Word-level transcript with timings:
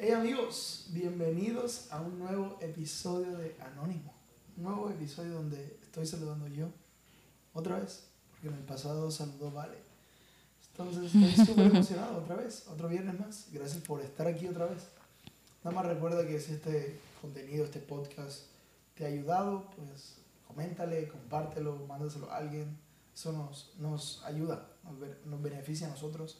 Hey 0.00 0.12
amigos, 0.12 0.86
bienvenidos 0.90 1.90
a 1.90 2.00
un 2.00 2.20
nuevo 2.20 2.56
episodio 2.60 3.36
de 3.36 3.56
Anónimo. 3.60 4.14
Un 4.56 4.62
nuevo 4.62 4.88
episodio 4.90 5.32
donde 5.32 5.76
estoy 5.82 6.06
saludando 6.06 6.46
yo 6.46 6.68
otra 7.52 7.80
vez, 7.80 8.04
porque 8.30 8.46
en 8.46 8.54
el 8.54 8.60
pasado 8.60 9.10
saludó 9.10 9.50
Vale. 9.50 9.76
Entonces 10.70 11.12
estoy 11.12 11.46
súper 11.46 11.66
emocionado 11.66 12.18
otra 12.18 12.36
vez, 12.36 12.68
otro 12.68 12.88
viernes 12.88 13.18
más. 13.18 13.48
Gracias 13.50 13.82
por 13.82 14.00
estar 14.00 14.28
aquí 14.28 14.46
otra 14.46 14.66
vez. 14.66 14.86
Nada 15.64 15.74
más 15.74 15.86
recuerda 15.86 16.24
que 16.24 16.38
si 16.38 16.52
este 16.52 17.00
contenido, 17.20 17.64
este 17.64 17.80
podcast 17.80 18.44
te 18.94 19.04
ha 19.04 19.08
ayudado, 19.08 19.68
pues 19.74 20.18
coméntale, 20.46 21.08
compártelo, 21.08 21.74
mándaselo 21.88 22.30
a 22.30 22.36
alguien. 22.36 22.78
Eso 23.12 23.32
nos, 23.32 23.74
nos 23.80 24.22
ayuda, 24.22 24.64
nos, 24.84 25.26
nos 25.26 25.42
beneficia 25.42 25.88
a 25.88 25.90
nosotros 25.90 26.38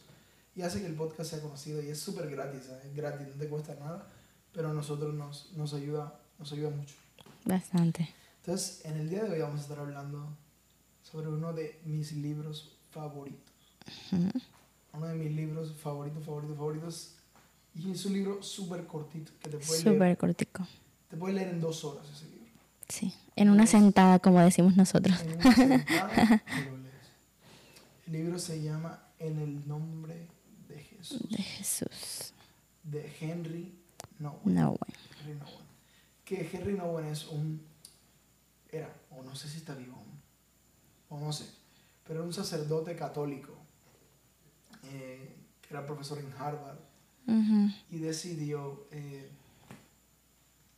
y 0.59 0.61
hace 0.61 0.81
que 0.81 0.87
el 0.87 0.95
podcast 0.95 1.29
sea 1.29 1.39
conocido 1.39 1.81
y 1.81 1.87
es 1.87 2.01
súper 2.01 2.29
gratis, 2.29 2.69
es 2.83 2.93
gratis, 2.93 3.25
no 3.29 3.35
te 3.35 3.47
cuesta 3.47 3.75
nada, 3.75 4.05
pero 4.51 4.71
a 4.71 4.73
nosotros 4.73 5.13
nos, 5.13 5.53
nos, 5.53 5.73
ayuda, 5.73 6.19
nos 6.37 6.51
ayuda 6.51 6.69
mucho. 6.69 6.95
Bastante. 7.45 8.09
Entonces, 8.41 8.83
en 8.83 8.97
el 8.97 9.09
día 9.09 9.23
de 9.23 9.29
hoy 9.29 9.39
vamos 9.39 9.61
a 9.61 9.63
estar 9.63 9.79
hablando 9.79 10.35
sobre 11.01 11.29
uno 11.29 11.53
de 11.53 11.79
mis 11.85 12.11
libros 12.11 12.77
favoritos. 12.91 13.55
Uno 14.91 15.07
de 15.07 15.15
mis 15.15 15.31
libros 15.31 15.73
favoritos, 15.77 16.25
favoritos, 16.25 16.57
favoritos. 16.57 17.15
Y 17.73 17.91
es 17.91 18.05
un 18.05 18.11
libro 18.11 18.43
súper 18.43 18.85
cortito 18.85 19.31
que 19.41 19.51
te 19.51 19.57
puede 19.59 19.79
Súper 19.81 20.17
cortico. 20.17 20.67
Te 21.07 21.15
puede 21.15 21.35
leer 21.35 21.49
en 21.51 21.61
dos 21.61 21.85
horas 21.85 22.05
ese 22.13 22.25
libro. 22.25 22.51
Sí, 22.89 23.13
en 23.37 23.49
una 23.49 23.65
sentada, 23.65 24.19
como 24.19 24.41
decimos 24.41 24.75
nosotros. 24.75 25.21
En 25.21 25.35
una 25.35 25.55
sentada 25.55 26.43
lo 26.69 26.77
lees. 26.79 26.95
El 28.07 28.11
libro 28.11 28.37
se 28.37 28.61
llama 28.61 29.07
En 29.19 29.39
el 29.39 29.65
nombre 29.65 30.27
Jesús. 30.99 31.29
De 31.29 31.43
Jesús. 31.43 32.33
De 32.83 33.15
Henry 33.19 33.73
Nowen. 34.19 34.55
Nowen. 34.55 34.93
Henry 35.19 35.33
Nowen. 35.39 35.65
Que 36.25 36.49
Henry 36.51 36.73
Nowen 36.73 37.05
es 37.05 37.27
un. 37.27 37.61
Era, 38.71 38.93
o 39.09 39.23
no 39.23 39.35
sé 39.35 39.47
si 39.49 39.57
está 39.57 39.73
vivo 39.73 39.95
aún, 39.95 40.21
o 41.09 41.25
no 41.25 41.33
sé, 41.33 41.45
pero 42.05 42.19
era 42.19 42.27
un 42.27 42.33
sacerdote 42.33 42.95
católico 42.95 43.53
eh, 44.83 45.35
que 45.61 45.73
era 45.73 45.85
profesor 45.87 46.19
en 46.19 46.31
Harvard 46.33 46.77
y 47.91 47.97
decidió 47.99 48.87
eh, 48.91 49.29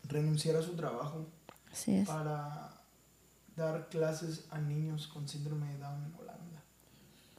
renunciar 0.03 0.57
a 0.57 0.61
su 0.61 0.75
trabajo 0.75 1.27
Así 1.71 1.95
es. 1.95 2.07
para 2.07 2.81
dar 3.55 3.87
clases 3.89 4.45
a 4.51 4.59
niños 4.59 5.07
con 5.07 5.27
síndrome 5.29 5.67
de 5.67 5.77
Down 5.79 6.05
en 6.05 6.15
Holanda. 6.15 6.63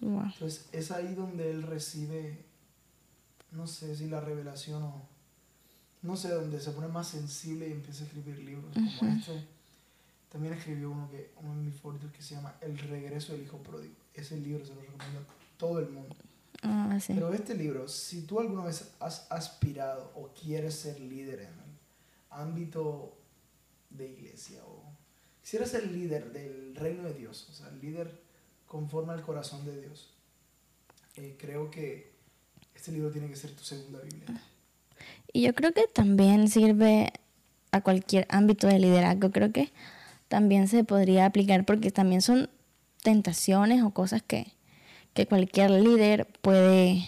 Wow. 0.01 0.25
Entonces 0.33 0.69
es 0.73 0.91
ahí 0.91 1.15
donde 1.15 1.51
él 1.51 1.63
recibe, 1.63 2.45
no 3.53 3.67
sé 3.67 3.95
si 3.95 4.09
la 4.09 4.21
revelación 4.21 4.83
o, 4.83 5.03
no 6.03 6.17
sé, 6.17 6.31
donde 6.31 6.61
se 6.61 6.73
pone 6.73 6.89
más 6.89 7.09
sensible 7.09 7.69
y 7.69 7.73
empieza 7.73 8.05
a 8.05 8.07
escribir 8.07 8.39
libros 8.39 8.73
como 8.75 9.13
este. 9.13 9.47
También 10.31 10.55
escribió 10.55 10.91
uno, 10.91 11.11
que, 11.11 11.31
uno 11.43 11.55
de 11.57 11.63
mis 11.63 11.75
favoritos 11.75 12.11
que 12.13 12.23
se 12.23 12.35
llama 12.35 12.55
El 12.61 12.79
regreso 12.79 13.33
del 13.33 13.43
hijo 13.43 13.59
pródigo. 13.59 13.95
Ese 14.15 14.37
libro 14.39 14.65
se 14.65 14.75
lo 14.75 14.81
recomiendo 14.81 15.21
a 15.21 15.59
todo 15.59 15.79
el 15.79 15.91
mundo. 15.91 16.17
Ah, 16.63 16.99
sí. 17.01 17.13
Pero 17.13 17.33
este 17.35 17.55
libro, 17.55 17.87
si 17.87 18.23
tú 18.23 18.41
alguna 18.41 18.65
vez 18.65 18.93
has 19.01 19.31
aspirado 19.31 20.13
o 20.15 20.29
quieres 20.29 20.75
ser 20.75 20.99
líder 21.01 21.41
en 21.41 21.49
el 21.49 21.79
ámbito 22.31 23.15
de 23.91 24.09
iglesia 24.09 24.65
o 24.65 24.83
quisieras 25.43 25.71
ser 25.71 25.91
líder 25.91 26.33
del 26.33 26.75
reino 26.75 27.03
de 27.05 27.15
Dios, 27.15 27.49
o 27.51 27.53
sea, 27.53 27.71
líder 27.73 28.23
conforme 28.67 29.13
al 29.13 29.23
corazón 29.23 29.67
de 29.67 29.81
Dios, 29.83 30.15
eh, 31.17 31.37
creo 31.39 31.71
que 31.71 32.12
este 32.75 32.93
libro 32.93 33.11
tiene 33.11 33.29
que 33.29 33.37
ser 33.37 33.53
tu 33.53 33.65
segunda 33.65 34.01
Biblia. 34.01 34.41
Y 35.33 35.43
yo 35.43 35.55
creo 35.55 35.73
que 35.73 35.87
también 35.87 36.49
sirve 36.49 37.13
a 37.71 37.81
cualquier 37.81 38.27
ámbito 38.29 38.67
de 38.67 38.79
liderazgo. 38.79 39.31
Creo 39.31 39.53
que 39.53 39.73
también 40.29 40.69
se 40.69 40.85
podría 40.85 41.27
aplicar 41.27 41.65
porque 41.65 41.91
también 41.91 42.23
son 42.23 42.51
tentaciones 43.03 43.83
o 43.83 43.91
cosas 43.91 44.23
que, 44.23 44.53
que 45.15 45.27
cualquier 45.27 45.71
líder 45.71 46.27
puede, 46.43 47.05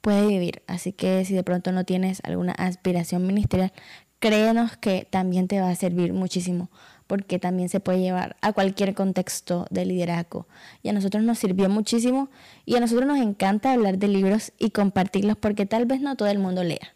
puede 0.00 0.26
vivir. 0.26 0.62
Así 0.66 0.92
que 0.92 1.24
si 1.24 1.34
de 1.34 1.42
pronto 1.42 1.72
no 1.72 1.84
tienes 1.84 2.20
alguna 2.24 2.52
aspiración 2.52 3.26
ministerial, 3.26 3.72
créenos 4.20 4.76
que 4.76 5.06
también 5.10 5.48
te 5.48 5.60
va 5.60 5.68
a 5.68 5.74
servir 5.74 6.12
muchísimo 6.12 6.70
porque 7.12 7.38
también 7.38 7.68
se 7.68 7.78
puede 7.78 8.00
llevar 8.00 8.36
a 8.40 8.54
cualquier 8.54 8.94
contexto 8.94 9.66
de 9.68 9.84
liderazgo. 9.84 10.46
Y 10.82 10.88
a 10.88 10.94
nosotros 10.94 11.22
nos 11.22 11.38
sirvió 11.38 11.68
muchísimo 11.68 12.30
y 12.64 12.76
a 12.76 12.80
nosotros 12.80 13.06
nos 13.06 13.18
encanta 13.18 13.70
hablar 13.70 13.98
de 13.98 14.08
libros 14.08 14.52
y 14.58 14.70
compartirlos 14.70 15.36
porque 15.36 15.66
tal 15.66 15.84
vez 15.84 16.00
no 16.00 16.16
todo 16.16 16.28
el 16.28 16.38
mundo 16.38 16.64
lea. 16.64 16.94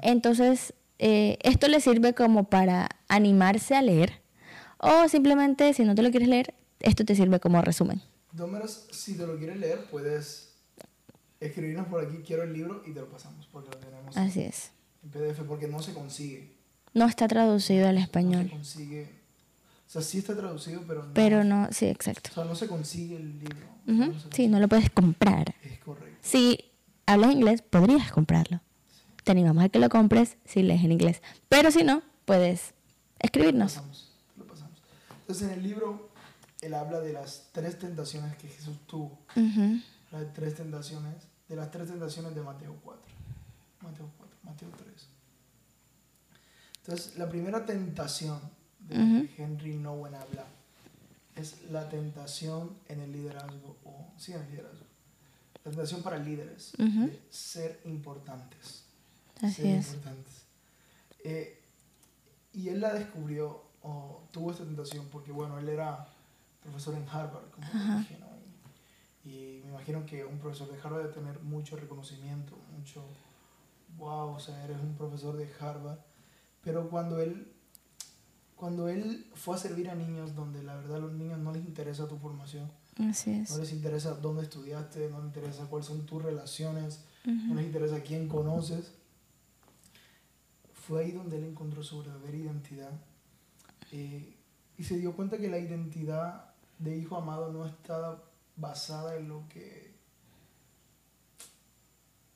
Entonces, 0.00 0.72
eh, 0.98 1.36
esto 1.42 1.68
le 1.68 1.82
sirve 1.82 2.14
como 2.14 2.44
para 2.44 2.88
animarse 3.08 3.76
a 3.76 3.82
leer 3.82 4.22
o 4.78 5.06
simplemente 5.06 5.74
si 5.74 5.84
no 5.84 5.94
te 5.94 6.00
lo 6.00 6.10
quieres 6.10 6.30
leer, 6.30 6.54
esto 6.80 7.04
te 7.04 7.14
sirve 7.14 7.38
como 7.38 7.60
resumen. 7.60 8.00
Dómeros, 8.32 8.86
si 8.90 9.18
te 9.18 9.26
lo 9.26 9.36
quieres 9.36 9.58
leer, 9.58 9.84
puedes 9.90 10.54
escribirnos 11.40 11.88
por 11.88 12.02
aquí, 12.02 12.22
quiero 12.26 12.42
el 12.44 12.54
libro 12.54 12.82
y 12.86 12.94
te 12.94 13.00
lo 13.00 13.10
pasamos 13.10 13.46
porque 13.52 13.68
lo 13.70 13.76
tenemos 13.76 14.16
Así 14.16 14.40
es. 14.40 14.70
en 15.04 15.10
PDF 15.10 15.42
porque 15.46 15.68
no 15.68 15.82
se 15.82 15.92
consigue. 15.92 16.56
No 16.94 17.04
está 17.04 17.28
traducido 17.28 17.86
al 17.86 17.96
No 17.96 18.00
se 18.00 18.04
español. 18.04 18.48
consigue. 18.50 19.17
O 19.88 19.90
sea, 19.90 20.02
sí 20.02 20.18
está 20.18 20.36
traducido, 20.36 20.82
pero 20.86 21.02
no. 21.04 21.14
Pero 21.14 21.44
no, 21.44 21.68
sí, 21.72 21.86
exacto. 21.86 22.28
O 22.32 22.34
sea, 22.34 22.44
no 22.44 22.54
se 22.54 22.68
consigue 22.68 23.16
el 23.16 23.38
libro. 23.38 23.66
Ujú, 23.86 24.12
No 24.12 24.20
se 24.20 24.28
Sí, 24.32 24.46
no 24.48 24.60
lo 24.60 24.68
puedes 24.68 24.90
comprar. 24.90 25.54
Es 25.64 25.78
correcto. 25.78 26.18
Si 26.20 26.70
hablas 27.06 27.32
inglés, 27.32 27.62
podrías 27.62 28.12
comprarlo. 28.12 28.60
Te 29.24 29.32
animamos 29.32 29.64
a 29.64 29.68
que 29.70 29.78
lo 29.78 29.88
compres 29.88 30.36
si 30.44 30.62
lees 30.62 30.84
en 30.84 30.92
inglés. 30.92 31.22
Pero 31.48 31.70
si 31.70 31.84
no, 31.84 32.02
puedes 32.26 32.74
Lo 33.20 33.26
escribirnos. 33.26 33.72
pasamos, 33.74 34.12
lo 34.36 34.46
pasamos. 34.46 34.78
Entonces, 35.20 35.48
en 35.48 35.54
el 35.54 35.62
libro, 35.62 36.10
él 36.60 36.74
habla 36.74 37.00
de 37.00 37.14
las 37.14 37.48
tres 37.52 37.78
tentaciones 37.78 38.36
que 38.36 38.48
Jesús 38.48 38.76
tuvo. 38.86 39.18
Ujú, 39.36 39.80
Las 40.12 40.32
tres 40.34 40.54
tentaciones, 40.54 41.14
de 41.48 41.56
las 41.56 41.70
tres 41.70 41.88
tentaciones 41.88 42.34
de 42.34 42.42
Mateo 42.42 42.76
4. 42.84 43.02
Mateo 43.80 44.10
4, 44.18 44.36
Mateo 44.42 44.68
3. 44.76 45.08
Entonces, 46.82 47.16
la 47.18 47.28
primera 47.28 47.64
tentación 47.64 48.38
de 48.88 49.30
Henry 49.36 49.76
Nowen 49.76 50.14
habla 50.14 50.46
es 51.36 51.70
la 51.70 51.88
tentación 51.88 52.76
en 52.88 53.00
el 53.00 53.12
liderazgo, 53.12 53.76
o 53.84 54.06
sí, 54.16 54.32
en 54.32 54.42
el 54.42 54.50
liderazgo. 54.50 54.84
La 55.64 55.70
tentación 55.70 56.02
para 56.02 56.18
líderes, 56.18 56.72
de 56.76 57.20
ser 57.30 57.80
importantes. 57.84 58.84
Así 59.40 59.62
ser 59.62 59.78
es. 59.78 59.88
importantes. 59.88 60.42
Eh, 61.24 61.60
y 62.52 62.68
él 62.68 62.80
la 62.80 62.92
descubrió, 62.92 63.62
o 63.82 64.22
tuvo 64.32 64.50
esta 64.50 64.64
tentación, 64.64 65.06
porque 65.12 65.30
bueno, 65.30 65.58
él 65.58 65.68
era 65.68 66.08
profesor 66.62 66.94
en 66.94 67.08
Harvard, 67.08 67.50
como 67.50 67.66
dije, 67.98 68.18
y 69.24 69.60
me 69.64 69.70
imagino 69.70 70.06
que 70.06 70.24
un 70.24 70.38
profesor 70.38 70.70
de 70.70 70.78
Harvard 70.80 71.02
debe 71.02 71.14
tener 71.14 71.40
mucho 71.40 71.76
reconocimiento, 71.76 72.56
mucho, 72.76 73.04
wow, 73.98 74.30
o 74.30 74.40
sea, 74.40 74.64
eres 74.64 74.78
un 74.80 74.94
profesor 74.94 75.36
de 75.36 75.48
Harvard. 75.60 75.98
Pero 76.62 76.88
cuando 76.88 77.20
él, 77.20 77.52
cuando 78.58 78.88
él 78.88 79.30
fue 79.34 79.54
a 79.54 79.58
servir 79.58 79.88
a 79.88 79.94
niños 79.94 80.34
donde 80.34 80.62
la 80.64 80.74
verdad 80.74 80.96
a 80.96 81.00
los 81.00 81.12
niños 81.12 81.38
no 81.38 81.52
les 81.52 81.64
interesa 81.64 82.08
tu 82.08 82.18
formación, 82.18 82.68
Así 83.08 83.30
es. 83.30 83.50
no 83.52 83.58
les 83.58 83.72
interesa 83.72 84.14
dónde 84.14 84.42
estudiaste, 84.42 85.08
no 85.08 85.18
les 85.18 85.26
interesa 85.26 85.66
cuáles 85.66 85.86
son 85.86 86.04
tus 86.06 86.20
relaciones, 86.20 87.04
no 87.24 87.54
les 87.54 87.66
interesa 87.66 88.02
quién 88.02 88.26
conoces. 88.28 88.92
Fue 90.72 91.04
ahí 91.04 91.12
donde 91.12 91.36
él 91.36 91.44
encontró 91.44 91.82
su 91.84 91.98
verdadera 92.00 92.36
identidad 92.36 92.90
eh, 93.92 94.34
y 94.76 94.82
se 94.84 94.96
dio 94.98 95.14
cuenta 95.14 95.38
que 95.38 95.48
la 95.48 95.58
identidad 95.58 96.52
de 96.78 96.96
hijo 96.96 97.16
amado 97.16 97.52
no 97.52 97.64
estaba 97.66 98.24
basada 98.56 99.16
en 99.16 99.28
lo 99.28 99.46
que 99.48 99.94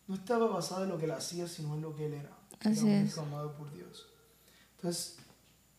no 0.06 0.14
estaba 0.14 0.46
basada 0.46 0.82
en 0.84 0.90
lo 0.90 0.98
que 0.98 1.06
él 1.06 1.12
hacía, 1.12 1.48
sino 1.48 1.74
en 1.74 1.80
lo 1.80 1.94
que 1.96 2.06
él 2.06 2.14
era. 2.14 2.36
Así 2.60 2.86
era 2.86 2.98
un 3.00 3.06
es. 3.06 3.12
hijo 3.12 3.20
amado 3.22 3.56
por 3.56 3.72
Dios. 3.72 4.06
Entonces, 4.76 5.16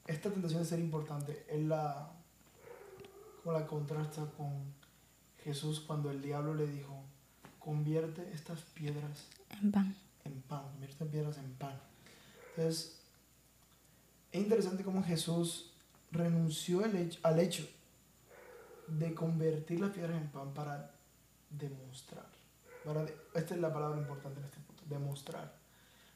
esta 0.08 0.30
tentación 0.32 0.62
de 0.64 0.68
ser 0.68 0.80
importante, 0.80 1.46
él 1.50 1.70
la, 1.70 2.12
como 3.44 3.58
la 3.58 3.66
contrasta 3.68 4.26
con 4.38 4.74
Jesús 5.44 5.80
cuando 5.80 6.12
el 6.12 6.22
diablo 6.22 6.54
le 6.56 6.68
dijo, 6.68 7.04
convierte 7.60 8.30
estas 8.34 8.62
piedras 8.62 9.28
En 9.62 9.72
pan. 9.72 9.96
en 10.26 10.42
pan, 10.42 10.64
convierte 10.64 10.92
estas 10.94 11.08
piedras 11.10 11.38
en 11.38 11.54
pan. 11.54 11.80
Entonces, 12.56 13.00
es 14.32 14.42
interesante 14.42 14.84
cómo 14.84 15.04
Jesús 15.04 15.72
renunció 16.12 16.84
al 16.84 16.96
hecho, 16.96 17.20
al 17.24 17.40
hecho 17.40 17.68
de 18.88 19.14
convertir 19.14 19.80
las 19.80 19.92
piedras 19.92 20.22
en 20.22 20.28
pan 20.30 20.54
para 20.54 20.92
demostrar. 21.50 22.26
Para 22.84 23.06
de- 23.06 23.16
esta 23.36 23.56
es 23.56 23.62
la 23.62 23.72
palabra 23.74 24.00
importante 24.00 24.40
en 24.40 24.46
este 24.46 24.60
punto, 24.60 24.84
demostrar. 24.90 25.56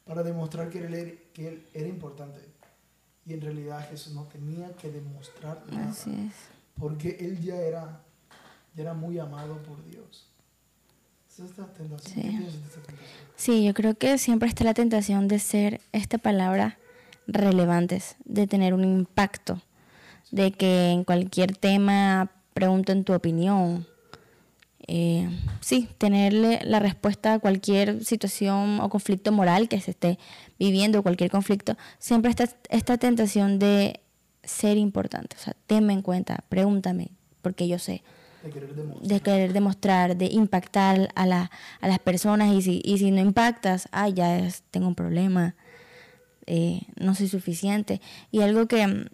Para 0.05 0.23
demostrar 0.23 0.69
que 0.69 0.79
él, 0.85 1.23
que 1.33 1.47
él 1.47 1.69
era 1.73 1.87
importante. 1.87 2.39
Y 3.27 3.33
en 3.33 3.41
realidad 3.41 3.87
Jesús 3.89 4.13
no 4.13 4.23
tenía 4.23 4.71
que 4.73 4.89
demostrar 4.89 5.61
nada. 5.69 5.89
Así 5.89 6.11
es. 6.11 6.33
Porque 6.79 7.17
él 7.19 7.41
ya 7.41 7.55
era, 7.55 8.01
ya 8.75 8.83
era 8.83 8.93
muy 8.93 9.19
amado 9.19 9.57
por 9.63 9.83
Dios. 9.85 10.27
Sí. 12.03 12.47
Sí, 13.35 13.63
yo 13.63 13.73
creo 13.75 13.95
que 13.95 14.17
siempre 14.17 14.49
está 14.49 14.63
la 14.63 14.73
tentación 14.73 15.27
de 15.27 15.37
ser 15.37 15.81
esta 15.91 16.17
palabra 16.17 16.79
relevantes, 17.27 18.15
de 18.25 18.47
tener 18.47 18.73
un 18.73 18.83
impacto, 18.83 19.61
de 20.31 20.51
que 20.51 20.89
en 20.89 21.03
cualquier 21.03 21.55
tema 21.55 22.31
pregunten 22.53 23.03
tu 23.03 23.13
opinión. 23.13 23.85
Eh, 24.89 25.29
sí, 25.59 25.89
tenerle 25.97 26.61
la 26.63 26.79
respuesta 26.79 27.33
a 27.33 27.39
cualquier 27.39 28.05
situación 28.05 28.79
o 28.79 28.89
conflicto 28.89 29.33
moral 29.33 29.67
que 29.67 29.81
se 29.81 29.91
esté 29.91 30.17
viviendo, 30.57 31.03
cualquier 31.03 31.29
conflicto, 31.29 31.75
siempre 31.99 32.29
está 32.29 32.49
esta 32.69 32.97
tentación 32.97 33.59
de 33.59 33.99
ser 34.43 34.77
importante. 34.77 35.35
O 35.37 35.39
sea, 35.39 35.55
tenme 35.67 35.91
en 35.91 36.01
cuenta, 36.01 36.43
pregúntame, 36.47 37.09
porque 37.41 37.67
yo 37.67 37.79
sé. 37.79 38.01
De 38.43 38.49
querer 38.49 38.75
demostrar. 38.75 39.07
De 39.07 39.19
querer 39.19 39.53
demostrar, 39.53 40.17
de 40.17 40.25
impactar 40.27 41.09
a, 41.15 41.25
la, 41.25 41.51
a 41.81 41.87
las 41.89 41.99
personas 41.99 42.53
y 42.53 42.61
si, 42.61 42.81
y 42.85 42.97
si 42.97 43.11
no 43.11 43.19
impactas, 43.19 43.89
ah, 43.91 44.07
ya 44.07 44.39
es, 44.39 44.63
tengo 44.71 44.87
un 44.87 44.95
problema, 44.95 45.55
eh, 46.45 46.83
no 46.97 47.13
soy 47.13 47.27
suficiente. 47.27 47.99
Y 48.31 48.39
algo 48.39 48.67
que, 48.67 49.09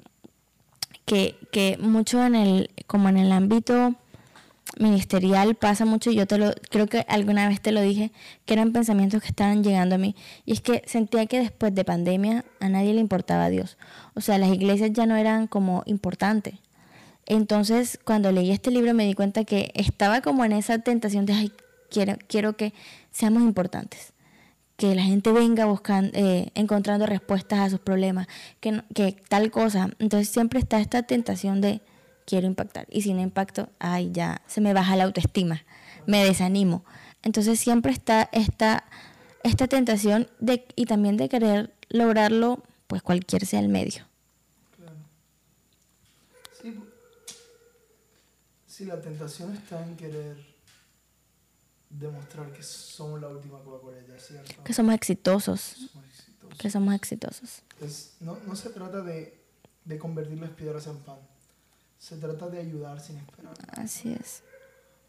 que, 1.06 1.36
que 1.52 1.80
mucho 1.80 2.24
en 2.24 2.36
el, 2.36 2.70
como 2.86 3.10
en 3.10 3.18
el 3.18 3.32
ámbito 3.32 3.96
ministerial 4.80 5.56
pasa 5.56 5.86
mucho 5.86 6.12
y 6.12 6.16
yo 6.16 6.26
te 6.26 6.38
lo 6.38 6.54
creo 6.70 6.88
que 6.88 7.06
alguna 7.08 7.48
vez 7.48 7.62
te 7.62 7.72
lo 7.72 7.82
dije 7.82 8.12
que 8.46 8.54
eran 8.54 8.74
pensamientos 8.74 9.22
que 9.22 9.28
estaban 9.28 9.64
llegando 9.64 9.96
a 9.96 9.98
mí. 9.98 10.16
Y 10.46 10.54
es 10.54 10.62
que 10.62 10.84
sentía 10.86 11.26
que 11.26 11.40
después 11.40 11.74
de 11.76 11.86
pandemia 11.86 12.46
a 12.60 12.70
nadie 12.70 12.94
le 12.94 13.00
importaba 13.00 13.46
a 13.46 13.50
Dios. 13.50 13.78
O 14.16 14.22
sea 14.22 14.38
las 14.38 14.50
iglesias 14.50 14.92
ya 14.94 15.06
no 15.06 15.16
eran 15.16 15.48
como 15.48 15.84
importantes. 15.86 16.56
Entonces 17.26 18.00
cuando 18.04 18.32
leí 18.32 18.52
este 18.52 18.72
libro 18.72 18.94
me 18.94 19.06
di 19.06 19.14
cuenta 19.14 19.44
que 19.44 19.72
estaba 19.76 20.22
como 20.22 20.46
en 20.46 20.54
esa 20.54 20.80
tentación 20.80 21.26
de 21.26 21.52
quiero 21.90 22.16
quiero 22.28 22.58
que 22.58 22.74
seamos 23.12 23.44
importantes 23.44 24.14
que 24.76 24.96
la 24.96 25.04
gente 25.04 25.32
venga 25.32 25.66
buscando 25.66 26.10
eh, 26.14 26.50
encontrando 26.56 27.06
respuestas 27.06 27.60
a 27.60 27.70
sus 27.70 27.80
problemas 27.80 28.28
que, 28.60 28.82
que 28.96 29.16
tal 29.30 29.52
cosa 29.52 29.92
entonces 30.00 30.30
siempre 30.30 30.60
está 30.60 30.80
esta 30.80 31.04
tentación 31.04 31.62
de 31.62 31.82
quiero 32.26 32.48
impactar. 32.48 32.88
Y 32.90 33.02
si 33.02 33.14
no 33.14 33.22
impacto, 33.22 33.70
ay, 33.80 34.12
ya 34.12 34.42
se 34.48 34.62
me 34.62 34.74
baja 34.74 34.96
la 34.96 35.06
autoestima, 35.06 35.64
me 36.06 36.24
desanimo. 36.24 36.84
Entonces 37.22 37.60
siempre 37.60 37.92
está 37.92 38.30
esta, 38.32 38.84
esta 39.44 39.68
tentación 39.68 40.28
de, 40.40 40.66
y 40.76 40.86
también 40.86 41.18
de 41.18 41.30
querer 41.30 41.74
lograrlo, 41.90 42.64
pues 42.88 43.02
cualquier 43.02 43.46
sea 43.46 43.60
el 43.60 43.70
medio. 43.70 44.06
Claro. 44.76 44.98
Sí, 46.62 46.78
sí, 48.68 48.86
la 48.86 49.00
tentación 49.00 49.54
está 49.56 49.84
en 49.86 49.96
querer 49.96 50.54
demostrar 51.90 52.52
que 52.52 52.64
somos 52.64 53.22
la 53.22 53.30
última 53.30 53.60
Coca-Cola, 53.60 53.98
¿cierto? 54.18 54.64
Que 54.64 54.74
somos 54.74 54.96
exitosos. 54.96 55.60
Somos 55.62 56.06
exitosos. 56.06 56.58
Que 56.58 56.70
somos 56.70 56.96
exitosos. 56.96 57.64
Es, 57.82 58.16
no, 58.20 58.38
no 58.48 58.56
se 58.56 58.70
trata 58.70 59.02
de, 59.02 59.40
de 59.86 59.98
convertir 60.00 60.40
las 60.40 60.50
piedras 60.52 60.88
en 60.88 60.98
pan. 60.98 61.18
Se 62.04 62.18
trata 62.18 62.50
de 62.50 62.60
ayudar 62.60 63.00
sin 63.00 63.18
esperar. 63.18 63.54
Así 63.78 64.12
es. 64.12 64.44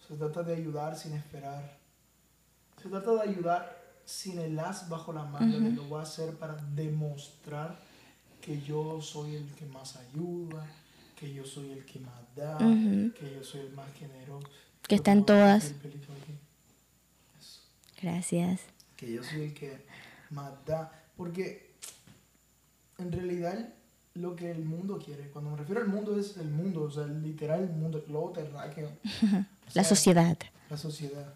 Se 0.06 0.14
trata 0.14 0.44
de 0.44 0.54
ayudar 0.54 0.96
sin 0.96 1.14
esperar. 1.14 1.76
Se 2.80 2.88
trata 2.88 3.14
de 3.14 3.30
ayudar 3.30 3.76
sin 4.04 4.38
el 4.38 4.56
as 4.60 4.88
bajo 4.88 5.12
la 5.12 5.24
manga. 5.24 5.58
Ujú. 5.58 5.70
Lo 5.70 5.84
voy 5.88 5.98
a 5.98 6.02
hacer 6.04 6.36
para 6.36 6.54
demostrar 6.54 7.76
que 8.40 8.62
yo 8.62 9.02
soy 9.02 9.34
el 9.34 9.52
que 9.54 9.66
más 9.66 9.96
ayuda, 9.96 10.64
que 11.16 11.34
yo 11.34 11.44
soy 11.44 11.72
el 11.72 11.84
que 11.84 11.98
más 11.98 12.22
da, 12.36 12.58
que 12.58 13.34
yo 13.34 13.42
soy 13.42 13.62
el 13.62 13.72
más 13.72 13.92
generoso. 13.94 14.46
Que 14.86 14.94
está 14.94 15.10
en 15.10 15.24
Creo 15.24 15.38
voy 15.38 15.48
a 15.48 15.58
todas. 15.58 15.74
Gracias. 18.00 18.60
Que 18.96 19.14
yo 19.14 19.24
soy 19.24 19.40
el 19.46 19.54
que 19.54 19.84
más 20.30 20.52
da. 20.64 20.92
Porque 21.16 21.74
en 22.98 23.10
realidad 23.10 23.74
lo 24.14 24.36
que 24.36 24.50
el 24.50 24.64
mundo 24.64 24.98
quiere, 25.04 25.28
cuando 25.30 25.50
me 25.50 25.56
refiero 25.56 25.80
al 25.80 25.88
mundo 25.88 26.18
es 26.18 26.36
el 26.36 26.48
mundo, 26.50 26.82
o 26.82 26.90
sea, 26.90 27.06
literal 27.06 27.64
el 27.64 27.70
mundo, 27.70 27.98
el 27.98 28.04
globo 28.04 28.30
terráqueo. 28.32 28.90
O 29.66 29.70
La 29.74 29.82
sociedad. 29.82 30.36
la 30.68 30.76
sociedad. 30.76 31.34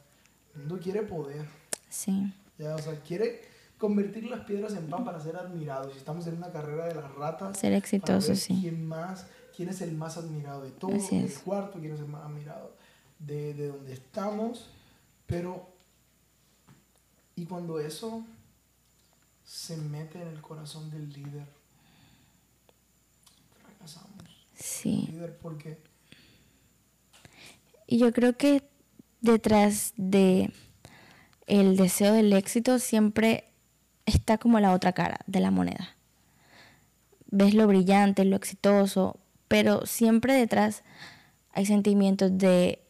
El 0.55 0.61
mundo 0.61 0.79
quiere 0.81 1.03
poder. 1.03 1.47
Sí. 1.89 2.31
Ya, 2.59 2.75
o 2.75 2.79
sea, 2.79 3.01
quiere 3.01 3.41
convertir 3.79 4.25
las 4.25 4.41
piedras 4.41 4.75
en 4.75 4.87
pan 4.91 5.03
para 5.05 5.19
ser 5.19 5.35
admirados. 5.37 5.95
Y 5.95 5.99
estamos 5.99 6.27
en 6.27 6.37
una 6.37 6.53
carrera 6.53 6.87
de 6.87 6.95
las 6.95 7.11
ratas. 7.15 7.57
Ser 7.59 7.71
para 7.71 7.79
exitoso, 7.79 8.29
ver 8.29 8.37
sí. 8.37 8.59
quién 8.61 8.87
más, 8.87 9.27
quién 9.57 9.71
es 9.71 9.81
el 9.81 9.97
más 9.97 10.19
admirado 10.19 10.63
de 10.63 10.71
todos, 10.73 11.11
del 11.11 11.25
es. 11.25 11.39
cuarto, 11.39 11.79
quién 11.81 11.95
es 11.95 12.01
el 12.01 12.07
más 12.09 12.25
admirado 12.27 12.75
de, 13.19 13.55
de 13.55 13.69
donde 13.69 13.95
estamos. 13.95 14.69
Pero, 15.27 15.67
y 17.35 17.47
cuando 17.47 17.81
eso 17.81 18.23
se 19.45 19.77
mete 19.79 20.21
en 20.21 20.29
el 20.29 20.43
corazón 20.43 20.91
del 20.91 21.09
líder, 21.13 21.47
Sí. 24.59 25.09
Líder, 25.13 25.39
Y 27.87 27.99
yo 27.99 28.13
creo 28.13 28.37
que 28.37 28.63
detrás 29.21 29.93
de 29.97 30.53
el 31.47 31.77
deseo 31.77 32.13
del 32.13 32.33
éxito 32.33 32.79
siempre 32.79 33.45
está 34.05 34.39
como 34.39 34.61
la 34.61 34.73
otra 34.73 34.93
cara 34.93 35.21
de 35.27 35.41
la 35.41 35.51
moneda. 35.51 35.97
Ves 37.31 37.55
lo 37.55 37.67
brillante, 37.67 38.25
lo 38.25 38.37
exitoso, 38.37 39.19
pero 39.49 39.87
siempre 39.87 40.35
detrás 40.35 40.83
hay 41.53 41.67
sentimientos 41.67 42.37
de 42.37 42.83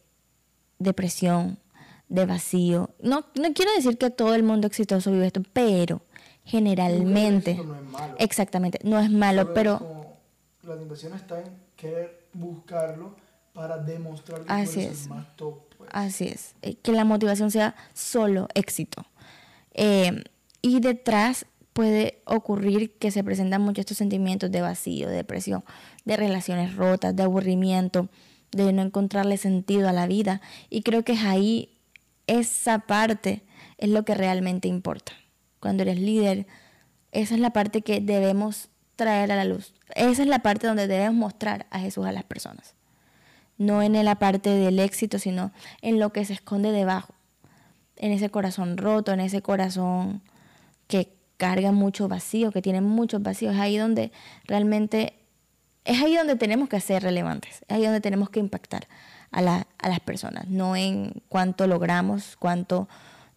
depresión, 0.79 1.59
de 2.07 2.25
vacío. 2.25 2.89
No, 3.01 3.25
no 3.35 3.53
quiero 3.53 3.71
decir 3.75 3.97
que 3.97 4.09
todo 4.09 4.33
el 4.33 4.43
mundo 4.43 4.67
exitoso 4.67 5.11
vive 5.11 5.27
esto, 5.27 5.41
pero 5.53 6.01
generalmente, 6.43 7.55
no 7.55 7.75
es 7.75 7.83
malo. 7.83 8.15
exactamente, 8.17 8.79
no 8.83 8.99
es 8.99 9.11
malo, 9.11 9.53
pero 9.53 9.98
la 10.69 10.77
tentación 10.77 11.13
está 11.13 11.39
en 11.39 11.49
querer 11.75 12.27
buscarlo 12.33 13.15
para 13.53 13.77
demostrar 13.77 14.41
que 14.45 14.51
Así 14.51 14.81
es. 14.81 15.03
el 15.03 15.09
más 15.09 15.35
top. 15.35 15.59
pues. 15.77 15.89
Así 15.93 16.27
es, 16.27 16.55
eh, 16.61 16.75
que 16.75 16.91
la 16.91 17.03
motivación 17.03 17.51
sea 17.51 17.75
solo 17.93 18.47
éxito. 18.53 19.05
Eh, 19.73 20.23
y 20.61 20.79
detrás 20.79 21.45
puede 21.73 22.21
ocurrir 22.25 22.97
que 22.97 23.11
se 23.11 23.23
presentan 23.23 23.61
muchos 23.61 23.81
estos 23.83 23.97
sentimientos 23.97 24.51
de 24.51 24.61
vacío, 24.61 25.07
de 25.09 25.15
depresión, 25.15 25.63
de 26.05 26.17
relaciones 26.17 26.75
rotas, 26.75 27.15
de 27.15 27.23
aburrimiento, 27.23 28.09
de 28.51 28.73
no 28.73 28.81
encontrarle 28.81 29.37
sentido 29.37 29.87
a 29.87 29.93
la 29.93 30.05
vida. 30.07 30.41
Y 30.69 30.81
creo 30.81 31.03
que 31.03 31.13
es 31.13 31.23
ahí, 31.23 31.77
esa 32.27 32.79
parte 32.79 33.43
es 33.77 33.89
lo 33.89 34.03
que 34.03 34.15
realmente 34.15 34.67
importa. 34.67 35.13
Cuando 35.59 35.83
eres 35.83 35.99
líder, 35.99 36.47
esa 37.11 37.35
es 37.35 37.39
la 37.41 37.51
parte 37.51 37.81
que 37.81 38.01
debemos 38.01 38.69
traer 38.99 39.31
a 39.31 39.35
la 39.35 39.45
luz. 39.45 39.73
Esa 39.95 40.21
es 40.21 40.27
la 40.27 40.39
parte 40.39 40.67
donde 40.67 40.85
debemos 40.87 41.15
mostrar 41.15 41.65
a 41.71 41.79
Jesús 41.79 42.05
a 42.05 42.11
las 42.11 42.23
personas 42.23 42.75
no 43.57 43.81
en 43.81 43.91
la 44.05 44.15
parte 44.15 44.49
del 44.51 44.79
éxito, 44.79 45.19
sino 45.19 45.51
en 45.81 45.99
lo 45.99 46.13
que 46.13 46.23
se 46.23 46.31
esconde 46.31 46.71
debajo, 46.71 47.13
en 47.97 48.13
ese 48.13 48.29
corazón 48.29 48.77
roto, 48.77 49.11
en 49.11 49.19
ese 49.19 49.41
corazón 49.41 50.21
que 50.87 51.11
carga 51.35 51.73
mucho 51.73 52.07
vacío, 52.07 52.53
que 52.53 52.61
tiene 52.61 52.79
muchos 52.79 53.21
vacíos. 53.21 53.55
Es 53.55 53.59
ahí 53.59 53.75
donde 53.77 54.13
realmente, 54.45 55.13
es 55.83 56.01
ahí 56.01 56.15
donde 56.15 56.37
tenemos 56.37 56.69
que 56.69 56.79
ser 56.79 57.03
relevantes, 57.03 57.65
es 57.67 57.75
ahí 57.75 57.83
donde 57.83 57.99
tenemos 57.99 58.29
que 58.29 58.39
impactar 58.39 58.87
a, 59.29 59.41
la- 59.41 59.67
a 59.77 59.89
las 59.89 59.99
personas, 59.99 60.47
no 60.47 60.77
en 60.77 61.21
cuánto 61.27 61.67
logramos, 61.67 62.37
cuánto 62.37 62.87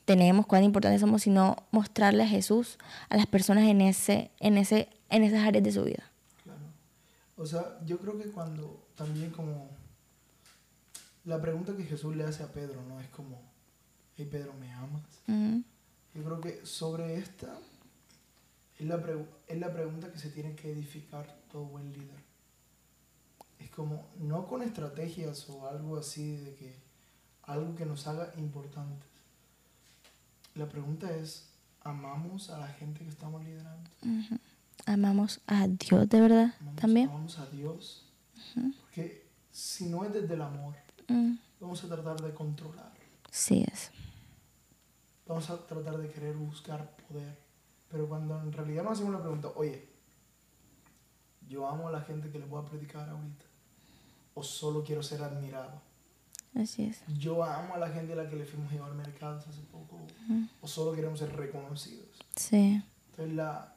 tenemos, 0.04 0.46
cuán 0.46 0.62
importantes 0.62 1.00
somos, 1.00 1.22
sino 1.22 1.56
mostrarle 1.72 2.22
a 2.22 2.28
Jesús 2.28 2.78
a 3.08 3.16
las 3.16 3.26
personas 3.26 3.64
en, 3.64 3.80
ese, 3.80 4.30
en, 4.38 4.56
ese, 4.56 4.88
en 5.12 5.22
esas 5.22 5.46
áreas 5.46 5.62
de 5.62 5.70
su 5.72 5.84
vida. 5.84 6.10
Claro. 6.42 6.60
O 7.36 7.46
sea, 7.46 7.78
yo 7.84 7.98
creo 7.98 8.18
que 8.18 8.30
cuando 8.30 8.88
también 8.96 9.30
como 9.30 9.70
la 11.24 11.40
pregunta 11.40 11.76
que 11.76 11.84
Jesús 11.84 12.16
le 12.16 12.24
hace 12.24 12.42
a 12.42 12.52
Pedro, 12.52 12.82
¿no? 12.82 12.98
Es 13.00 13.08
como, 13.10 13.40
hey 14.16 14.28
Pedro, 14.30 14.54
¿me 14.54 14.72
amas? 14.72 15.02
Yo 16.14 16.24
creo 16.24 16.40
que 16.40 16.66
sobre 16.66 17.16
esta 17.16 17.56
es 18.78 18.86
la, 18.86 19.00
es 19.46 19.58
la 19.58 19.72
pregunta 19.72 20.10
que 20.10 20.18
se 20.18 20.30
tiene 20.30 20.54
que 20.54 20.72
edificar 20.72 21.26
todo 21.50 21.64
buen 21.64 21.92
líder. 21.92 22.20
Es 23.58 23.70
como, 23.70 24.08
no 24.18 24.46
con 24.46 24.62
estrategias 24.62 25.48
o 25.48 25.68
algo 25.68 25.96
así 25.96 26.36
de 26.36 26.54
que, 26.54 26.74
algo 27.44 27.74
que 27.76 27.86
nos 27.86 28.06
haga 28.06 28.32
importantes. 28.38 29.08
La 30.54 30.68
pregunta 30.68 31.14
es, 31.16 31.48
¿amamos 31.82 32.50
a 32.50 32.58
la 32.58 32.68
gente 32.68 33.04
que 33.04 33.10
estamos 33.10 33.44
liderando? 33.44 33.90
Ujú. 34.02 34.38
Amamos 34.86 35.40
a 35.46 35.66
Dios 35.68 36.08
de 36.08 36.20
verdad 36.20 36.54
¿Amamos, 36.60 36.80
también. 36.80 37.08
amamos 37.08 37.38
a 37.38 37.46
Dios? 37.46 38.06
Porque 38.80 39.26
si 39.50 39.86
no 39.86 40.04
es 40.04 40.12
desde 40.12 40.34
el 40.34 40.42
amor, 40.42 40.74
Mm, 41.08 41.34
vamos 41.60 41.82
a 41.84 41.88
tratar 41.88 42.20
de 42.22 42.32
controlar. 42.32 42.92
Sí 43.30 43.64
es. 43.70 43.90
Vamos 45.26 45.50
a 45.50 45.66
tratar 45.66 45.98
de 45.98 46.08
querer 46.08 46.36
buscar 46.36 46.96
poder. 47.08 47.36
Pero 47.90 48.08
cuando 48.08 48.40
en 48.40 48.52
realidad 48.52 48.84
nos 48.84 48.92
hacemos 48.92 49.12
la 49.12 49.20
pregunta, 49.20 49.48
oye, 49.56 49.88
yo 51.48 51.66
amo 51.68 51.88
a 51.88 51.92
la 51.92 52.00
gente 52.02 52.30
que 52.30 52.38
le 52.38 52.46
voy 52.46 52.62
a 52.62 52.68
predicar 52.68 53.08
ahorita. 53.08 53.44
O 54.34 54.42
solo 54.42 54.82
quiero 54.84 55.02
ser 55.02 55.22
admirado. 55.22 55.82
Así 56.54 56.84
es. 56.84 57.02
Yo 57.18 57.42
amo 57.44 57.74
a 57.74 57.78
la 57.78 57.88
gente 57.90 58.12
a 58.12 58.16
la 58.16 58.28
que 58.28 58.36
le 58.36 58.44
fuimos 58.44 58.70
a 58.70 58.74
llevar 58.74 58.94
mercados 58.94 59.46
hace 59.46 59.60
poco. 59.62 59.98
O 60.60 60.66
solo 60.68 60.92
queremos 60.94 61.18
ser 61.18 61.34
reconocidos. 61.36 62.08
Sí. 62.36 62.82
Entonces 63.10 63.34
la, 63.34 63.74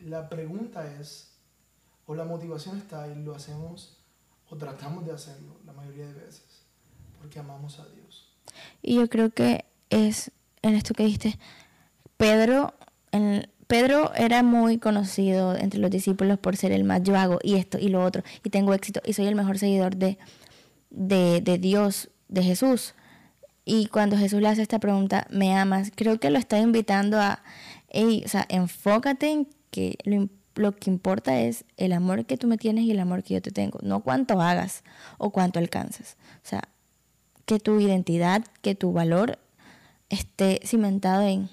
la 0.00 0.28
pregunta 0.28 0.86
es, 1.00 1.32
o 2.06 2.14
la 2.14 2.24
motivación 2.24 2.78
está 2.78 3.08
y 3.08 3.14
lo 3.22 3.34
hacemos, 3.34 3.98
o 4.48 4.56
tratamos 4.56 5.04
de 5.04 5.12
hacerlo 5.12 5.56
la 5.64 5.72
mayoría 5.72 6.06
de 6.06 6.14
veces, 6.14 6.62
porque 7.18 7.38
amamos 7.38 7.78
a 7.80 7.86
Dios. 7.88 8.32
Y 8.82 8.96
yo 8.96 9.08
creo 9.08 9.30
que 9.30 9.64
es 9.90 10.30
en 10.62 10.74
esto 10.74 10.94
que 10.94 11.04
dijiste, 11.04 11.38
Pedro, 12.16 12.74
en, 13.12 13.48
Pedro 13.66 14.12
era 14.14 14.42
muy 14.42 14.78
conocido 14.78 15.56
entre 15.56 15.80
los 15.80 15.90
discípulos 15.90 16.38
por 16.38 16.56
ser 16.56 16.72
el 16.72 16.84
más 16.84 17.02
yo 17.02 17.16
hago 17.16 17.38
y 17.42 17.56
esto 17.56 17.78
y 17.78 17.88
lo 17.88 18.04
otro, 18.04 18.22
y 18.44 18.50
tengo 18.50 18.74
éxito, 18.74 19.00
y 19.04 19.12
soy 19.12 19.26
el 19.26 19.34
mejor 19.34 19.58
seguidor 19.58 19.96
de, 19.96 20.18
de, 20.90 21.40
de 21.40 21.58
Dios, 21.58 22.10
de 22.28 22.42
Jesús. 22.42 22.94
Y 23.64 23.88
cuando 23.88 24.16
Jesús 24.16 24.40
le 24.40 24.48
hace 24.48 24.62
esta 24.62 24.78
pregunta, 24.78 25.26
¿me 25.28 25.56
amas? 25.56 25.90
Creo 25.94 26.20
que 26.20 26.30
lo 26.30 26.38
está 26.38 26.58
invitando 26.60 27.20
a, 27.20 27.42
hey, 27.88 28.22
o 28.24 28.28
sea, 28.28 28.46
enfócate 28.48 29.32
en 29.32 29.48
lo, 30.04 30.28
lo, 30.54 30.72
que 30.76 30.90
importa 30.90 31.40
es 31.40 31.64
el 31.76 31.92
amor 31.92 32.26
que 32.26 32.36
tú 32.36 32.46
me 32.46 32.58
tienes 32.58 32.84
y 32.84 32.90
el 32.90 33.00
amor 33.00 33.22
que 33.22 33.34
yo 33.34 33.42
te 33.42 33.50
tengo, 33.50 33.78
no 33.82 34.00
cuánto 34.00 34.40
hagas 34.40 34.84
o 35.18 35.30
cuánto 35.30 35.58
alcanzas. 35.58 36.16
O 36.44 36.48
sea, 36.48 36.62
que 37.46 37.60
tu 37.60 37.80
identidad, 37.80 38.44
que 38.60 38.74
tu 38.74 38.92
valor 38.92 39.38
esté 40.08 40.60
cimentado 40.64 41.22
en 41.22 41.48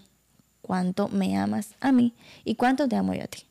cuánto 0.61 1.07
me 1.09 1.37
amas 1.37 1.75
a 1.79 1.91
mí 1.91 2.13
y 2.43 2.55
cuánto 2.55 2.87
te 2.87 2.95
amo 2.95 3.13
yo 3.13 3.23
a 3.23 3.27
ti. 3.27 3.43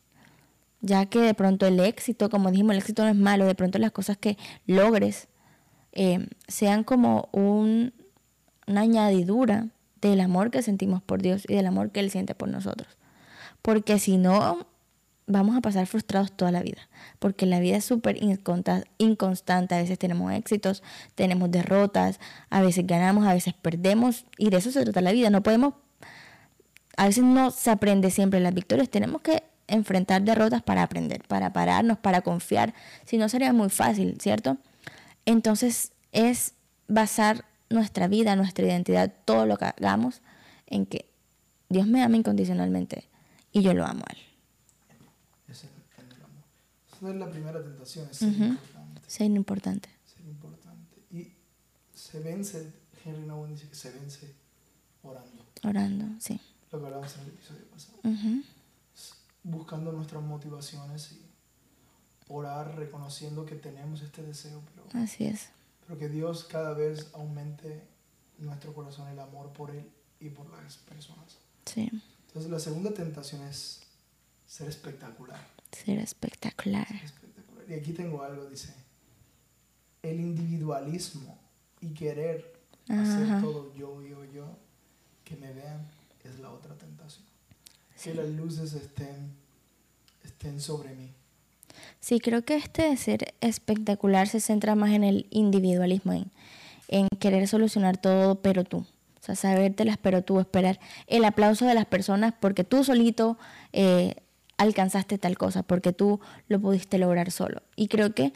Ya 0.80 1.06
que 1.06 1.20
de 1.20 1.34
pronto 1.34 1.66
el 1.66 1.78
éxito, 1.78 2.28
como 2.28 2.50
dijimos, 2.50 2.72
el 2.72 2.78
éxito 2.78 3.04
no 3.04 3.10
es 3.10 3.16
malo, 3.16 3.46
de 3.46 3.54
pronto 3.54 3.78
las 3.78 3.92
cosas 3.92 4.16
que 4.16 4.36
logres 4.66 5.28
eh, 5.92 6.26
sean 6.48 6.82
como 6.82 7.28
un, 7.30 7.92
una 8.66 8.80
añadidura 8.80 9.68
del 10.00 10.20
amor 10.20 10.50
que 10.50 10.62
sentimos 10.62 11.00
por 11.00 11.22
Dios 11.22 11.44
y 11.48 11.54
del 11.54 11.66
amor 11.66 11.92
que 11.92 12.00
Él 12.00 12.10
siente 12.10 12.34
por 12.34 12.48
nosotros. 12.48 12.88
Porque 13.62 13.98
si 13.98 14.18
no, 14.18 14.66
vamos 15.26 15.56
a 15.56 15.60
pasar 15.60 15.86
frustrados 15.86 16.32
toda 16.32 16.50
la 16.50 16.62
vida. 16.62 16.88
Porque 17.18 17.46
la 17.46 17.60
vida 17.60 17.76
es 17.76 17.84
súper 17.84 18.18
inconstante. 18.98 19.74
A 19.74 19.78
veces 19.78 19.98
tenemos 19.98 20.32
éxitos, 20.32 20.82
tenemos 21.14 21.50
derrotas, 21.50 22.20
a 22.50 22.62
veces 22.62 22.86
ganamos, 22.86 23.26
a 23.26 23.34
veces 23.34 23.54
perdemos. 23.54 24.26
Y 24.36 24.50
de 24.50 24.58
eso 24.58 24.70
se 24.70 24.82
trata 24.82 25.00
la 25.00 25.12
vida. 25.12 25.30
No 25.30 25.42
podemos, 25.42 25.74
a 26.96 27.06
veces 27.06 27.24
no 27.24 27.50
se 27.50 27.70
aprende 27.70 28.10
siempre 28.10 28.40
las 28.40 28.54
victorias. 28.54 28.88
Tenemos 28.88 29.22
que 29.22 29.44
enfrentar 29.68 30.22
derrotas 30.22 30.62
para 30.62 30.82
aprender, 30.82 31.22
para 31.26 31.52
pararnos, 31.52 31.98
para 31.98 32.22
confiar. 32.22 32.74
Si 33.04 33.16
no 33.16 33.28
sería 33.28 33.52
muy 33.52 33.70
fácil, 33.70 34.18
¿cierto? 34.20 34.58
Entonces 35.24 35.92
es 36.10 36.54
basar 36.88 37.44
nuestra 37.70 38.06
vida, 38.08 38.36
nuestra 38.36 38.66
identidad, 38.66 39.12
todo 39.24 39.46
lo 39.46 39.56
que 39.56 39.66
hagamos 39.66 40.20
en 40.66 40.84
que 40.84 41.06
Dios 41.68 41.86
me 41.86 42.02
ama 42.02 42.16
incondicionalmente 42.16 43.11
y 43.52 43.62
yo 43.62 43.74
lo 43.74 43.84
amo 43.84 44.02
a 44.08 44.12
Él. 44.12 44.18
Es 45.48 45.64
el 45.64 45.70
amor. 46.22 46.44
Esa 46.96 47.10
es 47.10 47.16
la 47.16 47.30
primera 47.30 47.62
tentación, 47.62 48.08
es 48.10 48.16
ser 48.16 48.28
importante. 48.32 49.00
Ser 49.06 49.30
importante. 49.30 49.88
Ser 50.06 50.26
importante. 50.26 50.96
Y 51.10 51.32
se 51.94 52.20
vence, 52.20 52.72
Henry 53.04 53.26
Nouwen 53.26 53.54
dice 53.54 53.68
que 53.68 53.74
se 53.74 53.90
vence 53.90 54.34
orando. 55.02 55.44
Orando, 55.64 56.20
sí. 56.20 56.40
Lo 56.70 56.80
que 56.80 56.86
hablamos 56.86 57.14
en 57.16 57.20
el 57.22 57.28
episodio 57.28 57.64
pasado. 57.66 57.98
Buscando 59.44 59.92
nuestras 59.92 60.22
motivaciones 60.22 61.12
y 61.12 61.20
orar 62.28 62.76
reconociendo 62.76 63.44
que 63.44 63.56
tenemos 63.56 64.00
este 64.00 64.22
deseo, 64.22 64.62
pero, 64.72 65.04
Así 65.04 65.24
es. 65.24 65.48
pero 65.86 65.98
que 65.98 66.08
Dios 66.08 66.44
cada 66.44 66.72
vez 66.72 67.10
aumente 67.14 67.86
en 68.38 68.46
nuestro 68.46 68.72
corazón 68.72 69.08
el 69.08 69.18
amor 69.18 69.52
por 69.52 69.70
Él 69.70 69.90
y 70.20 70.30
por 70.30 70.48
las 70.50 70.76
personas. 70.78 71.38
Sí. 71.66 71.90
Entonces 72.32 72.50
la 72.50 72.60
segunda 72.60 72.94
tentación 72.94 73.42
es 73.42 73.82
ser 74.46 74.66
espectacular. 74.66 75.38
Ser 75.70 75.98
espectacular. 75.98 76.86
espectacular. 77.04 77.70
Y 77.70 77.74
aquí 77.74 77.92
tengo 77.92 78.22
algo, 78.22 78.46
dice, 78.46 78.72
el 80.02 80.18
individualismo 80.18 81.38
y 81.82 81.88
querer 81.88 82.58
hacer 82.88 83.42
todo 83.42 83.74
yo, 83.74 84.00
yo, 84.02 84.24
yo, 84.24 84.46
que 85.24 85.36
me 85.36 85.52
vean, 85.52 85.86
es 86.24 86.40
la 86.40 86.50
otra 86.50 86.74
tentación. 86.74 87.26
Que 88.02 88.14
las 88.14 88.30
luces 88.30 88.72
estén, 88.72 89.34
estén 90.24 90.58
sobre 90.58 90.94
mí. 90.94 91.10
Sí, 92.00 92.18
creo 92.18 92.46
que 92.46 92.56
este 92.56 92.88
de 92.88 92.96
ser 92.96 93.34
espectacular 93.42 94.26
se 94.26 94.40
centra 94.40 94.74
más 94.74 94.92
en 94.92 95.04
el 95.04 95.26
individualismo, 95.28 96.14
en, 96.14 96.30
en 96.88 97.08
querer 97.20 97.46
solucionar 97.46 97.98
todo, 97.98 98.40
pero 98.40 98.64
tú. 98.64 98.86
O 99.22 99.24
sea, 99.24 99.36
sabértelas, 99.36 99.98
pero 100.02 100.22
tú, 100.22 100.40
esperar 100.40 100.80
el 101.06 101.24
aplauso 101.24 101.64
de 101.64 101.74
las 101.74 101.86
personas 101.86 102.34
porque 102.40 102.64
tú 102.64 102.82
solito 102.82 103.38
eh, 103.72 104.16
alcanzaste 104.58 105.16
tal 105.16 105.38
cosa, 105.38 105.62
porque 105.62 105.92
tú 105.92 106.18
lo 106.48 106.60
pudiste 106.60 106.98
lograr 106.98 107.30
solo. 107.30 107.62
Y 107.76 107.86
creo 107.86 108.14
que 108.14 108.32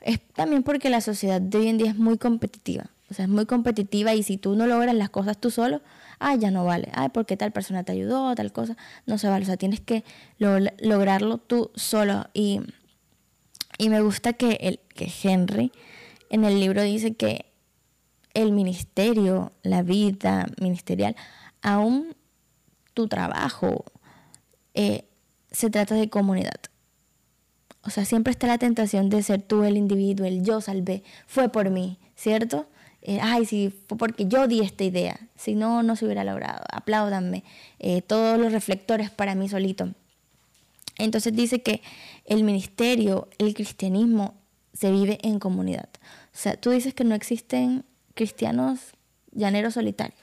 es 0.00 0.18
también 0.32 0.62
porque 0.62 0.88
la 0.88 1.02
sociedad 1.02 1.42
de 1.42 1.58
hoy 1.58 1.68
en 1.68 1.76
día 1.76 1.90
es 1.90 1.96
muy 1.96 2.16
competitiva. 2.16 2.86
O 3.10 3.14
sea, 3.14 3.26
es 3.26 3.30
muy 3.30 3.44
competitiva 3.44 4.14
y 4.14 4.22
si 4.22 4.38
tú 4.38 4.56
no 4.56 4.66
logras 4.66 4.94
las 4.94 5.10
cosas 5.10 5.36
tú 5.38 5.50
solo, 5.50 5.82
ah, 6.20 6.34
ya 6.36 6.50
no 6.50 6.64
vale. 6.64 6.88
Ay, 6.94 7.10
porque 7.10 7.36
tal 7.36 7.52
persona 7.52 7.82
te 7.84 7.92
ayudó, 7.92 8.34
tal 8.34 8.50
cosa, 8.50 8.76
no 9.04 9.18
se 9.18 9.28
vale. 9.28 9.42
O 9.42 9.46
sea, 9.46 9.58
tienes 9.58 9.80
que 9.80 10.04
lo- 10.38 10.58
lograrlo 10.78 11.36
tú 11.36 11.70
solo. 11.74 12.28
Y 12.32 12.60
y 13.78 13.88
me 13.88 14.00
gusta 14.00 14.32
que, 14.34 14.58
el, 14.60 14.80
que 14.94 15.10
Henry 15.22 15.72
en 16.28 16.44
el 16.44 16.60
libro 16.60 16.82
dice 16.82 17.14
que 17.14 17.46
el 18.34 18.52
ministerio, 18.52 19.52
la 19.62 19.82
vida 19.82 20.46
ministerial, 20.60 21.16
aún 21.62 22.14
tu 22.94 23.08
trabajo, 23.08 23.84
eh, 24.74 25.04
se 25.50 25.70
trata 25.70 25.94
de 25.94 26.08
comunidad. 26.08 26.60
O 27.82 27.90
sea, 27.90 28.04
siempre 28.04 28.30
está 28.30 28.46
la 28.46 28.58
tentación 28.58 29.08
de 29.08 29.22
ser 29.22 29.42
tú 29.42 29.64
el 29.64 29.76
individuo, 29.76 30.26
el 30.26 30.44
yo 30.44 30.60
salvé, 30.60 31.02
fue 31.26 31.48
por 31.48 31.70
mí, 31.70 31.98
¿cierto? 32.14 32.66
Eh, 33.02 33.18
ay, 33.22 33.46
si 33.46 33.70
fue 33.88 33.96
porque 33.96 34.26
yo 34.26 34.46
di 34.46 34.60
esta 34.60 34.84
idea, 34.84 35.18
si 35.36 35.54
no, 35.54 35.82
no 35.82 35.96
se 35.96 36.04
hubiera 36.04 36.22
logrado, 36.22 36.62
apláudanme, 36.70 37.44
eh, 37.78 38.02
todos 38.02 38.38
los 38.38 38.52
reflectores 38.52 39.10
para 39.10 39.34
mí 39.34 39.48
solito. 39.48 39.88
Entonces 40.98 41.34
dice 41.34 41.62
que 41.62 41.80
el 42.26 42.44
ministerio, 42.44 43.28
el 43.38 43.54
cristianismo, 43.54 44.34
se 44.74 44.90
vive 44.90 45.18
en 45.22 45.38
comunidad. 45.38 45.88
O 46.34 46.38
sea, 46.38 46.56
tú 46.56 46.70
dices 46.70 46.94
que 46.94 47.04
no 47.04 47.14
existen 47.14 47.84
cristianos 48.14 48.80
llaneros 49.32 49.74
solitarios. 49.74 50.18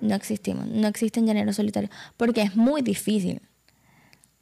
No 0.00 0.14
existimos, 0.14 0.66
no 0.66 0.86
existen 0.88 1.26
llaneros 1.26 1.56
solitarios, 1.56 1.90
porque 2.16 2.42
es 2.42 2.56
muy 2.56 2.82
difícil 2.82 3.40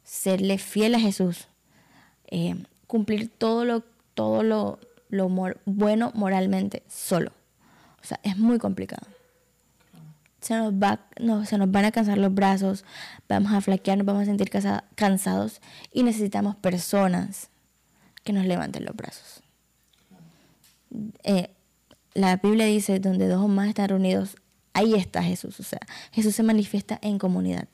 serle 0.03 0.57
fiel 0.57 0.95
a 0.95 0.99
Jesús, 0.99 1.47
eh, 2.27 2.55
cumplir 2.87 3.29
todo 3.29 3.63
lo, 3.65 3.83
todo 4.13 4.43
lo, 4.43 4.79
lo 5.09 5.29
mor- 5.29 5.59
bueno 5.65 6.11
moralmente 6.15 6.83
solo. 6.89 7.31
O 8.01 8.05
sea, 8.05 8.19
es 8.23 8.37
muy 8.37 8.59
complicado. 8.59 9.07
Se 10.41 10.55
nos, 10.57 10.73
va, 10.73 10.99
no, 11.21 11.45
se 11.45 11.57
nos 11.57 11.71
van 11.71 11.85
a 11.85 11.91
cansar 11.91 12.17
los 12.17 12.33
brazos, 12.33 12.83
vamos 13.29 13.53
a 13.53 13.61
flaquear, 13.61 13.97
nos 13.97 14.05
vamos 14.05 14.23
a 14.23 14.25
sentir 14.25 14.49
casa- 14.49 14.83
cansados 14.95 15.61
y 15.93 16.03
necesitamos 16.03 16.57
personas 16.57 17.49
que 18.25 18.33
nos 18.33 18.45
levanten 18.45 18.83
los 18.83 18.93
brazos. 18.95 19.41
Eh, 21.23 21.49
la 22.13 22.37
Biblia 22.37 22.65
dice, 22.65 22.99
donde 22.99 23.27
dos 23.27 23.43
o 23.43 23.47
más 23.47 23.69
están 23.69 23.89
reunidos, 23.89 24.37
ahí 24.73 24.93
está 24.93 25.23
Jesús. 25.23 25.59
O 25.59 25.63
sea, 25.63 25.79
Jesús 26.11 26.35
se 26.35 26.43
manifiesta 26.43 26.99
en 27.01 27.17
comunidad. 27.17 27.67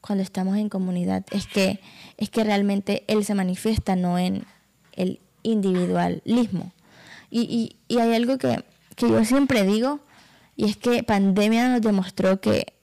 Cuando 0.00 0.22
estamos 0.22 0.56
en 0.58 0.68
comunidad, 0.68 1.24
es 1.30 1.46
que, 1.46 1.80
es 2.18 2.28
que 2.28 2.44
realmente 2.44 3.04
Él 3.06 3.24
se 3.24 3.34
manifiesta, 3.34 3.96
no 3.96 4.18
en 4.18 4.44
el 4.92 5.20
individualismo. 5.42 6.72
Y, 7.30 7.42
y, 7.42 7.76
y 7.88 7.98
hay 8.00 8.14
algo 8.14 8.36
que, 8.38 8.64
que 8.96 9.08
yo 9.08 9.24
siempre 9.24 9.64
digo, 9.64 10.00
y 10.56 10.66
es 10.66 10.76
que 10.76 11.02
pandemia 11.02 11.68
nos 11.68 11.80
demostró 11.80 12.40
que 12.40 12.74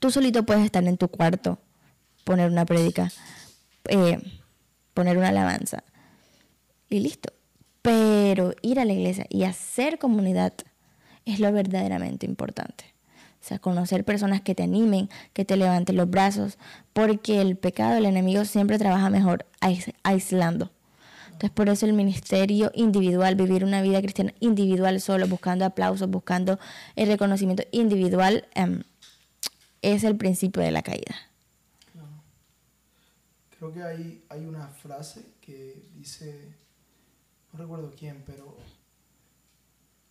tú 0.00 0.10
solito 0.10 0.44
puedes 0.44 0.64
estar 0.64 0.82
en 0.84 0.96
tu 0.96 1.08
cuarto, 1.08 1.58
poner 2.24 2.50
una 2.50 2.64
prédica, 2.64 3.12
eh, 3.88 4.18
poner 4.94 5.18
una 5.18 5.28
alabanza, 5.28 5.84
y 6.88 7.00
listo. 7.00 7.32
Pero 7.82 8.54
ir 8.62 8.80
a 8.80 8.84
la 8.84 8.92
iglesia 8.92 9.26
y 9.28 9.44
hacer 9.44 9.98
comunidad 9.98 10.52
es 11.24 11.40
lo 11.40 11.50
verdaderamente 11.52 12.26
importante. 12.26 12.84
O 13.40 13.44
sea, 13.48 13.58
conocer 13.60 14.04
personas 14.04 14.42
que 14.42 14.54
te 14.54 14.64
animen, 14.64 15.08
que 15.32 15.44
te 15.44 15.56
levanten 15.56 15.96
los 15.96 16.10
brazos, 16.10 16.58
porque 16.92 17.40
el 17.40 17.56
pecado, 17.56 17.96
el 17.96 18.06
enemigo 18.06 18.44
siempre 18.44 18.78
trabaja 18.78 19.10
mejor 19.10 19.46
ais- 19.60 19.94
aislando. 20.02 20.72
Entonces, 21.26 21.50
por 21.50 21.68
eso 21.68 21.86
el 21.86 21.92
ministerio 21.92 22.72
individual, 22.74 23.36
vivir 23.36 23.62
una 23.64 23.80
vida 23.80 24.00
cristiana 24.02 24.34
individual 24.40 25.00
solo, 25.00 25.28
buscando 25.28 25.64
aplausos, 25.64 26.10
buscando 26.10 26.58
el 26.96 27.06
reconocimiento 27.06 27.62
individual, 27.70 28.48
em, 28.54 28.82
es 29.82 30.02
el 30.02 30.16
principio 30.16 30.60
de 30.60 30.72
la 30.72 30.82
caída. 30.82 31.14
Creo 33.56 33.72
que 33.72 33.82
hay, 33.82 34.24
hay 34.28 34.44
una 34.46 34.66
frase 34.68 35.22
que 35.40 35.80
dice, 35.94 36.54
no 37.52 37.58
recuerdo 37.58 37.92
quién, 37.96 38.22
pero 38.26 38.56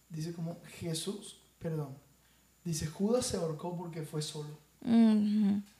dice 0.09 0.33
como 0.33 0.57
Jesús, 0.79 1.39
perdón, 1.59 1.97
dice 2.63 2.87
Judas 2.87 3.25
se 3.25 3.37
ahorcó 3.37 3.75
porque 3.77 4.03
fue 4.03 4.21
solo, 4.21 4.57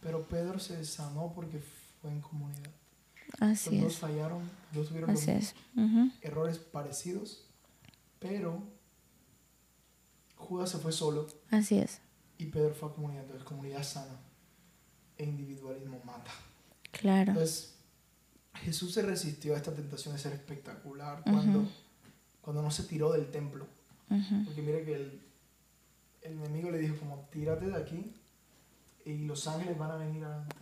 pero 0.02 0.28
Pedro 0.28 0.60
se 0.60 0.84
sanó 0.86 1.32
porque 1.34 1.60
fue 2.02 2.12
en 2.12 2.22
comunidad. 2.22 2.72
Así 3.40 3.72
Los 3.76 3.84
dos 3.84 3.94
es. 3.94 4.00
fallaron, 4.00 4.40
los 4.72 4.74
dos 4.76 4.88
tuvieron 4.88 5.12
los 5.12 5.28
Así 5.28 5.52
errores 6.22 6.58
parecidos, 6.60 7.44
pero 8.20 8.64
Judas 10.36 10.70
se 10.70 10.78
fue 10.78 10.92
solo 10.92 11.28
Así 11.52 11.78
es. 11.78 12.00
y 12.38 12.46
Pedro 12.46 12.74
fue 12.74 12.90
a 12.90 12.94
comunidad, 12.94 13.24
entonces 13.24 13.46
comunidad 13.46 13.84
sana 13.84 14.20
e 15.18 15.26
individualismo 15.26 16.00
mata. 16.06 16.32
Claro. 16.92 17.32
Entonces, 17.32 17.76
Jesús 18.64 18.94
se 18.94 19.02
resistió 19.02 19.54
a 19.54 19.58
esta 19.58 19.74
tentación 19.74 20.14
de 20.16 20.20
ser 20.20 20.34
espectacular 20.34 21.24
cuando, 21.24 21.60
cuando 22.42 22.62
no 22.62 22.72
se 22.72 22.84
tiró 22.84 23.12
del 23.12 23.30
templo. 23.32 23.66
Porque 24.46 24.62
mira 24.62 24.84
que 24.86 24.96
el, 24.96 25.22
el 26.22 26.34
enemigo 26.34 26.70
le 26.72 26.78
dijo 26.80 26.96
como, 26.98 27.28
tírate 27.32 27.68
de 27.68 27.76
aquí 27.76 28.14
y 29.06 29.26
los 29.26 29.48
ángeles 29.48 29.78
van 29.78 29.92
a 29.92 29.96
venir 29.98 30.24
a 30.24 30.36
amarte". 30.36 30.56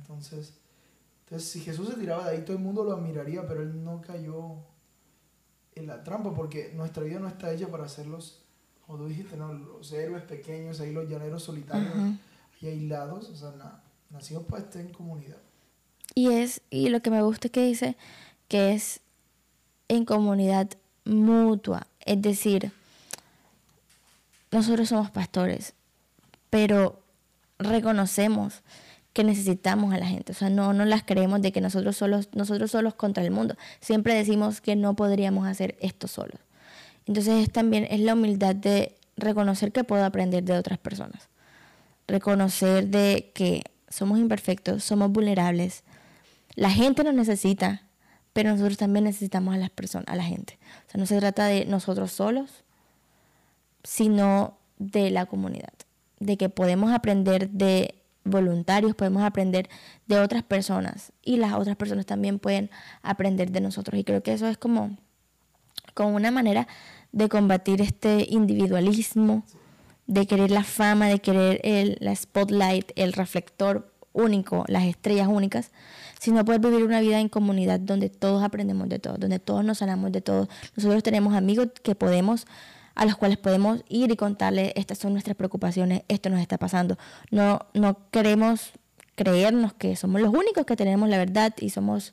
Entonces, 0.00 0.54
entonces, 1.24 1.48
si 1.50 1.60
Jesús 1.60 1.88
se 1.88 1.94
tiraba 1.96 2.24
de 2.28 2.36
ahí, 2.36 2.44
todo 2.44 2.56
el 2.56 2.62
mundo 2.62 2.84
lo 2.84 2.92
admiraría, 2.94 3.46
pero 3.46 3.62
él 3.62 3.82
no 3.84 4.00
cayó 4.00 4.56
en 5.74 5.86
la 5.86 6.02
trampa 6.02 6.34
porque 6.34 6.72
nuestra 6.74 7.02
vida 7.04 7.20
no 7.20 7.28
está 7.28 7.52
hecha 7.52 7.68
para 7.68 7.84
hacerlos, 7.84 8.42
como 8.86 8.98
tú 8.98 9.06
dijiste, 9.08 9.36
¿no? 9.36 9.52
los 9.52 9.92
héroes 9.92 10.22
pequeños, 10.24 10.80
ahí 10.80 10.92
los 10.92 11.08
llaneros 11.08 11.42
solitarios, 11.42 11.92
y 12.60 12.66
aislados. 12.68 13.28
O 13.28 13.36
sea, 13.36 13.52
na- 13.52 13.82
nacimos 14.10 14.44
para 14.44 14.64
estar 14.64 14.80
en 14.82 14.92
comunidad. 14.92 15.36
Y 16.14 16.32
es, 16.32 16.62
y 16.70 16.88
lo 16.88 17.00
que 17.00 17.10
me 17.10 17.22
gusta 17.22 17.48
es 17.48 17.52
que 17.52 17.64
dice 17.64 17.96
que 18.48 18.72
es 18.72 19.00
en 19.88 20.04
comunidad 20.04 20.68
mutua. 21.04 21.86
Es 22.04 22.20
decir, 22.22 22.72
nosotros 24.50 24.88
somos 24.88 25.10
pastores, 25.10 25.74
pero 26.50 27.00
reconocemos 27.58 28.62
que 29.12 29.24
necesitamos 29.24 29.92
a 29.92 29.98
la 29.98 30.06
gente. 30.06 30.32
O 30.32 30.34
sea, 30.34 30.48
no, 30.50 30.72
no 30.72 30.84
las 30.84 31.02
creemos 31.02 31.42
de 31.42 31.52
que 31.52 31.60
nosotros 31.60 31.96
solos, 31.96 32.28
nosotros 32.34 32.70
solos 32.70 32.94
contra 32.94 33.24
el 33.24 33.30
mundo. 33.30 33.56
Siempre 33.80 34.14
decimos 34.14 34.60
que 34.60 34.76
no 34.76 34.94
podríamos 34.94 35.46
hacer 35.46 35.76
esto 35.80 36.08
solos. 36.08 36.38
Entonces 37.06 37.42
es 37.42 37.50
también 37.50 37.86
es 37.90 38.00
la 38.00 38.14
humildad 38.14 38.54
de 38.54 38.94
reconocer 39.16 39.72
que 39.72 39.82
puedo 39.82 40.04
aprender 40.04 40.44
de 40.44 40.56
otras 40.56 40.78
personas. 40.78 41.28
Reconocer 42.06 42.88
de 42.88 43.32
que 43.34 43.64
somos 43.88 44.18
imperfectos, 44.18 44.84
somos 44.84 45.10
vulnerables. 45.10 45.82
La 46.54 46.70
gente 46.70 47.04
nos 47.04 47.14
necesita, 47.14 47.82
pero 48.32 48.50
nosotros 48.50 48.76
también 48.76 49.04
necesitamos 49.04 49.54
a 49.54 49.58
las 49.58 49.70
personas, 49.70 50.08
a 50.08 50.16
la 50.16 50.24
gente. 50.24 50.58
O 50.86 50.90
sea, 50.90 50.98
no 51.00 51.06
se 51.06 51.18
trata 51.18 51.46
de 51.46 51.64
nosotros 51.66 52.12
solos, 52.12 52.64
sino 53.82 54.58
de 54.78 55.10
la 55.10 55.26
comunidad. 55.26 55.72
De 56.20 56.36
que 56.36 56.48
podemos 56.48 56.92
aprender 56.92 57.50
de 57.50 57.94
voluntarios, 58.24 58.94
podemos 58.94 59.22
aprender 59.22 59.68
de 60.06 60.18
otras 60.18 60.42
personas 60.42 61.12
y 61.22 61.36
las 61.36 61.54
otras 61.54 61.76
personas 61.76 62.06
también 62.06 62.38
pueden 62.38 62.70
aprender 63.02 63.50
de 63.50 63.60
nosotros. 63.60 63.98
Y 63.98 64.04
creo 64.04 64.22
que 64.22 64.32
eso 64.32 64.46
es 64.46 64.58
como, 64.58 64.96
como 65.94 66.14
una 66.14 66.30
manera 66.30 66.68
de 67.12 67.28
combatir 67.28 67.80
este 67.80 68.26
individualismo, 68.28 69.44
de 70.06 70.26
querer 70.26 70.50
la 70.50 70.64
fama, 70.64 71.08
de 71.08 71.20
querer 71.20 71.60
el, 71.64 71.96
la 72.00 72.14
spotlight, 72.14 72.92
el 72.96 73.12
reflector 73.12 73.92
único, 74.18 74.64
las 74.68 74.84
estrellas 74.84 75.28
únicas, 75.28 75.70
sino 76.20 76.44
poder 76.44 76.60
vivir 76.60 76.84
una 76.84 77.00
vida 77.00 77.20
en 77.20 77.28
comunidad 77.28 77.80
donde 77.80 78.10
todos 78.10 78.42
aprendemos 78.42 78.88
de 78.88 78.98
todo, 78.98 79.16
donde 79.16 79.38
todos 79.38 79.64
nos 79.64 79.78
sanamos 79.78 80.12
de 80.12 80.20
todo. 80.20 80.48
Nosotros 80.76 81.02
tenemos 81.02 81.34
amigos 81.34 81.68
que 81.82 81.94
podemos 81.94 82.46
a 82.94 83.04
los 83.04 83.16
cuales 83.16 83.38
podemos 83.38 83.84
ir 83.88 84.10
y 84.10 84.16
contarles 84.16 84.72
estas 84.74 84.98
son 84.98 85.12
nuestras 85.12 85.36
preocupaciones, 85.36 86.02
esto 86.08 86.30
nos 86.30 86.40
está 86.40 86.58
pasando. 86.58 86.98
No, 87.30 87.60
no 87.72 87.96
queremos 88.10 88.72
creernos 89.14 89.72
que 89.72 89.94
somos 89.94 90.20
los 90.20 90.34
únicos 90.34 90.66
que 90.66 90.74
tenemos 90.74 91.08
la 91.08 91.18
verdad 91.18 91.54
y 91.60 91.70
somos 91.70 92.12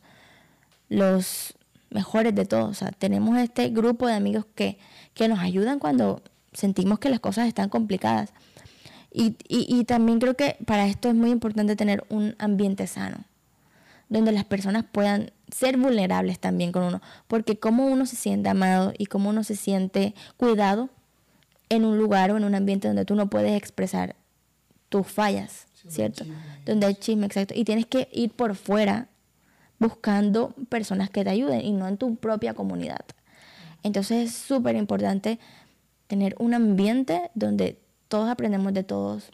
los 0.90 1.56
mejores 1.90 2.36
de 2.36 2.46
todos. 2.46 2.70
O 2.70 2.74
sea, 2.76 2.92
tenemos 2.92 3.38
este 3.40 3.70
grupo 3.70 4.06
de 4.06 4.14
amigos 4.14 4.46
que, 4.54 4.78
que 5.16 5.28
nos 5.28 5.40
ayudan 5.40 5.80
cuando 5.80 6.22
sentimos 6.54 7.00
que 7.00 7.10
las 7.10 7.20
cosas 7.20 7.48
están 7.48 7.70
complicadas. 7.70 8.32
Y, 9.18 9.38
y, 9.48 9.66
y 9.74 9.86
también 9.86 10.20
creo 10.20 10.36
que 10.36 10.58
para 10.66 10.88
esto 10.88 11.08
es 11.08 11.16
muy 11.16 11.30
importante 11.32 11.78
tener 11.78 12.04
un 12.10 12.36
ambiente 12.38 12.86
sano, 12.86 13.20
donde 14.10 14.34
las 14.34 14.44
personas 14.44 14.84
puedan 14.92 15.32
ser 15.50 15.78
vulnerables 15.78 16.38
también 16.40 16.74
con 16.74 16.84
uno, 16.84 17.02
porque 17.28 17.58
como 17.58 17.88
uno 17.88 18.06
se 18.06 18.18
siente 18.18 18.50
amado 18.50 18.92
y 18.98 19.06
como 19.06 19.30
uno 19.30 19.46
se 19.46 19.56
siente 19.56 20.14
cuidado 20.36 20.90
en 21.70 21.86
un 21.86 21.98
lugar 21.98 22.32
o 22.32 22.38
en 22.38 22.44
un 22.44 22.56
ambiente 22.56 22.90
donde 22.90 23.06
tú 23.06 23.16
no 23.16 23.30
puedes 23.30 23.56
expresar 23.56 24.16
tus 24.90 25.08
fallas, 25.08 25.68
Sí, 25.74 25.84
donde 25.84 25.88
hay 25.88 25.96
¿cierto? 25.96 26.24
chisme. 26.26 26.38
Donde 26.66 26.86
hay 26.88 26.96
chisme, 26.96 27.26
exacto. 27.28 27.54
Y 27.56 27.64
tienes 27.64 27.86
que 27.86 28.10
ir 28.12 28.32
por 28.32 28.56
fuera 28.56 29.08
buscando 29.80 30.54
personas 30.68 31.10
que 31.10 31.24
te 31.24 31.30
ayuden 31.30 31.62
y 31.62 31.72
no 31.72 31.88
en 31.88 31.98
tu 31.98 32.16
propia 32.18 32.54
comunidad. 32.54 33.06
Entonces 33.84 34.30
es 34.30 34.36
súper 34.36 34.76
importante 34.76 35.40
tener 36.08 36.36
un 36.40 36.54
ambiente 36.54 37.30
donde 37.34 37.80
todos 38.08 38.30
aprendemos 38.30 38.74
de 38.74 38.84
todos. 38.84 39.32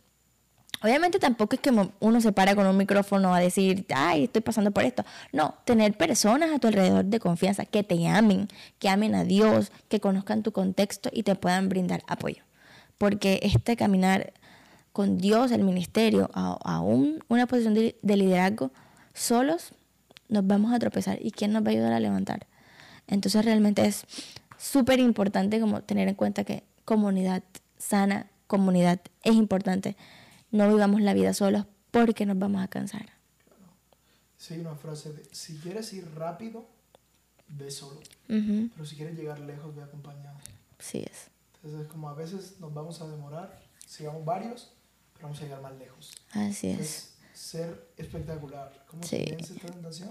Obviamente 0.83 1.19
tampoco 1.19 1.55
es 1.55 1.61
que 1.61 1.71
uno 1.99 2.21
se 2.21 2.31
para 2.31 2.55
con 2.55 2.65
un 2.65 2.75
micrófono 2.75 3.35
a 3.35 3.39
decir, 3.39 3.85
ay, 3.93 4.23
estoy 4.23 4.41
pasando 4.41 4.71
por 4.71 4.83
esto. 4.83 5.05
No, 5.31 5.53
tener 5.63 5.95
personas 5.95 6.51
a 6.51 6.57
tu 6.57 6.67
alrededor 6.67 7.05
de 7.05 7.19
confianza 7.19 7.65
que 7.65 7.83
te 7.83 8.07
amen, 8.07 8.47
que 8.79 8.89
amen 8.89 9.13
a 9.13 9.23
Dios, 9.23 9.71
que 9.89 9.99
conozcan 9.99 10.41
tu 10.41 10.51
contexto 10.51 11.09
y 11.13 11.21
te 11.21 11.35
puedan 11.35 11.69
brindar 11.69 12.01
apoyo. 12.07 12.43
Porque 12.97 13.39
este 13.43 13.75
caminar 13.75 14.33
con 14.91 15.19
Dios, 15.19 15.51
el 15.51 15.63
ministerio, 15.63 16.31
a, 16.33 16.57
a 16.63 16.79
un- 16.81 17.23
una 17.27 17.45
posición 17.45 17.75
de, 17.75 17.95
de 18.01 18.17
liderazgo, 18.17 18.71
solos 19.13 19.73
nos 20.29 20.47
vamos 20.47 20.73
a 20.73 20.79
tropezar. 20.79 21.19
¿Y 21.21 21.29
quién 21.29 21.51
nos 21.53 21.63
va 21.63 21.67
a 21.67 21.71
ayudar 21.71 21.93
a 21.93 21.99
levantar? 21.99 22.47
Entonces 23.07 23.45
realmente 23.45 23.85
es 23.85 24.05
súper 24.57 24.99
importante 24.99 25.59
como 25.59 25.81
tener 25.81 26.07
en 26.07 26.15
cuenta 26.15 26.43
que 26.43 26.63
comunidad 26.85 27.43
sana, 27.77 28.27
comunidad 28.51 28.99
es 29.23 29.33
importante. 29.35 29.95
No 30.51 30.67
vivamos 30.67 30.99
la 31.01 31.13
vida 31.13 31.33
solos 31.33 31.65
porque 31.91 32.25
nos 32.25 32.37
vamos 32.37 32.61
a 32.61 32.67
cansar. 32.67 33.09
Sí, 34.37 34.55
hay 34.55 34.59
una 34.59 34.75
frase 34.75 35.13
de, 35.13 35.23
si 35.31 35.57
quieres 35.57 35.93
ir 35.93 36.05
rápido, 36.15 36.65
ve 37.47 37.71
solo. 37.71 37.99
Ujú, 38.27 38.69
Pero 38.73 38.85
si 38.85 38.95
quieres 38.97 39.15
llegar 39.17 39.39
lejos, 39.39 39.73
ve 39.75 39.83
acompañado. 39.83 40.37
Sí 40.79 40.99
es. 40.99 41.29
Entonces, 41.63 41.87
como 41.87 42.09
a 42.09 42.13
veces 42.13 42.59
nos 42.59 42.73
vamos 42.73 42.99
a 43.01 43.07
demorar, 43.07 43.57
sigamos 43.87 44.25
varios, 44.25 44.73
pero 45.13 45.27
vamos 45.27 45.39
a 45.39 45.43
llegar 45.43 45.61
más 45.61 45.77
lejos. 45.77 46.11
Así 46.31 46.67
es. 46.67 46.71
Entonces, 46.73 47.13
ser 47.33 47.87
espectacular. 47.97 48.85
¿Cómo 48.89 49.03
Sí. 49.03 49.17
se 49.17 49.35
esta 49.53 49.67
tentación? 49.71 50.09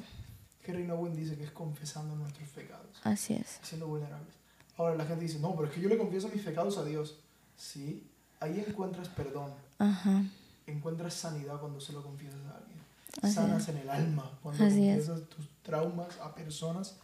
Henry 0.64 0.84
Nowen 0.86 1.14
dice 1.16 1.36
que 1.36 1.44
es 1.44 1.50
confesando 1.50 2.14
nuestros 2.14 2.48
pecados, 2.50 2.96
Así 3.02 3.34
es. 3.34 3.58
siendo 3.62 3.86
vulnerables. 3.88 4.34
Ahora 4.76 4.94
la 4.94 5.04
gente 5.04 5.24
dice, 5.24 5.38
no, 5.40 5.54
pero 5.56 5.68
es 5.68 5.74
que 5.74 5.80
yo 5.80 5.88
le 5.88 5.98
confieso 5.98 6.28
mis 6.28 6.42
pecados 6.42 6.78
a 6.78 6.84
Dios. 6.84 7.18
Sí, 7.56 8.09
ahí 8.40 8.64
encuentras 8.66 9.08
perdón, 9.08 9.50
Ajá. 9.78 10.22
encuentras 10.66 11.14
sanidad 11.14 11.58
cuando 11.60 11.80
se 11.80 11.92
lo 11.92 12.02
confiesas 12.02 12.40
a 12.46 12.56
alguien. 12.56 12.80
Así 13.22 13.34
Sanas 13.34 13.68
en 13.68 13.76
el 13.78 13.90
alma 13.90 14.30
cuando 14.42 14.64
Así 14.64 14.88
es. 14.88 15.06
confiesas 15.06 15.28
tus 15.28 15.46
traumas 15.62 16.08
a 16.22 16.34
personas 16.34 16.96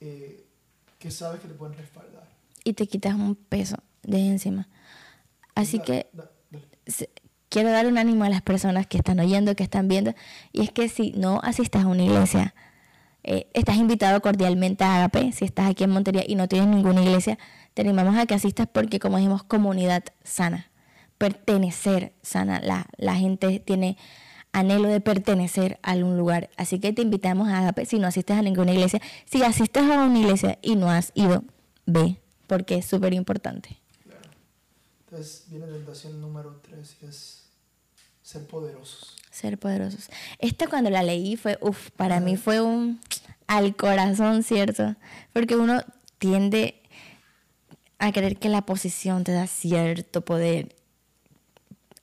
eh, 0.00 0.44
que 0.98 1.10
sabes 1.10 1.40
que 1.40 1.48
te 1.48 1.54
pueden 1.54 1.76
respaldar. 1.76 2.26
Y 2.64 2.72
te 2.74 2.86
quitas 2.86 3.14
un 3.14 3.34
peso 3.34 3.76
de 4.02 4.18
encima. 4.28 4.68
Así 5.54 5.78
que 5.80 6.06
dale. 6.12 7.08
quiero 7.48 7.70
dar 7.70 7.86
un 7.86 7.98
ánimo 7.98 8.24
a 8.24 8.28
las 8.30 8.42
personas 8.42 8.86
que 8.86 8.96
están 8.98 9.20
oyendo, 9.20 9.54
que 9.54 9.62
están 9.62 9.88
viendo, 9.88 10.14
y 10.52 10.62
es 10.62 10.70
que 10.70 10.88
si 10.88 11.12
no 11.12 11.40
asistes 11.42 11.82
a 11.82 11.86
una 11.86 12.02
iglesia, 12.04 12.54
eh, 13.24 13.46
estás 13.52 13.76
invitado 13.76 14.20
cordialmente 14.22 14.82
a 14.84 14.96
Agape, 14.96 15.32
si 15.32 15.44
estás 15.44 15.68
aquí 15.70 15.84
en 15.84 15.90
Montería 15.90 16.24
y 16.26 16.34
no 16.34 16.48
tienes 16.48 16.68
ninguna 16.68 17.02
iglesia, 17.02 17.38
te 17.74 17.82
animamos 17.82 18.16
a 18.16 18.26
que 18.26 18.34
asistas 18.34 18.66
porque, 18.72 18.98
como 18.98 19.18
dijimos, 19.18 19.42
comunidad 19.44 20.02
sana, 20.24 20.70
pertenecer 21.22 22.14
sana, 22.22 22.58
la, 22.58 22.88
la 22.96 23.14
gente 23.14 23.60
tiene 23.60 23.96
anhelo 24.50 24.88
de 24.88 25.00
pertenecer 25.00 25.78
a 25.84 25.92
algún 25.92 26.18
lugar, 26.18 26.50
así 26.56 26.80
que 26.80 26.92
te 26.92 27.02
invitamos 27.02 27.46
a 27.46 27.60
Agape 27.60 27.86
si 27.86 28.00
no 28.00 28.08
asistes 28.08 28.36
a 28.36 28.42
ninguna 28.42 28.72
iglesia, 28.72 29.00
si 29.24 29.40
asistes 29.44 29.84
a 29.84 30.02
una 30.02 30.18
iglesia 30.18 30.58
y 30.62 30.74
no 30.74 30.90
has 30.90 31.12
ido, 31.14 31.44
ve, 31.86 32.16
porque 32.48 32.74
es 32.78 32.86
súper 32.86 33.14
importante. 33.14 33.78
Claro. 34.02 34.30
Entonces 35.04 35.44
viene 35.46 35.66
tentación 35.66 36.20
número 36.20 36.60
tres 36.60 36.96
y 37.00 37.06
es 37.06 37.44
ser 38.20 38.44
poderosos. 38.48 39.16
Ser 39.30 39.58
poderosos. 39.58 40.10
Esta 40.40 40.66
cuando 40.66 40.90
la 40.90 41.04
leí 41.04 41.36
fue, 41.36 41.56
uff, 41.60 41.90
para 41.90 42.18
mí 42.18 42.36
fue 42.36 42.60
un 42.60 42.98
al 43.46 43.76
corazón, 43.76 44.42
¿cierto? 44.42 44.96
Porque 45.32 45.54
uno 45.54 45.84
tiende 46.18 46.82
a 48.00 48.10
creer 48.10 48.38
que 48.38 48.48
la 48.48 48.62
posición 48.62 49.22
te 49.22 49.30
da 49.30 49.46
cierto 49.46 50.24
poder 50.24 50.81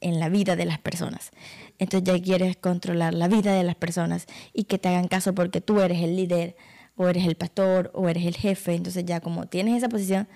en 0.01 0.19
la 0.19 0.29
vida 0.29 0.55
de 0.55 0.65
las 0.65 0.79
personas. 0.79 1.31
Entonces 1.77 2.07
ya 2.12 2.21
quieres 2.21 2.57
controlar 2.57 3.13
la 3.13 3.27
vida 3.27 3.53
de 3.53 3.63
las 3.63 3.75
personas 3.75 4.27
y 4.53 4.65
que 4.65 4.77
te 4.77 4.89
hagan 4.89 5.07
caso 5.07 5.33
porque 5.33 5.62
tú 5.62 5.79
eres 5.79 6.01
el 6.01 6.15
líder 6.15 6.55
o 6.95 7.07
eres 7.07 7.25
el 7.25 7.35
pastor 7.35 7.91
o 7.93 8.09
eres 8.09 8.25
el 8.25 8.35
jefe. 8.35 8.75
Entonces 8.75 9.05
ya 9.05 9.19
como 9.19 9.47
tienes 9.47 9.77
esa 9.77 9.89
posición, 9.89 10.27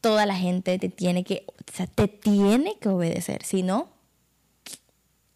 toda 0.00 0.26
la 0.26 0.36
gente 0.36 0.78
te 0.78 0.88
tiene 0.88 1.24
que, 1.24 1.44
o 1.46 1.52
sea, 1.72 1.86
te 1.86 2.08
tiene 2.08 2.76
que 2.80 2.88
obedecer. 2.88 3.44
Si 3.44 3.62
no, 3.62 3.88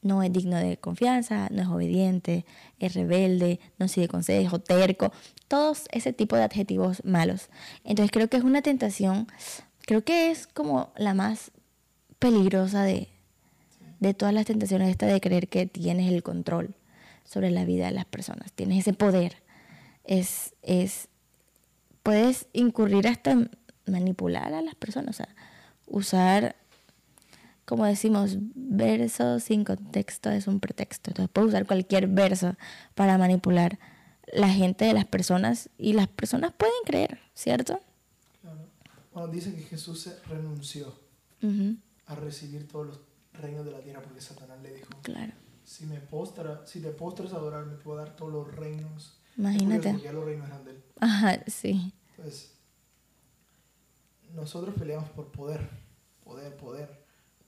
no 0.03 0.23
es 0.23 0.33
digno 0.33 0.57
de 0.57 0.77
confianza, 0.77 1.49
no 1.51 1.63
es 1.63 1.69
obediente, 1.69 2.45
es 2.79 2.95
rebelde, 2.95 3.61
no 3.79 3.89
sigue 3.89 4.09
consejo, 4.09 4.59
terco, 4.59 5.13
todos 5.49 5.85
ese 5.93 6.13
tipo 6.13 6.37
de 6.37 6.43
adjetivos 6.43 7.05
malos. 7.05 7.49
Entonces 7.85 8.11
creo 8.11 8.29
que 8.29 8.37
es 8.37 8.45
una 8.45 8.63
tentación, 8.63 9.29
creo 9.87 10.05
que 10.05 10.31
es 10.31 10.47
como 10.47 10.93
la 10.97 11.15
más 11.15 11.53
peligrosa 12.19 12.83
de, 12.83 13.09
de 14.03 14.15
todas 14.15 14.35
las 14.35 14.47
tentaciones, 14.47 14.91
esta 14.91 15.07
de 15.07 15.21
creer 15.21 15.47
que 15.47 15.67
tienes 15.67 16.13
el 16.13 16.25
control 16.25 16.75
sobre 17.25 17.53
la 17.53 17.65
vida 17.65 17.87
de 17.87 17.93
las 17.93 18.05
personas, 18.05 18.53
tienes 18.53 18.81
ese 18.81 18.93
poder. 18.93 19.37
Es, 20.05 20.55
es, 20.63 21.07
puedes 22.03 22.49
incurrir 22.53 23.07
hasta 23.07 23.49
manipular 23.87 24.55
a 24.55 24.61
las 24.61 24.75
personas, 24.75 25.11
o 25.11 25.13
sea, 25.19 25.29
usar 25.87 26.57
como 27.65 27.87
decimos, 27.87 28.39
verso 28.57 29.39
sin 29.39 29.63
contexto 29.63 30.31
es 30.31 30.49
un 30.49 30.59
pretexto. 30.59 31.11
Entonces 31.11 31.31
puedes 31.33 31.51
usar 31.51 31.65
cualquier 31.65 32.09
verso 32.09 32.57
para 32.97 33.17
manipular 33.19 33.79
la 34.33 34.49
gente 34.49 34.85
de 34.85 34.95
las 34.95 35.05
personas 35.05 35.71
y 35.79 35.93
las 35.93 36.09
personas 36.09 36.53
pueden 36.53 36.75
creer, 36.85 37.21
¿cierto? 37.35 37.81
Claro. 38.41 38.67
Bueno, 39.15 39.29
dice 39.29 39.55
que 39.55 39.63
Jesús 39.63 40.11
renunció 40.29 40.93
a 42.07 42.15
recibir 42.17 42.67
todos 42.67 42.89
los 42.89 43.12
reinos 43.33 43.65
de 43.65 43.73
la 43.73 43.81
tierra 43.81 44.03
porque 44.03 44.21
Satanás 44.21 44.61
le 44.63 44.75
dijo, 44.75 44.91
claro. 45.03 45.33
si, 45.65 45.87
me 45.87 45.99
postra, 45.99 46.67
si 46.67 46.81
te 46.81 46.91
postras 46.91 47.33
a 47.33 47.37
adorar, 47.37 47.67
me 47.67 47.77
puedo 47.77 47.99
dar 47.99 48.17
todos 48.17 48.33
los 48.33 48.55
reinos. 48.55 49.21
Imagínate. 49.37 49.91
Porque 49.91 50.05
ya 50.05 50.13
los 50.13 50.25
reinos 50.25 50.47
eran 50.49 50.65
de 50.65 50.71
él. 50.73 50.85
Ajá, 51.01 51.43
sí. 51.47 51.93
Entonces, 52.11 52.55
nosotros 54.35 54.75
peleamos 54.79 55.11
por 55.11 55.31
poder, 55.33 55.69
poder, 56.25 56.57
poder 56.57 57.03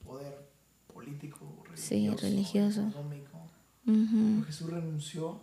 poder 0.05 0.51
político, 0.92 1.64
religioso, 1.68 2.23
religioso. 2.23 2.88
económico. 2.88 3.51
Jesús 4.47 4.70
renunció 4.70 5.40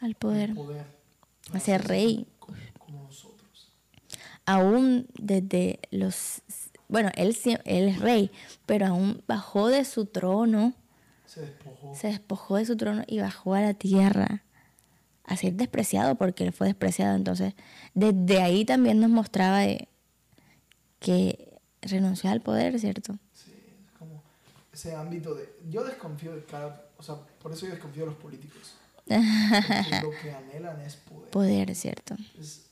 al 0.00 0.14
poder, 0.14 0.54
poder 0.54 0.86
a 1.52 1.60
ser 1.60 1.86
rey. 1.86 2.26
Como, 2.38 3.04
nosotros. 3.04 3.72
Aún 4.46 5.06
desde 5.18 5.80
los... 5.90 6.42
Bueno, 6.88 7.10
él, 7.14 7.36
él 7.64 7.88
es 7.88 8.00
rey, 8.00 8.30
pero 8.66 8.86
aún 8.86 9.22
bajó 9.26 9.68
de 9.68 9.84
su 9.84 10.06
trono. 10.06 10.74
Se 11.26 11.42
despojó. 11.42 11.94
Se 11.94 12.08
despojó 12.08 12.56
de 12.56 12.64
su 12.64 12.76
trono 12.76 13.04
y 13.06 13.20
bajó 13.20 13.54
a 13.54 13.60
la 13.60 13.74
tierra 13.74 14.42
a 15.24 15.36
ser 15.36 15.54
despreciado 15.54 16.14
porque 16.16 16.44
él 16.44 16.52
fue 16.52 16.68
despreciado. 16.68 17.14
Entonces, 17.14 17.54
desde 17.94 18.40
ahí 18.40 18.64
también 18.64 19.00
nos 19.00 19.10
mostraba 19.10 19.60
que 20.98 21.58
renunció 21.82 22.30
al 22.30 22.40
poder, 22.40 22.78
¿cierto? 22.80 23.18
ese 24.78 24.94
ámbito 24.94 25.34
de... 25.34 25.52
Yo 25.68 25.82
desconfío 25.82 26.36
de 26.36 26.44
cada... 26.44 26.88
O 26.98 27.02
sea, 27.02 27.16
por 27.42 27.52
eso 27.52 27.66
yo 27.66 27.72
desconfío 27.72 28.04
de 28.04 28.10
los 28.10 28.18
políticos. 28.18 28.76
Porque 29.06 30.00
lo 30.02 30.10
que 30.22 30.32
anhelan 30.32 30.80
es 30.82 30.96
poder. 31.10 31.30
Poder, 31.30 31.74
¿cierto? 31.74 32.16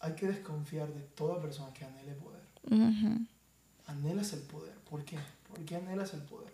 hay 0.01 0.13
que 0.13 0.29
desconfiar 0.29 0.89
de 0.89 1.01
toda 1.01 1.41
persona 1.41 1.73
que 1.73 1.85
anhele 1.85 2.15
poder. 2.15 2.43
Anhelas 3.87 4.33
el 4.33 4.41
poder. 4.41 4.75
¿Por 4.91 5.05
qué? 5.05 5.19
¿Por 5.49 5.65
qué 5.65 5.77
anhelas 5.77 6.15
el 6.15 6.23
poder? 6.23 6.53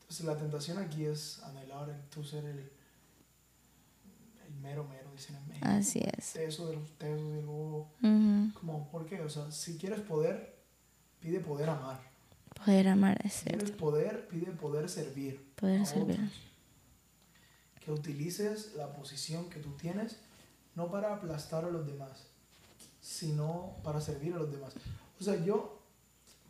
Entonces 0.00 0.26
la 0.26 0.36
tentación 0.36 0.78
aquí 0.78 1.04
es 1.04 1.42
anhelar 1.42 1.90
el, 1.90 2.00
tú 2.10 2.22
ser 2.22 2.44
el, 2.44 2.58
el 2.58 4.54
mero 4.60 4.84
mero, 4.84 5.10
dicen 5.12 5.36
en 5.36 5.48
México. 5.48 5.66
Así 5.68 6.00
es. 6.00 6.32
Teso 6.32 6.68
de 6.68 6.76
los 6.76 6.90
tesos 6.92 7.36
y 7.36 7.42
luego... 7.42 7.88
Como, 8.00 8.88
¿por 8.90 9.06
qué? 9.06 9.20
O 9.22 9.28
sea, 9.28 9.50
si 9.50 9.76
quieres 9.78 10.00
poder, 10.00 10.56
pide 11.20 11.40
poder 11.40 11.70
amar. 11.70 12.00
Poder 12.64 12.88
amar 12.88 13.18
es 13.24 13.32
cierto. 13.34 13.76
poder, 13.76 14.28
pide 14.28 14.52
poder 14.52 14.88
servir. 14.88 15.52
Poder 15.56 15.84
servir. 15.84 16.30
Que 17.84 17.92
utilices 17.92 18.74
la 18.76 18.92
posición 18.92 19.50
que 19.50 19.60
tú 19.60 19.72
tienes 19.72 20.18
no 20.74 20.90
para 20.90 21.14
aplastar 21.14 21.64
a 21.64 21.70
los 21.70 21.86
demás, 21.86 22.26
sino 23.00 23.76
para 23.82 24.00
servir 24.00 24.34
a 24.34 24.38
los 24.38 24.50
demás. 24.52 24.74
O 25.20 25.24
sea, 25.24 25.42
yo, 25.44 25.75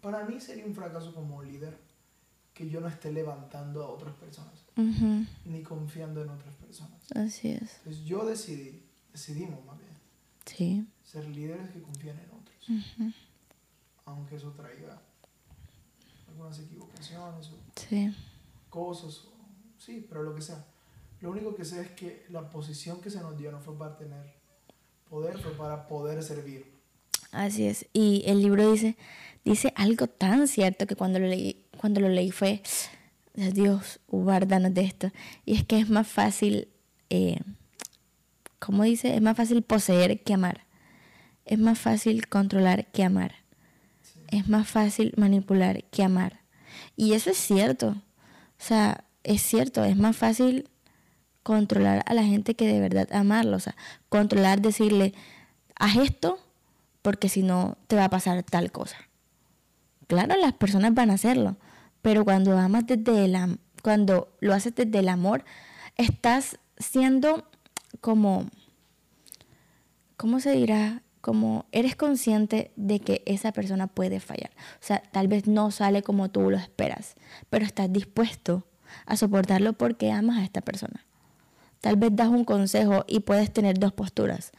para 0.06 0.24
mí 0.24 0.40
sería 0.40 0.64
un 0.64 0.72
fracaso 0.72 1.12
como 1.12 1.42
líder 1.42 1.76
que 2.54 2.70
yo 2.70 2.80
no 2.80 2.86
esté 2.86 3.10
levantando 3.10 3.82
a 3.82 3.88
otras 3.88 4.14
personas, 4.14 4.54
ni 5.44 5.64
confiando 5.64 6.22
en 6.22 6.28
otras 6.28 6.54
personas. 6.54 7.00
Así 7.12 7.50
es. 7.50 7.78
Entonces 7.78 8.04
yo 8.04 8.24
decidí, 8.24 8.84
decidimos 9.12 9.64
más 9.64 9.76
bien, 9.78 9.90
sí. 10.44 10.86
ser 11.02 11.26
líderes 11.26 11.70
que 11.70 11.82
confían 11.82 12.20
en 12.20 12.30
otros, 12.30 13.16
aunque 14.04 14.36
eso 14.36 14.52
traiga 14.52 14.96
algunas 16.28 16.56
equivocaciones 16.60 17.50
o 17.50 17.58
cosas, 18.70 19.24
sí, 19.76 20.06
pero 20.08 20.22
lo 20.22 20.36
que 20.36 20.42
sea. 20.42 20.64
Lo 21.20 21.32
único 21.32 21.52
que 21.56 21.64
sé 21.64 21.80
es 21.80 21.90
que 21.90 22.26
la 22.28 22.48
posición 22.48 23.00
que 23.00 23.10
se 23.10 23.20
nos 23.20 23.36
dio 23.36 23.50
no 23.50 23.58
fue 23.58 23.76
para 23.76 23.96
tener 23.96 24.34
poder, 25.10 25.36
fue 25.36 25.50
para 25.50 25.88
poder 25.88 26.22
servir. 26.22 26.76
Así 27.32 27.66
es. 27.66 27.86
Y 27.92 28.22
el 28.26 28.40
libro 28.40 28.70
dice, 28.70 28.96
dice 29.46 29.72
algo 29.76 30.06
tan 30.06 30.46
cierto 30.48 30.86
que 30.86 30.96
cuando 30.96 31.18
lo 31.18 31.26
leí, 31.26 31.64
cuando 31.78 32.00
lo 32.00 32.08
leí 32.10 32.30
fue, 32.30 32.62
Dios, 33.34 34.00
guárdanos 34.08 34.74
de 34.74 34.82
esto. 34.82 35.10
Y 35.44 35.54
es 35.54 35.64
que 35.64 35.78
es 35.78 35.88
más 35.88 36.06
fácil, 36.06 36.68
eh, 37.08 37.38
como 38.58 38.82
dice, 38.84 39.14
es 39.14 39.22
más 39.22 39.36
fácil 39.36 39.62
poseer 39.62 40.22
que 40.22 40.34
amar. 40.34 40.66
Es 41.44 41.58
más 41.58 41.78
fácil 41.78 42.28
controlar 42.28 42.86
que 42.86 43.04
amar 43.04 43.46
es 44.28 44.48
más 44.48 44.68
fácil 44.68 45.12
manipular 45.16 45.84
que 45.84 46.02
amar. 46.02 46.40
Y 46.96 47.12
eso 47.12 47.30
es 47.30 47.36
cierto. 47.36 47.88
O 47.88 48.62
sea, 48.62 49.04
es 49.22 49.42
cierto, 49.42 49.84
es 49.84 49.96
más 49.96 50.16
fácil 50.16 50.68
controlar 51.42 52.02
a 52.06 52.14
la 52.14 52.24
gente 52.24 52.54
que 52.54 52.66
de 52.66 52.80
verdad 52.80 53.08
amarlo. 53.12 53.56
O 53.56 53.60
sea, 53.60 53.76
controlar, 54.08 54.60
decirle, 54.60 55.14
haz 55.76 55.96
esto 55.96 56.38
porque 57.02 57.28
si 57.28 57.42
no 57.42 57.76
te 57.86 57.96
va 57.96 58.04
a 58.04 58.10
pasar 58.10 58.42
tal 58.42 58.72
cosa. 58.72 58.96
Claro, 60.06 60.36
las 60.36 60.52
personas 60.52 60.94
van 60.94 61.10
a 61.10 61.14
hacerlo, 61.14 61.56
pero 62.02 62.24
cuando 62.24 62.56
amas 62.56 62.86
desde 62.86 63.24
el 63.24 63.58
cuando 63.82 64.36
lo 64.40 64.52
haces 64.52 64.74
desde 64.74 64.98
el 64.98 65.08
amor, 65.08 65.44
estás 65.96 66.58
siendo 66.76 67.48
como, 68.00 68.46
¿cómo 70.16 70.40
se 70.40 70.52
dirá? 70.52 71.02
como 71.26 71.66
eres 71.72 71.96
consciente 71.96 72.70
de 72.76 73.00
que 73.00 73.24
esa 73.26 73.50
persona 73.50 73.88
puede 73.88 74.20
fallar. 74.20 74.52
O 74.74 74.84
sea, 74.84 75.02
tal 75.10 75.26
vez 75.26 75.48
no 75.48 75.72
sale 75.72 76.04
como 76.04 76.30
tú 76.30 76.52
lo 76.52 76.56
esperas, 76.56 77.16
pero 77.50 77.64
estás 77.64 77.92
dispuesto 77.92 78.64
a 79.06 79.16
soportarlo 79.16 79.72
porque 79.72 80.12
amas 80.12 80.38
a 80.38 80.44
esta 80.44 80.60
persona. 80.60 81.04
Tal 81.80 81.96
vez 81.96 82.10
das 82.12 82.28
un 82.28 82.44
consejo 82.44 83.04
y 83.08 83.18
puedes 83.18 83.52
tener 83.52 83.76
dos 83.76 83.92
posturas. 83.92 84.52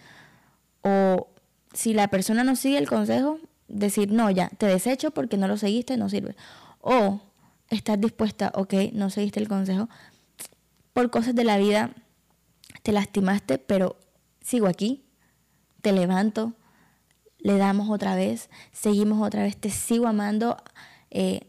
O 0.81 1.29
si 1.73 1.93
la 1.93 2.09
persona 2.09 2.43
no 2.43 2.57
sigue 2.57 2.77
el 2.77 2.89
consejo, 2.89 3.39
decir, 3.67 4.11
no, 4.11 4.29
ya, 4.29 4.49
te 4.49 4.65
desecho 4.65 5.11
porque 5.11 5.37
no 5.37 5.47
lo 5.47 5.57
seguiste, 5.57 5.97
no 5.97 6.09
sirve. 6.09 6.35
O 6.79 7.21
estás 7.69 7.99
dispuesta, 7.99 8.51
ok, 8.55 8.73
no 8.93 9.09
seguiste 9.09 9.39
el 9.39 9.47
consejo, 9.47 9.89
por 10.93 11.09
cosas 11.09 11.35
de 11.35 11.43
la 11.43 11.57
vida 11.57 11.91
te 12.83 12.91
lastimaste, 12.91 13.57
pero 13.57 13.97
sigo 14.41 14.67
aquí, 14.67 15.03
te 15.81 15.91
levanto, 15.91 16.53
le 17.39 17.57
damos 17.57 17.89
otra 17.89 18.15
vez, 18.15 18.49
seguimos 18.71 19.25
otra 19.25 19.43
vez, 19.43 19.57
te 19.57 19.69
sigo 19.69 20.07
amando, 20.07 20.57
eh, 21.11 21.41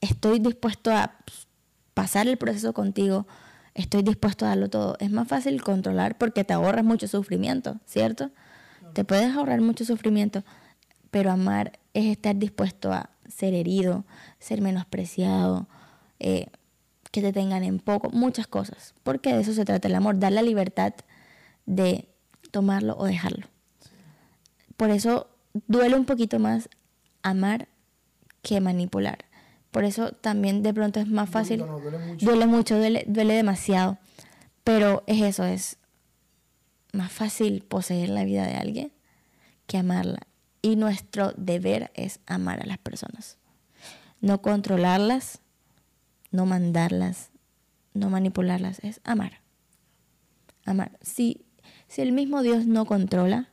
estoy 0.00 0.38
dispuesto 0.38 0.92
a 0.92 1.16
pasar 1.94 2.28
el 2.28 2.36
proceso 2.36 2.72
contigo, 2.72 3.26
estoy 3.74 4.02
dispuesto 4.02 4.44
a 4.44 4.48
darlo 4.48 4.68
todo. 4.68 4.96
Es 5.00 5.10
más 5.10 5.28
fácil 5.28 5.62
controlar 5.62 6.18
porque 6.18 6.44
te 6.44 6.52
ahorras 6.52 6.84
mucho 6.84 7.08
sufrimiento, 7.08 7.76
¿cierto? 7.86 8.30
Te 8.92 9.04
puedes 9.04 9.34
ahorrar 9.36 9.60
mucho 9.60 9.84
sufrimiento, 9.84 10.42
pero 11.10 11.30
amar 11.30 11.78
es 11.94 12.06
estar 12.06 12.36
dispuesto 12.36 12.92
a 12.92 13.10
ser 13.28 13.54
herido, 13.54 14.04
ser 14.38 14.60
menospreciado, 14.60 15.68
eh, 16.18 16.46
que 17.10 17.22
te 17.22 17.32
tengan 17.32 17.64
en 17.64 17.78
poco, 17.78 18.10
muchas 18.10 18.46
cosas, 18.46 18.94
porque 19.02 19.32
de 19.34 19.40
eso 19.40 19.52
se 19.52 19.64
trata 19.64 19.88
el 19.88 19.94
amor, 19.94 20.18
dar 20.18 20.32
la 20.32 20.42
libertad 20.42 20.94
de 21.66 22.08
tomarlo 22.50 22.96
o 22.96 23.04
dejarlo. 23.04 23.46
Por 24.76 24.90
eso 24.90 25.28
duele 25.66 25.96
un 25.96 26.04
poquito 26.04 26.38
más 26.38 26.68
amar 27.22 27.68
que 28.42 28.60
manipular. 28.60 29.24
Por 29.70 29.84
eso 29.84 30.12
también 30.12 30.62
de 30.62 30.74
pronto 30.74 31.00
es 31.00 31.06
más 31.06 31.28
fácil. 31.30 31.64
duele 32.20 32.46
mucho. 32.46 32.76
Duele 32.76 33.04
duele, 33.06 33.34
demasiado. 33.34 33.98
Pero 34.64 35.04
es 35.06 35.22
eso, 35.22 35.44
es 35.44 35.76
más 36.92 37.12
fácil 37.12 37.62
poseer 37.62 38.08
la 38.08 38.24
vida 38.24 38.46
de 38.46 38.54
alguien 38.54 38.92
que 39.66 39.78
amarla. 39.78 40.20
Y 40.62 40.76
nuestro 40.76 41.32
deber 41.36 41.90
es 41.94 42.20
amar 42.26 42.62
a 42.62 42.66
las 42.66 42.78
personas. 42.78 43.38
No 44.20 44.42
controlarlas, 44.42 45.40
no 46.30 46.46
mandarlas, 46.46 47.30
no 47.94 48.10
manipularlas, 48.10 48.78
es 48.80 49.00
amar. 49.04 49.40
Amar. 50.64 50.98
Si, 51.00 51.44
si 51.88 52.02
el 52.02 52.12
mismo 52.12 52.42
Dios 52.42 52.66
no 52.66 52.84
controla, 52.84 53.48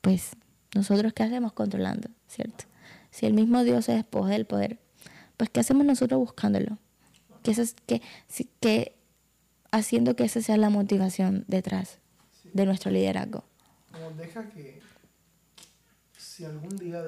pues 0.00 0.32
¿Nosotros 0.74 1.12
qué 1.12 1.24
hacemos 1.24 1.52
controlando, 1.52 2.08
cierto? 2.28 2.64
Si 3.10 3.26
el 3.26 3.34
mismo 3.34 3.64
Dios 3.64 3.86
se 3.86 3.92
despoja 3.92 4.30
del 4.30 4.46
poder, 4.46 4.78
pues 5.36 5.50
¿qué 5.50 5.60
hacemos 5.60 5.84
nosotros 5.84 6.20
buscándolo? 6.20 6.78
Que, 7.42 7.50
eso 7.50 7.62
es, 7.62 7.74
que, 7.86 8.00
que 8.60 8.96
haciendo 9.72 10.14
que 10.14 10.24
esa 10.24 10.40
sea 10.42 10.56
la 10.56 10.70
motivación 10.70 11.44
detrás 11.48 11.98
de 12.52 12.66
nuestro 12.66 12.90
liderazgo. 12.90 13.44
Como 13.90 14.10
deja 14.12 14.48
que 14.50 14.80
si 16.40 16.46
algún 16.46 16.74
día 16.78 17.04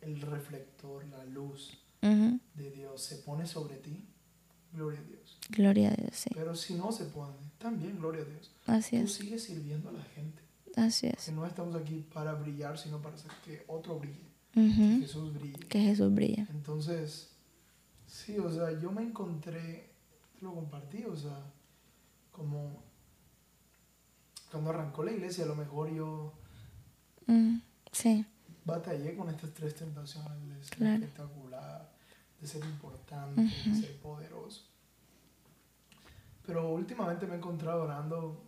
el 0.00 0.22
reflector, 0.22 1.04
la 1.08 1.22
luz 1.26 1.78
de 2.00 2.70
Dios 2.70 3.02
se 3.02 3.16
pone 3.16 3.44
sobre 3.46 3.76
ti, 3.76 4.08
gloria 4.72 5.00
a 5.00 5.02
Dios. 5.02 5.38
Gloria 5.50 5.90
a 5.90 5.94
Dios, 5.94 6.12
sí. 6.16 6.30
Pero 6.32 6.54
si 6.54 6.74
no 6.76 6.90
se 6.90 7.04
pone, 7.04 7.34
también 7.58 7.98
gloria 7.98 8.22
a 8.22 8.24
Dios. 8.24 8.50
Así 8.66 8.96
Tú 8.96 9.04
es. 9.04 9.12
sigues 9.12 9.44
sirviendo 9.44 9.90
a 9.90 9.92
la 9.92 10.02
gente. 10.02 10.40
Así 10.76 11.08
es. 11.08 11.26
Que 11.26 11.32
no 11.32 11.44
estamos 11.44 11.74
aquí 11.76 12.06
para 12.14 12.32
brillar, 12.32 12.78
sino 12.78 13.02
para 13.02 13.16
hacer 13.16 13.30
que 13.44 13.64
otro 13.66 13.98
brille. 13.98 14.30
Que 14.54 14.98
Jesús 15.02 15.34
brille. 15.34 15.58
Que 15.68 15.78
Jesús 15.80 16.14
brilla. 16.14 16.46
Entonces, 16.50 17.32
sí, 18.06 18.38
o 18.38 18.50
sea, 18.50 18.72
yo 18.80 18.90
me 18.92 19.02
encontré, 19.02 19.90
te 20.38 20.42
lo 20.46 20.54
compartí, 20.54 21.04
o 21.04 21.14
sea, 21.14 21.52
como 22.32 22.82
cuando 24.50 24.70
arrancó 24.70 25.04
la 25.04 25.12
iglesia, 25.12 25.44
a 25.44 25.48
lo 25.48 25.54
mejor 25.56 25.92
yo 25.92 26.32
Mm, 27.26 27.58
sí, 27.92 28.24
batallé 28.70 29.14
con 29.16 29.28
estas 29.28 29.52
tres 29.52 29.74
tentaciones 29.74 30.48
de 30.48 30.64
ser 30.64 30.76
Claro. 30.78 30.94
espectacular, 30.94 31.92
de 32.40 32.46
ser 32.46 32.64
importante, 32.64 33.42
de 33.42 33.74
ser 33.80 33.96
poderoso. 34.00 34.64
Pero 36.46 36.70
últimamente 36.72 37.26
me 37.26 37.34
he 37.34 37.36
encontrado 37.36 37.82
orando, 37.84 38.42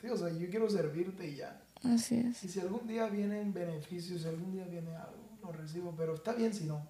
tío, 0.00 0.14
o 0.14 0.16
sea, 0.16 0.28
yo 0.30 0.48
quiero 0.50 0.68
servirte 0.68 1.28
y 1.28 1.36
ya. 1.36 1.60
así 1.84 2.16
es. 2.16 2.44
Y 2.44 2.48
si 2.48 2.60
algún 2.60 2.86
día 2.86 3.06
vienen 3.08 3.52
beneficios, 3.52 4.22
si 4.22 4.28
algún 4.28 4.52
día 4.52 4.64
viene 4.66 4.94
algo, 4.94 5.16
lo 5.42 5.52
recibo, 5.52 5.94
pero 5.96 6.14
está 6.14 6.32
bien 6.34 6.54
si 6.54 6.64
no. 6.64 6.86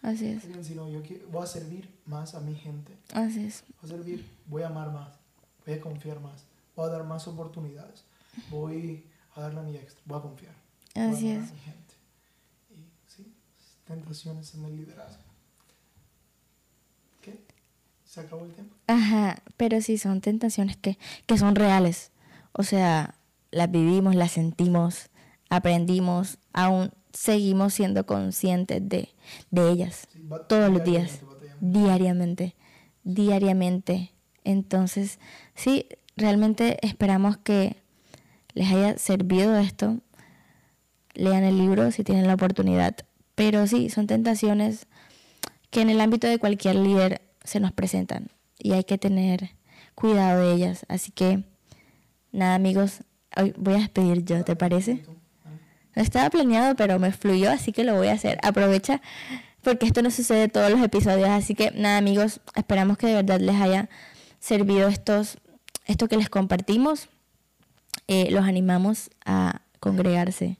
Así 0.00 0.26
es. 0.26 0.38
Está 0.38 0.48
bien 0.48 0.64
si 0.64 0.74
no, 0.74 0.88
yo 0.88 1.00
voy 1.30 1.42
a 1.44 1.46
servir 1.46 1.88
más 2.06 2.34
a 2.34 2.40
mi 2.40 2.54
gente. 2.56 2.96
Así 3.14 3.44
es. 3.44 3.62
Voy 3.80 3.90
a 3.90 3.94
servir, 3.94 4.26
voy 4.46 4.62
a 4.62 4.66
amar 4.68 4.90
más, 4.90 5.14
voy 5.64 5.74
a 5.76 5.80
confiar 5.80 6.18
más, 6.20 6.44
voy 6.74 6.86
a 6.88 6.92
dar 6.92 7.04
más 7.04 7.28
oportunidades, 7.28 8.04
voy 8.50 9.06
a 9.36 9.42
darle 9.42 9.60
a 9.60 9.62
mi 9.62 9.76
extra, 9.76 10.02
voy 10.06 10.18
a 10.18 10.22
confiar. 10.22 10.54
Así 10.94 11.30
es. 11.30 11.38
a 11.38 11.52
mi 11.52 11.58
gente. 11.58 11.94
Y 12.70 12.84
sí, 13.06 13.32
tentaciones 13.86 14.54
en 14.54 14.64
el 14.64 14.76
liderazgo. 14.76 15.22
¿Qué? 17.20 17.44
¿Se 18.04 18.20
acabó 18.20 18.44
el 18.44 18.52
tiempo? 18.52 18.74
Ajá, 18.86 19.42
pero 19.56 19.80
sí 19.80 19.96
son 19.98 20.20
tentaciones 20.20 20.76
que, 20.76 20.98
que 21.26 21.38
son 21.38 21.54
reales. 21.54 22.10
O 22.52 22.62
sea, 22.62 23.14
las 23.50 23.70
vivimos, 23.70 24.14
las 24.14 24.32
sentimos, 24.32 25.10
aprendimos, 25.48 26.38
aún 26.52 26.90
seguimos 27.12 27.74
siendo 27.74 28.06
conscientes 28.06 28.86
de, 28.88 29.10
de 29.50 29.70
ellas 29.70 30.08
Sí, 30.12 30.26
todos 30.48 30.70
los 30.72 30.82
días, 30.84 31.20
diariamente, 31.60 32.54
diariamente. 33.04 34.12
Entonces, 34.44 35.18
sí, 35.54 35.86
realmente 36.16 36.78
esperamos 36.86 37.36
que 37.36 37.76
les 38.54 38.70
haya 38.72 38.98
servido 38.98 39.56
esto. 39.58 39.98
Lean 41.14 41.44
el 41.44 41.58
libro 41.58 41.90
si 41.90 42.04
tienen 42.04 42.26
la 42.26 42.34
oportunidad. 42.34 42.96
Pero 43.34 43.66
sí, 43.66 43.90
son 43.90 44.06
tentaciones 44.06 44.86
que 45.70 45.80
en 45.80 45.90
el 45.90 46.00
ámbito 46.00 46.26
de 46.26 46.38
cualquier 46.38 46.76
líder 46.76 47.22
se 47.44 47.60
nos 47.60 47.72
presentan 47.72 48.28
y 48.58 48.72
hay 48.72 48.84
que 48.84 48.98
tener 48.98 49.50
cuidado 49.94 50.40
de 50.40 50.54
ellas. 50.54 50.84
Así 50.88 51.10
que, 51.12 51.44
nada 52.30 52.54
amigos, 52.54 53.00
hoy 53.36 53.54
voy 53.56 53.74
a 53.74 53.78
despedir 53.78 54.24
yo, 54.24 54.44
¿te 54.44 54.56
parece? 54.56 55.04
No 55.94 56.02
estaba 56.02 56.30
planeado, 56.30 56.74
pero 56.76 56.98
me 56.98 57.12
fluyó, 57.12 57.50
así 57.50 57.72
que 57.72 57.84
lo 57.84 57.94
voy 57.96 58.08
a 58.08 58.12
hacer. 58.12 58.38
Aprovecha, 58.42 59.02
porque 59.62 59.86
esto 59.86 60.02
no 60.02 60.10
sucede 60.10 60.48
todos 60.48 60.70
los 60.70 60.80
episodios. 60.80 61.28
Así 61.28 61.54
que 61.54 61.70
nada, 61.72 61.98
amigos, 61.98 62.40
esperamos 62.54 62.96
que 62.96 63.08
de 63.08 63.14
verdad 63.14 63.40
les 63.40 63.60
haya 63.60 63.88
servido 64.40 64.88
estos, 64.88 65.38
esto 65.86 66.08
que 66.08 66.16
les 66.16 66.28
compartimos. 66.28 67.08
Eh, 68.08 68.30
los 68.30 68.44
animamos 68.44 69.10
a 69.24 69.62
congregarse, 69.80 70.58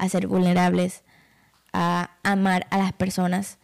a 0.00 0.08
ser 0.08 0.26
vulnerables, 0.26 1.04
a 1.72 2.10
amar 2.22 2.66
a 2.70 2.78
las 2.78 2.92
personas. 2.94 3.58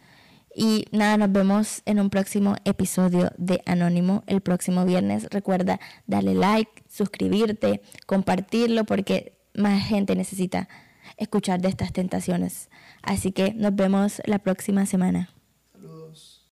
Y 0.55 0.85
nada, 0.91 1.17
nos 1.17 1.31
vemos 1.31 1.81
en 1.85 1.99
un 1.99 2.09
próximo 2.09 2.55
episodio 2.63 3.31
de 3.37 3.61
Anónimo 3.65 4.23
el 4.27 4.41
próximo 4.41 4.85
viernes. 4.85 5.27
Recuerda 5.31 5.79
darle 6.05 6.35
like, 6.35 6.83
suscribirte, 6.87 7.81
compartirlo 8.05 8.85
porque 8.85 9.37
más 9.55 9.83
gente 9.83 10.15
necesita 10.15 10.69
escuchar 11.17 11.59
de 11.59 11.69
estas 11.69 11.91
tentaciones. 11.91 12.69
Así 13.01 13.31
que 13.31 13.53
nos 13.55 13.75
vemos 13.75 14.21
la 14.25 14.37
próxima 14.39 14.85
semana. 14.85 15.29
Saludos. 15.73 16.51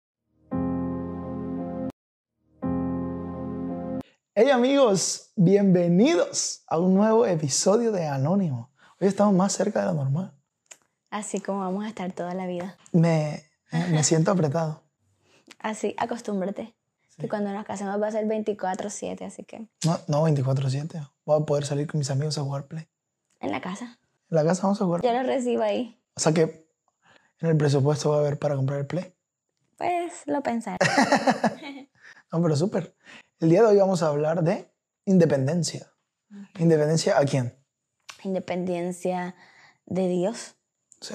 Hey 4.34 4.50
amigos, 4.50 5.32
bienvenidos 5.36 6.64
a 6.66 6.78
un 6.78 6.94
nuevo 6.94 7.26
episodio 7.26 7.92
de 7.92 8.06
Anónimo. 8.06 8.70
Hoy 9.00 9.08
estamos 9.08 9.34
más 9.34 9.52
cerca 9.52 9.80
de 9.80 9.86
lo 9.86 9.94
normal. 9.94 10.32
Así 11.10 11.40
como 11.40 11.60
vamos 11.60 11.84
a 11.84 11.88
estar 11.88 12.12
toda 12.12 12.34
la 12.34 12.46
vida. 12.46 12.76
Me, 12.92 13.44
me- 13.72 14.02
siento 14.04 14.30
apretado. 14.32 14.82
Así, 15.60 15.94
acostúmbrate. 15.98 16.74
Que 17.18 17.28
cuando 17.28 17.50
nos 17.52 17.64
casemos 17.64 18.00
va 18.00 18.06
a 18.06 18.12
ser 18.12 18.26
24/7, 18.26 19.26
así 19.26 19.42
que 19.44 19.68
No, 19.84 19.98
no 20.06 20.22
24/7. 20.28 21.08
Voy 21.24 21.42
a 21.42 21.44
poder 21.44 21.64
salir 21.64 21.86
con 21.88 21.98
mis 21.98 22.10
amigos 22.10 22.38
a 22.38 22.42
jugar 22.42 22.66
Play. 22.66 22.86
en 23.40 23.50
la 23.50 23.60
casa. 23.60 23.98
En 24.30 24.36
la 24.36 24.44
casa 24.44 24.62
vamos 24.62 24.80
a 24.80 24.84
jugar. 24.84 25.02
Yo 25.02 25.12
lo 25.12 25.22
recibo 25.24 25.62
ahí. 25.62 26.00
O 26.14 26.20
sea 26.20 26.32
que 26.32 26.68
en 27.40 27.48
el 27.48 27.56
presupuesto 27.56 28.10
va 28.10 28.16
a 28.16 28.20
haber 28.20 28.38
para 28.38 28.54
comprar 28.54 28.78
el 28.80 28.86
Play. 28.86 29.14
Pues 29.76 30.22
lo 30.26 30.42
pensaré. 30.42 30.78
No, 32.30 32.42
pero 32.42 32.54
súper. 32.56 32.94
El 33.40 33.48
día 33.48 33.62
de 33.62 33.68
hoy 33.68 33.78
vamos 33.78 34.02
a 34.02 34.08
hablar 34.08 34.42
de 34.44 34.70
independencia. 35.06 35.90
¿Independencia 36.58 37.18
a 37.18 37.24
quién? 37.24 37.56
Independencia 38.22 39.34
de 39.86 40.08
Dios. 40.08 40.56
Sí. 41.00 41.14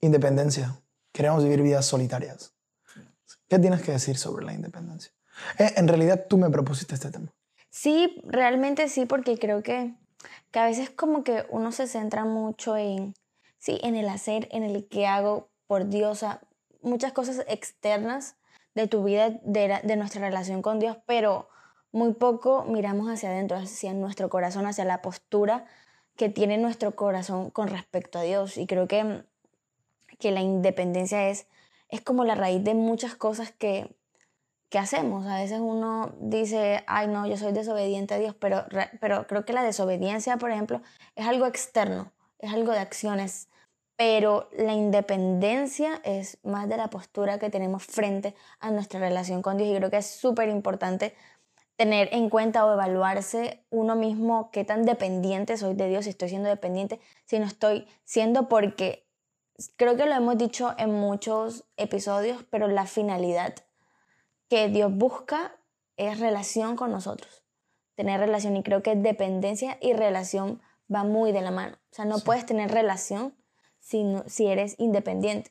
Independencia. 0.00 0.80
Queremos 1.12 1.44
vivir 1.44 1.62
vidas 1.62 1.86
solitarias. 1.86 2.54
¿Qué 3.48 3.58
tienes 3.58 3.82
que 3.82 3.92
decir 3.92 4.16
sobre 4.16 4.44
la 4.44 4.52
independencia? 4.52 5.12
Eh, 5.58 5.72
en 5.76 5.88
realidad 5.88 6.26
tú 6.28 6.38
me 6.38 6.50
propusiste 6.50 6.94
este 6.94 7.10
tema. 7.10 7.32
Sí, 7.70 8.20
realmente 8.24 8.88
sí, 8.88 9.06
porque 9.06 9.38
creo 9.38 9.62
que, 9.62 9.94
que 10.50 10.58
a 10.58 10.64
veces 10.64 10.90
como 10.90 11.24
que 11.24 11.46
uno 11.50 11.72
se 11.72 11.86
centra 11.86 12.24
mucho 12.24 12.76
en, 12.76 13.14
sí, 13.58 13.78
en 13.82 13.96
el 13.96 14.08
hacer, 14.08 14.48
en 14.50 14.62
el 14.62 14.88
que 14.88 15.06
hago 15.06 15.50
por 15.66 15.88
Dios, 15.88 16.10
o 16.10 16.14
sea, 16.14 16.40
muchas 16.82 17.12
cosas 17.12 17.44
externas 17.48 18.36
de 18.74 18.88
tu 18.88 19.04
vida, 19.04 19.30
de, 19.42 19.80
de 19.82 19.96
nuestra 19.96 20.20
relación 20.20 20.62
con 20.62 20.78
Dios, 20.78 20.98
pero 21.06 21.48
muy 21.96 22.12
poco 22.12 22.64
miramos 22.68 23.08
hacia 23.08 23.30
adentro, 23.30 23.56
hacia 23.56 23.94
nuestro 23.94 24.28
corazón, 24.28 24.66
hacia 24.66 24.84
la 24.84 25.00
postura 25.00 25.64
que 26.14 26.28
tiene 26.28 26.58
nuestro 26.58 26.94
corazón 26.94 27.48
con 27.48 27.68
respecto 27.68 28.18
a 28.18 28.22
Dios. 28.22 28.58
Y 28.58 28.66
creo 28.66 28.86
que, 28.86 29.24
que 30.18 30.30
la 30.30 30.42
independencia 30.42 31.30
es, 31.30 31.46
es 31.88 32.02
como 32.02 32.24
la 32.24 32.34
raíz 32.34 32.62
de 32.62 32.74
muchas 32.74 33.14
cosas 33.14 33.50
que, 33.50 33.96
que 34.68 34.78
hacemos. 34.78 35.26
A 35.26 35.38
veces 35.38 35.58
uno 35.58 36.12
dice, 36.20 36.84
ay 36.86 37.08
no, 37.08 37.26
yo 37.26 37.38
soy 37.38 37.54
desobediente 37.54 38.12
a 38.12 38.18
Dios, 38.18 38.34
pero, 38.38 38.66
pero 39.00 39.26
creo 39.26 39.46
que 39.46 39.54
la 39.54 39.62
desobediencia, 39.62 40.36
por 40.36 40.50
ejemplo, 40.50 40.82
es 41.14 41.26
algo 41.26 41.46
externo, 41.46 42.12
es 42.38 42.52
algo 42.52 42.72
de 42.72 42.80
acciones. 42.80 43.48
Pero 43.96 44.50
la 44.52 44.74
independencia 44.74 46.02
es 46.04 46.36
más 46.44 46.68
de 46.68 46.76
la 46.76 46.90
postura 46.90 47.38
que 47.38 47.48
tenemos 47.48 47.84
frente 47.84 48.34
a 48.60 48.70
nuestra 48.70 49.00
relación 49.00 49.40
con 49.40 49.56
Dios. 49.56 49.70
Y 49.70 49.76
creo 49.76 49.90
que 49.90 49.96
es 49.96 50.06
súper 50.06 50.50
importante 50.50 51.14
tener 51.76 52.08
en 52.12 52.30
cuenta 52.30 52.64
o 52.64 52.72
evaluarse 52.72 53.64
uno 53.70 53.96
mismo 53.96 54.50
qué 54.50 54.64
tan 54.64 54.84
dependiente 54.84 55.56
soy 55.58 55.74
de 55.74 55.88
Dios, 55.88 56.04
si 56.04 56.10
estoy 56.10 56.28
siendo 56.30 56.48
dependiente, 56.48 57.00
si 57.26 57.38
no 57.38 57.44
estoy 57.46 57.86
siendo 58.04 58.48
porque 58.48 59.06
creo 59.76 59.96
que 59.96 60.06
lo 60.06 60.14
hemos 60.14 60.38
dicho 60.38 60.74
en 60.78 60.92
muchos 60.92 61.64
episodios, 61.76 62.44
pero 62.50 62.66
la 62.68 62.86
finalidad 62.86 63.54
que 64.48 64.68
Dios 64.68 64.92
busca 64.94 65.54
es 65.96 66.18
relación 66.20 66.76
con 66.76 66.90
nosotros, 66.92 67.42
tener 67.94 68.20
relación 68.20 68.56
y 68.56 68.62
creo 68.62 68.82
que 68.82 68.94
dependencia 68.96 69.76
y 69.80 69.92
relación 69.92 70.60
va 70.94 71.04
muy 71.04 71.32
de 71.32 71.40
la 71.42 71.50
mano. 71.50 71.76
O 71.90 71.94
sea, 71.94 72.04
no 72.04 72.18
Sí. 72.18 72.22
puedes 72.24 72.46
tener 72.46 72.70
relación 72.70 73.34
si, 73.80 74.02
no- 74.02 74.24
si 74.26 74.46
eres 74.46 74.76
independiente. 74.78 75.50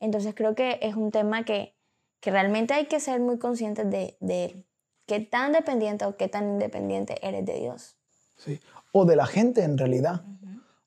Entonces 0.00 0.34
creo 0.34 0.54
que 0.54 0.78
es 0.82 0.94
un 0.96 1.10
tema 1.10 1.44
que, 1.44 1.74
que 2.20 2.30
realmente 2.30 2.74
hay 2.74 2.86
que 2.86 3.00
ser 3.00 3.20
muy 3.20 3.38
conscientes 3.38 3.90
de, 3.90 4.16
de 4.20 4.44
él. 4.44 4.64
¿Qué 5.08 5.20
tan 5.20 5.52
dependiente 5.52 6.04
o 6.04 6.16
qué 6.16 6.28
tan 6.28 6.44
independiente 6.50 7.16
eres 7.26 7.44
de 7.44 7.54
Dios? 7.54 7.96
Sí. 8.36 8.60
O 8.92 9.06
de 9.06 9.16
la 9.16 9.26
gente 9.26 9.64
en 9.64 9.76
realidad. 9.76 10.22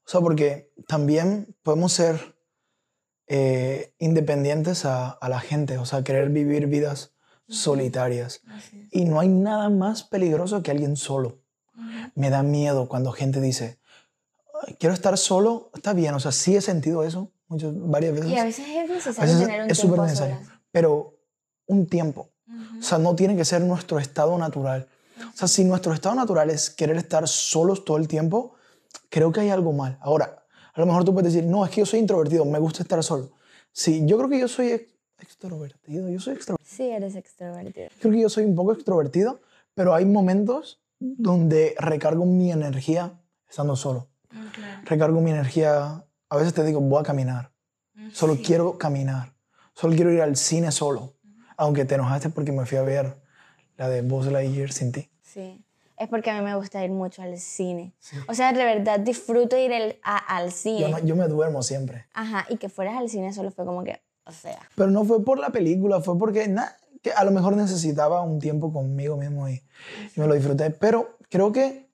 O 0.06 0.10
sea, 0.12 0.22
porque 0.22 0.72
también 0.88 1.56
podemos 1.64 1.92
ser 1.92 2.36
eh, 3.28 3.94
independientes 3.98 4.86
a, 4.86 5.10
a 5.10 5.28
la 5.28 5.40
gente, 5.40 5.78
o 5.80 5.86
sea, 5.86 6.04
querer 6.04 6.30
vivir 6.30 6.68
vidas 6.68 7.14
solitarias. 7.48 8.42
Y 8.92 9.06
no 9.06 9.20
hay 9.20 9.28
nada 9.28 9.70
más 9.70 10.04
peligroso 10.04 10.62
que 10.64 10.72
alguien 10.72 10.96
solo. 10.96 11.40
Me 12.16 12.30
da 12.30 12.44
miedo 12.44 12.88
cuando 12.88 13.12
gente 13.12 13.42
dice, 13.42 13.80
quiero 14.80 14.94
estar 14.94 15.18
solo, 15.18 15.72
está 15.74 15.94
bien, 15.94 16.14
o 16.14 16.20
sea, 16.20 16.32
sí 16.32 16.56
he 16.56 16.62
sentido 16.62 17.04
eso 17.04 17.32
muchas, 17.48 17.72
varias 17.76 18.14
veces. 18.14 18.30
Y 18.30 18.38
a 18.38 18.44
veces 18.44 18.66
es 18.68 18.90
necesario 18.90 19.34
veces 19.34 19.48
tener 19.48 19.64
un 19.64 19.72
es 19.72 19.78
tiempo 19.80 19.96
súper 19.96 20.00
a 20.00 20.04
necesario, 20.04 20.36
solas. 20.36 20.60
pero 20.72 21.18
un 21.66 21.88
tiempo. 21.88 22.30
O 22.80 22.82
sea, 22.84 22.98
no 22.98 23.16
tiene 23.16 23.36
que 23.36 23.46
ser 23.46 23.62
nuestro 23.62 24.00
estado 24.00 24.38
natural. 24.38 24.88
O 25.34 25.38
sea, 25.38 25.48
si 25.48 25.64
nuestro 25.64 25.94
estado 25.94 26.16
natural 26.16 26.50
es 26.50 26.70
querer 26.70 26.98
estar 26.98 27.28
solos 27.28 27.86
todo 27.86 27.98
el 27.98 28.08
tiempo, 28.08 28.56
creo 29.10 29.32
que 29.32 29.42
hay 29.42 29.50
algo 29.50 29.72
mal. 29.72 29.98
Ahora, 30.02 30.44
a 30.74 30.80
lo 30.80 30.86
mejor 30.86 31.04
tú 31.04 31.14
puedes 31.14 31.32
decir, 31.34 31.48
no, 31.48 31.64
es 31.64 31.72
que 31.72 31.82
yo 31.82 31.86
soy 31.86 32.00
introvertido, 32.00 32.44
me 32.46 32.60
gusta 32.60 32.82
estar 32.84 33.02
solo. 33.04 33.32
Sí, 33.72 34.04
yo 34.06 34.18
creo 34.18 34.30
que 34.30 34.40
yo 34.40 34.48
soy 34.48 34.72
ex- 34.72 34.92
extrovertido, 35.20 36.10
yo 36.10 36.20
soy 36.20 36.34
extrovertido. 36.34 36.68
Sí, 36.76 36.84
eres 36.90 37.16
extrovertido. 37.16 37.90
Creo 38.00 38.12
que 38.14 38.20
yo 38.22 38.30
soy 38.30 38.46
un 38.46 38.56
poco 38.56 38.74
extrovertido, 38.74 39.42
pero 39.74 39.94
hay 39.94 40.06
momentos 40.06 40.80
donde 41.00 41.76
recargo 41.80 42.26
mi 42.26 42.52
energía 42.52 43.20
estando 43.50 43.76
solo. 43.76 44.08
Recargo 44.86 45.20
mi 45.22 45.32
energía, 45.32 46.04
a 46.30 46.36
veces 46.38 46.54
te 46.54 46.64
digo, 46.64 46.80
voy 46.82 47.00
a 47.00 47.04
caminar. 47.04 47.52
Solo 48.12 48.38
quiero 48.42 48.78
caminar. 48.78 49.34
Solo 49.74 49.96
quiero 49.96 50.12
ir 50.12 50.22
al 50.22 50.36
cine 50.36 50.72
solo. 50.72 51.16
Aunque 51.62 51.86
te 51.86 51.93
enojaste 51.93 52.30
porque 52.30 52.52
me 52.52 52.65
fui 52.65 52.80
a 52.80 52.82
ver 52.82 53.15
la 53.78 53.88
de 53.88 54.02
Buzz 54.02 54.26
Lightyear 54.26 54.71
sin 54.71 54.91
ti. 54.91 55.12
Sí. 55.21 55.63
Es 55.95 56.10
porque 56.10 56.32
a 56.32 56.34
mí 56.39 56.41
me 56.43 56.56
gusta 56.56 56.84
ir 56.84 56.89
mucho 56.89 57.21
al 57.21 57.38
cine. 57.38 57.93
O 58.28 58.34
sea, 58.34 58.52
de 58.52 58.63
verdad 58.65 59.00
disfruto 59.00 59.56
ir 59.56 59.71
el- 59.71 60.00
a- 60.02 60.17
al 60.38 60.52
cine. 60.52 60.80
Yo, 60.82 60.88
no- 60.89 60.97
yo 61.06 61.15
me 61.15 61.28
duermo 61.28 61.62
siempre. 61.62 62.08
Ajá, 62.15 62.47
y 62.50 62.58
que 62.58 62.67
fueras 62.67 62.97
al 62.97 63.10
cine 63.10 63.32
solo 63.32 63.52
fue 63.52 63.63
como 63.65 63.84
que, 63.84 64.02
o 64.26 64.32
sea. 64.32 64.58
Pero 64.76 64.89
no 64.89 65.06
fue 65.06 65.24
por 65.24 65.38
la 65.38 65.52
película, 65.52 66.02
fue 66.02 66.17
porque 66.17 66.47
na- 66.47 66.76
que 67.04 67.12
a 67.12 67.24
lo 67.24 67.30
mejor 67.30 67.56
necesitaba 67.56 68.21
un 68.24 68.39
tiempo 68.39 68.74
conmigo 68.74 69.15
mismo 69.15 69.47
y, 69.47 69.63
y 70.15 70.19
me 70.19 70.26
lo 70.26 70.34
disfruté. 70.34 70.71
Pero 70.71 71.19
creo 71.30 71.52
que, 71.52 71.91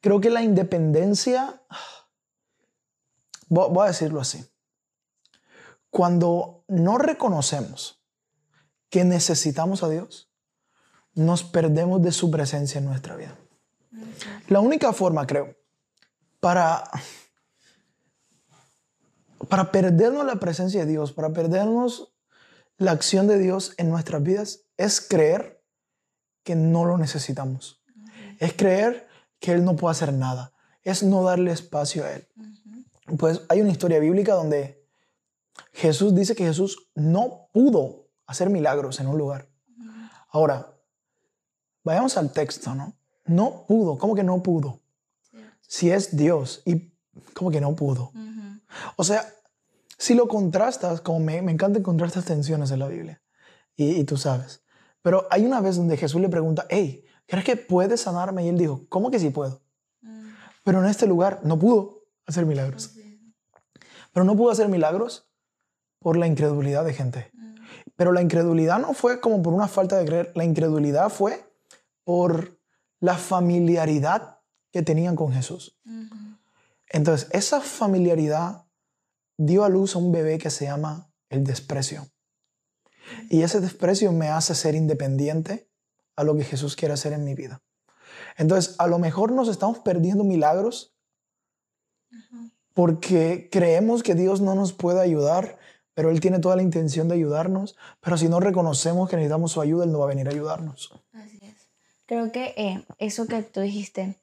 creo 0.00 0.22
que 0.22 0.30
la 0.30 0.40
independencia, 0.42 1.60
voy 3.50 3.84
a 3.84 3.88
decirlo 3.88 4.22
así, 4.22 4.42
cuando 5.90 6.64
no 6.68 6.96
reconocemos 6.96 8.00
que 8.94 9.02
necesitamos 9.02 9.82
a 9.82 9.88
Dios, 9.88 10.30
nos 11.16 11.42
perdemos 11.42 12.00
de 12.00 12.12
su 12.12 12.30
presencia 12.30 12.78
en 12.78 12.84
nuestra 12.84 13.16
vida. 13.16 13.36
La 14.46 14.60
única 14.60 14.92
forma, 14.92 15.26
creo, 15.26 15.56
para 16.38 16.84
para 19.48 19.72
perdernos 19.72 20.24
la 20.24 20.36
presencia 20.36 20.84
de 20.84 20.92
Dios, 20.92 21.12
para 21.12 21.32
perdernos 21.32 22.14
la 22.76 22.92
acción 22.92 23.26
de 23.26 23.40
Dios 23.40 23.74
en 23.78 23.90
nuestras 23.90 24.22
vidas, 24.22 24.60
es 24.76 25.00
creer 25.00 25.60
que 26.44 26.54
no 26.54 26.84
lo 26.84 26.96
necesitamos. 26.96 27.82
Es 28.38 28.52
creer 28.52 29.08
que 29.40 29.50
Él 29.50 29.64
no 29.64 29.74
puede 29.74 29.90
hacer 29.90 30.12
nada. 30.12 30.52
Es 30.84 31.02
no 31.02 31.24
darle 31.24 31.50
espacio 31.50 32.04
a 32.04 32.12
Él. 32.12 32.28
Pues 33.18 33.40
hay 33.48 33.60
una 33.60 33.72
historia 33.72 33.98
bíblica 33.98 34.34
donde 34.34 34.86
Jesús 35.72 36.14
dice 36.14 36.36
que 36.36 36.44
Jesús 36.44 36.90
no 36.94 37.48
pudo 37.52 38.03
hacer 38.26 38.50
milagros 38.50 39.00
en 39.00 39.06
un 39.06 39.18
lugar. 39.18 39.48
Ahora, 40.30 40.74
vayamos 41.84 42.16
al 42.16 42.32
texto, 42.32 42.74
¿no? 42.74 42.94
No 43.26 43.64
pudo. 43.66 43.98
¿Cómo 43.98 44.14
que 44.14 44.24
no 44.24 44.42
pudo? 44.42 44.80
Si 45.60 45.90
es 45.90 46.16
Dios 46.16 46.62
y 46.64 46.92
¿cómo 47.34 47.50
que 47.50 47.60
no 47.60 47.74
pudo? 47.74 48.12
O 48.96 49.04
sea, 49.04 49.24
si 49.96 50.14
lo 50.14 50.28
contrastas, 50.28 51.00
como 51.00 51.20
me, 51.20 51.40
me 51.42 51.52
encanta 51.52 51.78
encontrar 51.78 52.08
estas 52.08 52.24
tensiones 52.24 52.70
en 52.70 52.80
la 52.80 52.88
Biblia, 52.88 53.22
y, 53.76 54.00
y 54.00 54.04
tú 54.04 54.16
sabes, 54.16 54.62
pero 55.02 55.26
hay 55.30 55.44
una 55.44 55.60
vez 55.60 55.76
donde 55.76 55.96
Jesús 55.96 56.20
le 56.20 56.28
pregunta, 56.28 56.66
hey, 56.70 57.04
¿crees 57.26 57.44
que 57.44 57.56
puedes 57.56 58.00
sanarme? 58.00 58.44
Y 58.44 58.48
él 58.48 58.58
dijo, 58.58 58.86
¿cómo 58.88 59.10
que 59.10 59.18
sí 59.18 59.30
puedo? 59.30 59.60
Pero 60.64 60.80
en 60.80 60.86
este 60.86 61.06
lugar 61.06 61.40
no 61.44 61.58
pudo 61.58 62.06
hacer 62.26 62.46
milagros. 62.46 62.96
Pero 64.12 64.24
no 64.24 64.36
pudo 64.36 64.50
hacer 64.50 64.68
milagros 64.68 65.28
por 65.98 66.16
la 66.16 66.26
incredulidad 66.26 66.84
de 66.84 66.94
gente. 66.94 67.30
Pero 67.96 68.12
la 68.12 68.22
incredulidad 68.22 68.78
no 68.78 68.92
fue 68.94 69.20
como 69.20 69.42
por 69.42 69.52
una 69.52 69.68
falta 69.68 69.96
de 69.96 70.04
creer, 70.04 70.32
la 70.34 70.44
incredulidad 70.44 71.10
fue 71.10 71.48
por 72.04 72.58
la 73.00 73.16
familiaridad 73.16 74.40
que 74.72 74.82
tenían 74.82 75.16
con 75.16 75.32
Jesús. 75.32 75.78
Entonces, 76.88 77.28
esa 77.32 77.60
familiaridad 77.60 78.66
dio 79.36 79.64
a 79.64 79.68
luz 79.68 79.94
a 79.94 79.98
un 79.98 80.12
bebé 80.12 80.38
que 80.38 80.50
se 80.50 80.66
llama 80.66 81.10
el 81.28 81.44
desprecio. 81.44 82.08
Y 83.30 83.42
ese 83.42 83.60
desprecio 83.60 84.12
me 84.12 84.28
hace 84.28 84.54
ser 84.54 84.74
independiente 84.74 85.68
a 86.16 86.24
lo 86.24 86.36
que 86.36 86.44
Jesús 86.44 86.76
quiere 86.76 86.94
hacer 86.94 87.12
en 87.12 87.24
mi 87.24 87.34
vida. 87.34 87.62
Entonces, 88.36 88.76
a 88.78 88.86
lo 88.86 88.98
mejor 88.98 89.32
nos 89.32 89.48
estamos 89.48 89.80
perdiendo 89.80 90.24
milagros 90.24 90.96
porque 92.72 93.48
creemos 93.50 94.02
que 94.02 94.14
Dios 94.14 94.40
no 94.40 94.54
nos 94.54 94.72
puede 94.72 95.00
ayudar, 95.00 95.58
pero 95.94 96.10
Él 96.10 96.20
tiene 96.20 96.40
toda 96.40 96.56
la 96.56 96.62
intención 96.62 97.08
de 97.08 97.14
ayudarnos. 97.14 97.76
Pero 98.00 98.18
si 98.18 98.28
no 98.28 98.40
reconocemos 98.40 99.08
que 99.08 99.16
necesitamos 99.16 99.52
su 99.52 99.60
ayuda, 99.60 99.84
Él 99.84 99.92
no 99.92 100.00
va 100.00 100.06
a 100.06 100.08
venir 100.08 100.28
a 100.28 100.32
ayudarnos. 100.32 100.92
Así 101.12 101.38
es. 101.42 101.70
Creo 102.06 102.32
que 102.32 102.54
eh, 102.56 102.84
eso 102.98 103.26
que 103.26 103.42
tú 103.42 103.60
dijiste 103.60 104.20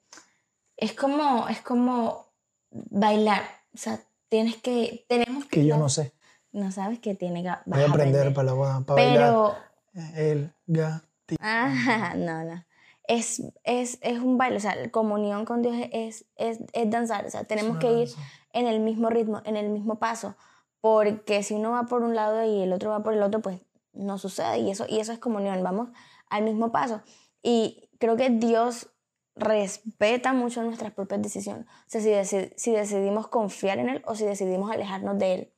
es 0.78 0.94
como, 0.94 1.48
es 1.48 1.62
como 1.62 2.28
bailar. 2.70 3.44
O 3.74 3.78
sea, 3.78 4.02
tienes 4.30 4.58
que, 4.58 5.06
tenemos 5.08 5.46
que... 5.46 5.62
Que 5.62 5.66
yo 5.66 5.78
no 5.78 5.90
sé. 5.90 6.14
No 6.52 6.72
sabes 6.72 7.00
que 7.00 7.16
tiene 7.16 7.44
que... 7.44 7.52
Voy 7.66 7.82
a 7.82 7.88
aprender 7.88 8.34
para, 8.34 8.54
la, 8.54 8.82
para 8.86 8.96
Pero... 8.96 9.56
bailar. 9.94 10.18
El 10.18 10.54
gatito. 10.68 11.42
Ah, 11.42 12.14
no, 12.16 12.44
no. 12.44 12.66
Es, 13.08 13.42
es, 13.64 13.98
es 14.02 14.20
un 14.20 14.38
baile, 14.38 14.58
o 14.58 14.60
sea, 14.60 14.76
la 14.76 14.90
comunión 14.90 15.44
con 15.44 15.62
Dios 15.62 15.76
es, 15.92 16.26
es, 16.36 16.60
es 16.72 16.90
danzar, 16.90 17.26
o 17.26 17.30
sea, 17.30 17.44
tenemos 17.44 17.78
que 17.78 17.92
ir 17.92 18.10
en 18.54 18.68
el 18.68 18.80
mismo 18.80 19.10
ritmo, 19.10 19.42
en 19.44 19.58
el 19.58 19.70
mismo 19.70 20.00
paso, 20.00 20.36
porque 20.82 21.44
si 21.44 21.54
uno 21.54 21.72
va 21.72 21.84
por 21.84 22.04
un 22.04 22.16
lado 22.16 22.44
y 22.44 22.62
el 22.62 22.74
otro 22.74 22.90
va 22.90 23.04
por 23.04 23.14
el 23.14 23.24
otro, 23.24 23.42
pues 23.42 23.62
no 23.94 24.18
sucede 24.18 24.60
y 24.60 24.72
eso, 24.72 24.86
y 24.90 25.00
eso 25.00 25.12
es 25.14 25.20
comunión, 25.20 25.64
vamos 25.64 25.90
al 26.30 26.44
mismo 26.44 26.72
paso. 26.72 27.02
Y 27.44 27.90
creo 28.00 28.18
que 28.18 28.30
Dios 28.30 28.90
respeta 29.36 30.34
mucho 30.34 30.62
nuestras 30.64 30.92
propias 30.94 31.22
decisiones, 31.22 31.66
o 31.68 31.70
sea, 31.88 32.02
si, 32.02 32.10
deci- 32.10 32.54
si 32.58 32.72
decidimos 32.72 33.28
confiar 33.28 33.80
en 33.80 33.90
Él 33.90 34.02
o 34.06 34.16
si 34.16 34.26
decidimos 34.26 34.72
alejarnos 34.72 35.18
de 35.18 35.34
Él. 35.34 35.54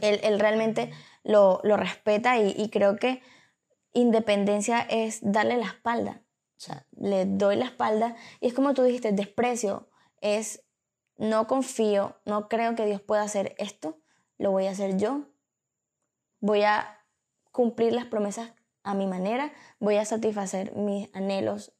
Él, 0.00 0.18
él 0.22 0.40
realmente 0.40 0.90
lo, 1.24 1.60
lo 1.62 1.76
respeta 1.76 2.38
y, 2.38 2.54
y 2.56 2.70
creo 2.70 2.96
que 2.96 3.20
independencia 3.92 4.80
es 4.80 5.20
darle 5.22 5.56
la 5.58 5.66
espalda. 5.66 6.22
O 6.56 6.60
sea, 6.60 6.86
le 6.96 7.26
doy 7.26 7.56
la 7.56 7.66
espalda 7.66 8.16
y 8.40 8.46
es 8.46 8.54
como 8.54 8.72
tú 8.74 8.82
dijiste, 8.82 9.12
desprecio 9.12 9.88
es 10.20 10.64
no 11.16 11.46
confío, 11.46 12.16
no 12.24 12.48
creo 12.48 12.74
que 12.74 12.86
Dios 12.86 13.02
pueda 13.02 13.22
hacer 13.22 13.54
esto, 13.58 13.98
lo 14.38 14.50
voy 14.50 14.66
a 14.66 14.70
hacer 14.70 14.96
yo. 14.96 15.22
Voy 16.40 16.62
a 16.62 16.98
cumplir 17.52 17.92
las 17.92 18.06
promesas 18.06 18.52
a 18.82 18.94
mi 18.94 19.06
manera, 19.06 19.52
voy 19.78 19.96
a 19.96 20.04
satisfacer 20.04 20.74
mis 20.76 21.08
anhelos 21.14 21.72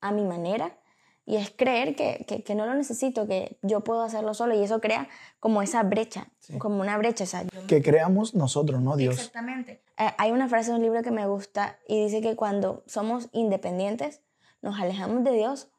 a 0.00 0.12
mi 0.12 0.24
manera. 0.24 0.76
Y 1.24 1.36
es 1.36 1.50
creer 1.50 1.94
que, 1.94 2.24
que, 2.26 2.42
que 2.42 2.54
no 2.54 2.66
lo 2.66 2.74
necesito, 2.74 3.28
que 3.28 3.58
yo 3.62 3.82
puedo 3.84 4.02
hacerlo 4.02 4.34
solo. 4.34 4.54
Y 4.54 4.64
eso 4.64 4.80
crea 4.80 5.08
como 5.38 5.62
esa 5.62 5.82
brecha, 5.84 6.28
como 6.58 6.80
una 6.80 6.98
brecha. 6.98 7.24
O 7.24 7.26
sea, 7.26 7.42
yo 7.44 7.66
Que 7.68 7.82
creamos 7.82 8.34
nosotros, 8.34 8.80
no 8.80 8.96
Dios. 8.96 9.14
Exactamente. 9.14 9.82
Eh, 9.96 10.10
hay 10.18 10.32
una 10.32 10.48
frase 10.48 10.70
de 10.70 10.78
un 10.78 10.82
libro 10.82 11.02
que 11.02 11.12
me 11.12 11.26
gusta 11.26 11.78
y 11.86 12.02
dice 12.02 12.20
que 12.20 12.34
cuando 12.34 12.82
somos 12.86 13.28
independientes 13.32 14.22
nos 14.60 14.80
alejamos 14.80 15.22
de 15.22 15.32
Dios 15.32 15.70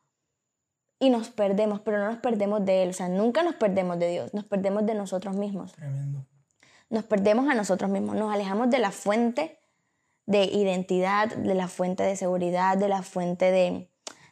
y 1.02 1.10
nos 1.10 1.32
perdemos, 1.32 1.82
pero 1.82 1.98
no 1.98 2.06
nos 2.06 2.20
perdemos 2.20 2.64
de 2.64 2.84
Él. 2.84 2.92
O 2.92 2.94
sea, 2.94 3.10
nunca 3.10 3.42
nos 3.42 3.56
perdemos 3.56 3.98
de 3.98 4.08
Dios, 4.08 4.34
nos 4.36 4.46
perdemos 4.46 4.86
de 4.86 4.94
nosotros 4.94 5.36
mismos. 5.36 5.74
Tremendo. 5.74 6.28
Nos 6.92 7.04
perdemos 7.06 7.50
a 7.50 7.56
nosotros 7.56 7.90
mismos, 7.90 8.16
nos 8.16 8.32
alejamos 8.32 8.70
de 8.70 8.78
la 8.78 8.92
fuente 8.92 9.60
de 10.28 10.44
identidad, 10.44 11.36
de 11.36 11.56
la 11.56 11.68
fuente 11.68 12.04
de 12.04 12.16
seguridad, 12.16 12.78
de 12.78 12.88
la 12.88 13.02
fuente 13.02 13.52
de, 13.52 13.90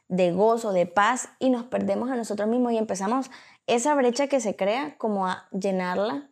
de 0.10 0.32
gozo, 0.32 0.72
de 0.72 0.86
paz 0.86 1.30
y 1.40 1.50
nos 1.50 1.64
perdemos 1.64 2.12
a 2.12 2.16
nosotros 2.16 2.48
mismos 2.48 2.74
y 2.74 2.78
empezamos 2.78 3.32
esa 3.66 3.96
brecha 3.96 4.28
que 4.28 4.40
se 4.40 4.56
crea 4.56 4.96
como 4.98 5.26
a 5.26 5.48
llenarla 5.52 6.30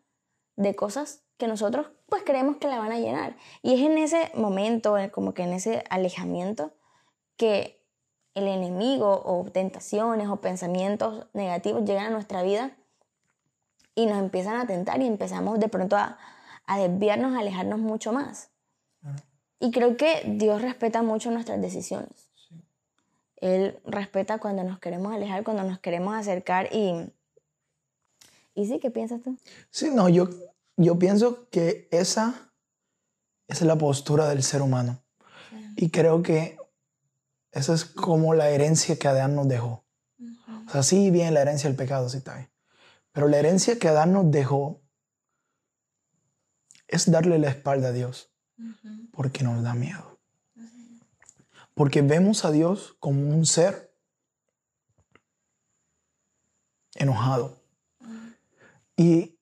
de 0.56 0.76
cosas 0.76 1.24
que 1.38 1.48
nosotros 1.48 1.88
pues 2.08 2.22
creemos 2.24 2.58
que 2.58 2.68
la 2.68 2.78
van 2.78 2.92
a 2.92 3.00
llenar. 3.00 3.38
Y 3.64 3.74
es 3.74 3.82
en 3.82 3.98
ese 3.98 4.32
momento, 4.36 4.96
como 5.12 5.34
que 5.34 5.44
en 5.44 5.54
ese 5.54 5.84
alejamiento, 5.90 6.74
que 7.38 7.77
el 8.38 8.48
enemigo 8.48 9.24
o 9.26 9.50
tentaciones 9.52 10.28
o 10.30 10.38
pensamientos 10.38 11.26
negativos 11.34 11.84
llegan 11.86 12.06
a 12.06 12.10
nuestra 12.12 12.44
vida 12.44 12.78
y 13.96 14.06
nos 14.06 14.20
empiezan 14.20 14.56
a 14.56 14.68
tentar 14.68 15.02
y 15.02 15.08
empezamos 15.08 15.60
de 15.60 15.70
pronto 15.70 15.96
a, 15.96 16.20
a 16.68 16.78
desviarnos, 16.78 17.36
a 17.36 17.40
alejarnos 17.40 17.80
mucho 17.80 18.14
más. 18.14 18.50
Y 19.60 19.72
creo 19.72 19.98
que 19.98 20.22
Dios 20.26 20.62
respeta 20.62 21.02
mucho 21.02 21.32
nuestras 21.32 21.60
decisiones. 21.60 22.30
Él 23.38 23.80
respeta 23.86 24.38
cuando 24.40 24.64
nos 24.64 24.80
queremos 24.80 25.14
alejar, 25.14 25.44
cuando 25.44 25.64
nos 25.64 25.80
queremos 25.80 26.16
acercar 26.16 26.70
y... 26.72 27.12
¿Y 28.54 28.66
sí? 28.66 28.80
¿Qué 28.80 28.90
piensas 28.90 29.22
tú? 29.22 29.38
Sí, 29.70 29.90
no, 29.92 30.10
yo, 30.10 30.30
yo 30.76 30.98
pienso 30.98 31.48
que 31.50 31.88
esa, 31.92 32.52
esa 33.48 33.64
es 33.64 33.68
la 33.68 33.78
postura 33.78 34.28
del 34.30 34.42
ser 34.44 34.62
humano. 34.62 35.00
Y 35.76 35.92
creo 35.92 36.24
que 36.24 36.57
esa 37.52 37.74
es 37.74 37.86
como 37.86 38.34
la 38.34 38.50
herencia 38.50 38.98
que 38.98 39.08
Adán 39.08 39.36
nos 39.36 39.48
dejó. 39.48 39.86
O 40.68 40.72
sea, 40.72 40.84
sí, 40.84 41.12
bien, 41.12 41.34
la 41.34 41.42
herencia 41.42 41.70
del 41.70 41.78
pecado, 41.78 42.10
sí 42.10 42.18
está 42.18 42.36
bien. 42.36 42.52
Pero 43.12 43.28
la 43.28 43.38
herencia 43.38 43.80
que 43.80 43.88
Adán 43.88 44.14
nos 44.14 44.30
dejó 44.30 44.82
es 46.88 47.10
darle 47.10 47.40
la 47.40 47.50
espalda 47.50 47.90
a 47.90 47.92
Dios 47.92 48.32
porque 49.12 49.44
nos 49.44 49.64
da 49.64 49.74
miedo. 49.74 50.20
Porque 51.74 52.02
vemos 52.02 52.46
a 52.46 52.52
Dios 52.52 52.96
como 53.00 53.30
un 53.30 53.46
ser 53.46 53.96
enojado. 56.96 57.62
Y 58.96 59.40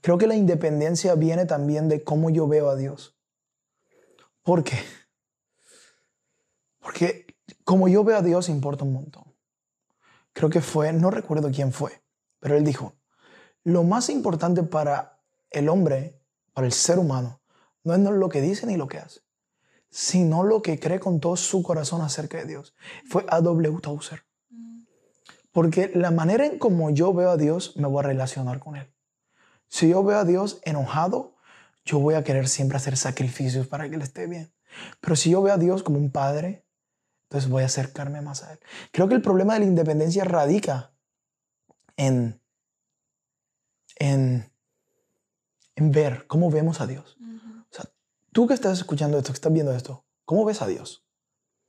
creo 0.00 0.18
que 0.18 0.26
la 0.26 0.34
independencia 0.34 1.14
viene 1.14 1.46
también 1.46 1.88
de 1.88 2.02
cómo 2.02 2.30
yo 2.30 2.48
veo 2.48 2.70
a 2.70 2.76
Dios. 2.76 3.16
¿Por 4.42 4.64
qué? 4.64 4.78
Porque 6.90 7.24
como 7.62 7.86
yo 7.86 8.02
veo 8.02 8.16
a 8.16 8.22
Dios 8.22 8.48
importa 8.48 8.82
un 8.82 8.92
montón. 8.92 9.22
Creo 10.32 10.50
que 10.50 10.60
fue, 10.60 10.92
no 10.92 11.12
recuerdo 11.12 11.52
quién 11.52 11.72
fue, 11.72 12.02
pero 12.40 12.56
él 12.56 12.64
dijo, 12.64 12.94
lo 13.62 13.84
más 13.84 14.08
importante 14.08 14.64
para 14.64 15.20
el 15.52 15.68
hombre, 15.68 16.20
para 16.52 16.66
el 16.66 16.72
ser 16.72 16.98
humano, 16.98 17.40
no 17.84 17.94
es 17.94 18.00
lo 18.00 18.28
que 18.28 18.40
dice 18.40 18.66
ni 18.66 18.76
lo 18.76 18.88
que 18.88 18.98
hace, 18.98 19.20
sino 19.88 20.42
lo 20.42 20.62
que 20.62 20.80
cree 20.80 20.98
con 20.98 21.20
todo 21.20 21.36
su 21.36 21.62
corazón 21.62 22.02
acerca 22.02 22.38
de 22.38 22.46
Dios. 22.46 22.74
Fue 23.08 23.24
A.W. 23.28 23.78
Tozer. 23.80 24.24
Porque 25.52 25.92
la 25.94 26.10
manera 26.10 26.44
en 26.44 26.58
como 26.58 26.90
yo 26.90 27.14
veo 27.14 27.30
a 27.30 27.36
Dios, 27.36 27.76
me 27.76 27.86
voy 27.86 28.00
a 28.00 28.08
relacionar 28.08 28.58
con 28.58 28.74
Él. 28.74 28.92
Si 29.68 29.90
yo 29.90 30.02
veo 30.02 30.18
a 30.18 30.24
Dios 30.24 30.60
enojado, 30.64 31.36
yo 31.84 32.00
voy 32.00 32.14
a 32.16 32.24
querer 32.24 32.48
siempre 32.48 32.78
hacer 32.78 32.96
sacrificios 32.96 33.68
para 33.68 33.88
que 33.88 33.94
Él 33.94 34.02
esté 34.02 34.26
bien. 34.26 34.52
Pero 35.00 35.14
si 35.14 35.30
yo 35.30 35.40
veo 35.40 35.54
a 35.54 35.58
Dios 35.58 35.84
como 35.84 35.96
un 35.96 36.10
padre, 36.10 36.64
entonces 37.30 37.48
voy 37.48 37.62
a 37.62 37.66
acercarme 37.66 38.20
más 38.20 38.42
a 38.42 38.52
Él. 38.52 38.60
Creo 38.90 39.08
que 39.08 39.14
el 39.14 39.22
problema 39.22 39.54
de 39.54 39.60
la 39.60 39.66
independencia 39.66 40.24
radica 40.24 40.92
en, 41.96 42.42
en 43.96 44.50
en 45.80 45.92
ver 45.92 46.26
cómo 46.26 46.50
vemos 46.50 46.80
a 46.80 46.86
Dios. 46.86 47.16
O 47.70 47.74
sea, 47.74 47.90
tú 48.32 48.46
que 48.46 48.54
estás 48.54 48.78
escuchando 48.78 49.16
esto, 49.16 49.32
que 49.32 49.36
estás 49.36 49.52
viendo 49.52 49.72
esto, 49.72 50.04
¿cómo 50.26 50.44
ves 50.44 50.60
a 50.60 50.66
Dios? 50.66 51.06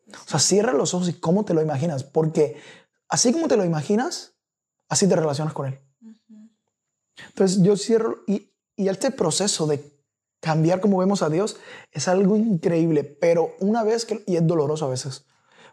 O 0.10 0.30
sea, 0.30 0.40
cierra 0.40 0.74
los 0.74 0.94
ojos 0.94 1.08
y 1.08 1.14
cómo 1.14 1.46
te 1.46 1.54
lo 1.54 1.62
imaginas, 1.62 2.04
porque 2.04 2.62
así 3.08 3.32
como 3.32 3.48
te 3.48 3.56
lo 3.56 3.64
imaginas, 3.64 4.36
así 4.90 5.08
te 5.08 5.16
relacionas 5.16 5.54
con 5.54 5.68
Él. 5.68 5.80
Entonces 7.30 7.62
yo 7.62 7.78
cierro 7.78 8.24
y, 8.28 8.52
y 8.76 8.90
este 8.90 9.12
proceso 9.12 9.66
de 9.66 9.98
cambiar 10.42 10.82
cómo 10.82 10.98
vemos 10.98 11.22
a 11.22 11.30
Dios 11.30 11.58
es 11.92 12.10
algo 12.10 12.36
increíble, 12.36 13.06
pero 13.06 13.56
una 13.60 13.84
vez 13.84 14.06
que, 14.06 14.24
y 14.28 14.36
es 14.36 14.46
doloroso 14.46 14.86
a 14.86 14.90
veces, 14.90 15.26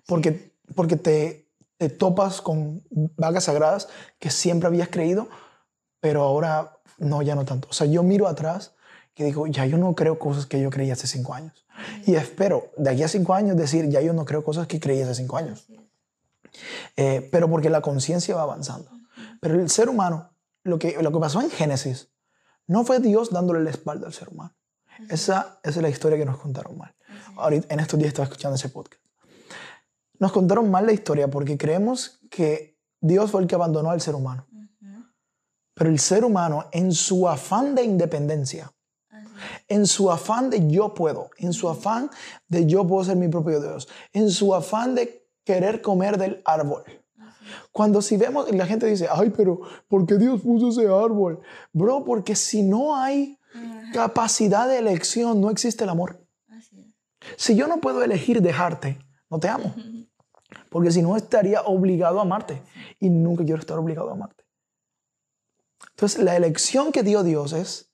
porque, 0.09 0.55
porque 0.75 0.97
te, 0.97 1.47
te 1.77 1.91
topas 1.91 2.41
con 2.41 2.83
vagas 2.91 3.45
sagradas 3.45 3.89
que 4.19 4.31
siempre 4.31 4.67
habías 4.67 4.89
creído, 4.89 5.29
pero 6.01 6.23
ahora 6.23 6.81
no, 6.97 7.21
ya 7.21 7.35
no 7.35 7.45
tanto. 7.45 7.69
O 7.71 7.75
sea, 7.75 7.87
yo 7.87 8.03
miro 8.03 8.27
atrás 8.27 8.75
y 9.17 9.25
digo, 9.25 9.47
ya 9.47 9.67
yo 9.67 9.77
no 9.77 9.95
creo 9.95 10.19
cosas 10.19 10.47
que 10.47 10.63
yo 10.63 10.71
creía 10.71 10.95
hace 10.95 11.07
cinco 11.07 11.35
años. 11.35 11.67
Y 12.07 12.15
espero 12.15 12.71
de 12.79 12.91
aquí 12.91 13.03
a 13.03 13.09
cinco 13.09 13.35
años 13.35 13.57
decir, 13.59 13.87
ya 13.91 14.01
yo 14.01 14.15
no 14.15 14.25
creo 14.25 14.43
cosas 14.45 14.67
que 14.67 14.81
creí 14.81 15.03
hace 15.03 15.15
cinco 15.15 15.37
años. 15.37 15.67
Eh, 16.97 17.29
pero 17.31 17.51
porque 17.51 17.69
la 17.69 17.83
conciencia 17.83 18.35
va 18.35 18.43
avanzando. 18.43 18.91
Pero 19.43 19.61
el 19.61 19.69
ser 19.69 19.91
humano, 19.91 20.31
lo 20.65 20.79
que, 20.79 20.97
lo 21.03 21.13
que 21.13 21.19
pasó 21.19 21.43
en 21.43 21.51
Génesis, 21.51 22.09
no 22.67 22.85
fue 22.85 23.01
Dios 23.01 23.31
dándole 23.31 23.63
la 23.63 23.71
espalda 23.71 24.07
al 24.07 24.15
ser 24.15 24.31
humano. 24.31 24.55
Esa, 25.11 25.61
esa 25.63 25.79
es 25.79 25.83
la 25.83 25.91
historia 25.91 26.17
que 26.17 26.25
nos 26.25 26.39
contaron 26.39 26.79
mal. 26.79 26.95
Ahorita, 27.37 27.75
en 27.75 27.81
estos 27.81 27.99
días 27.99 28.09
estaba 28.09 28.25
escuchando 28.25 28.57
ese 28.57 28.71
podcast. 28.71 29.08
Nos 30.19 30.33
contaron 30.33 30.71
mal 30.71 30.87
la 30.87 30.93
historia 30.93 31.29
porque 31.29 31.57
creemos 31.57 32.21
que 32.31 32.79
Dios 33.01 33.31
fue 33.31 33.43
el 33.43 33.47
que 33.47 33.55
abandonó 33.55 33.91
al 33.91 34.01
ser 34.01 34.15
humano. 34.15 34.47
Pero 35.75 35.91
el 35.91 35.99
ser 36.01 36.25
humano, 36.25 36.67
en 36.73 36.93
su 36.93 37.29
afán 37.29 37.75
de 37.77 37.85
independencia, 37.85 38.73
en 39.69 39.87
su 39.87 40.11
afán 40.11 40.51
de 40.51 40.69
yo 40.69 40.93
puedo, 40.93 41.31
en 41.39 41.53
su 41.53 41.69
afán 41.69 42.11
de 42.49 42.67
yo 42.67 42.85
puedo 42.87 43.05
ser 43.05 43.17
mi 43.17 43.29
propio 43.29 43.61
Dios, 43.61 43.89
en 44.13 44.31
su 44.31 44.55
afán 44.55 44.97
de 44.97 45.25
querer 45.45 45.81
comer 45.81 46.19
del 46.19 46.43
árbol. 46.45 46.83
Cuando 47.71 48.03
si 48.03 48.17
vemos, 48.17 48.51
la 48.53 48.67
gente 48.67 48.87
dice, 48.87 49.09
ay, 49.11 49.31
pero 49.31 49.61
¿por 49.87 50.05
qué 50.05 50.17
Dios 50.17 50.41
puso 50.43 50.69
ese 50.69 50.89
árbol? 50.89 51.41
Bro, 51.73 52.05
porque 52.05 52.35
si 52.35 52.63
no 52.63 52.97
hay 52.97 53.39
capacidad 53.93 54.69
de 54.69 54.79
elección, 54.79 55.41
no 55.41 55.51
existe 55.51 55.85
el 55.85 55.91
amor. 55.91 56.21
Si 57.37 57.55
yo 57.55 57.67
no 57.67 57.81
puedo 57.81 58.03
elegir 58.03 58.43
dejarte, 58.43 58.99
no 59.31 59.39
te 59.39 59.49
amo. 59.49 59.75
Porque 60.71 60.91
si 60.91 61.03
no, 61.03 61.17
estaría 61.17 61.63
obligado 61.63 62.19
a 62.19 62.23
amarte. 62.23 62.63
Y 63.01 63.11
nunca 63.11 63.45
quiero 63.45 63.61
estar 63.61 63.79
obligado 63.79 64.11
a 64.11 64.13
amarte. 64.13 64.45
Entonces, 65.91 66.23
la 66.23 66.37
elección 66.37 66.93
que 66.93 67.03
dio 67.03 67.23
Dios 67.23 67.53
es, 67.53 67.91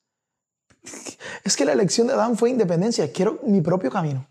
es 1.45 1.57
que 1.57 1.65
la 1.65 1.73
elección 1.73 2.07
de 2.07 2.15
Adán 2.15 2.37
fue 2.37 2.51
independencia. 2.51 3.11
Quiero 3.13 3.41
mi 3.45 3.61
propio 3.61 3.91
camino. 3.91 4.27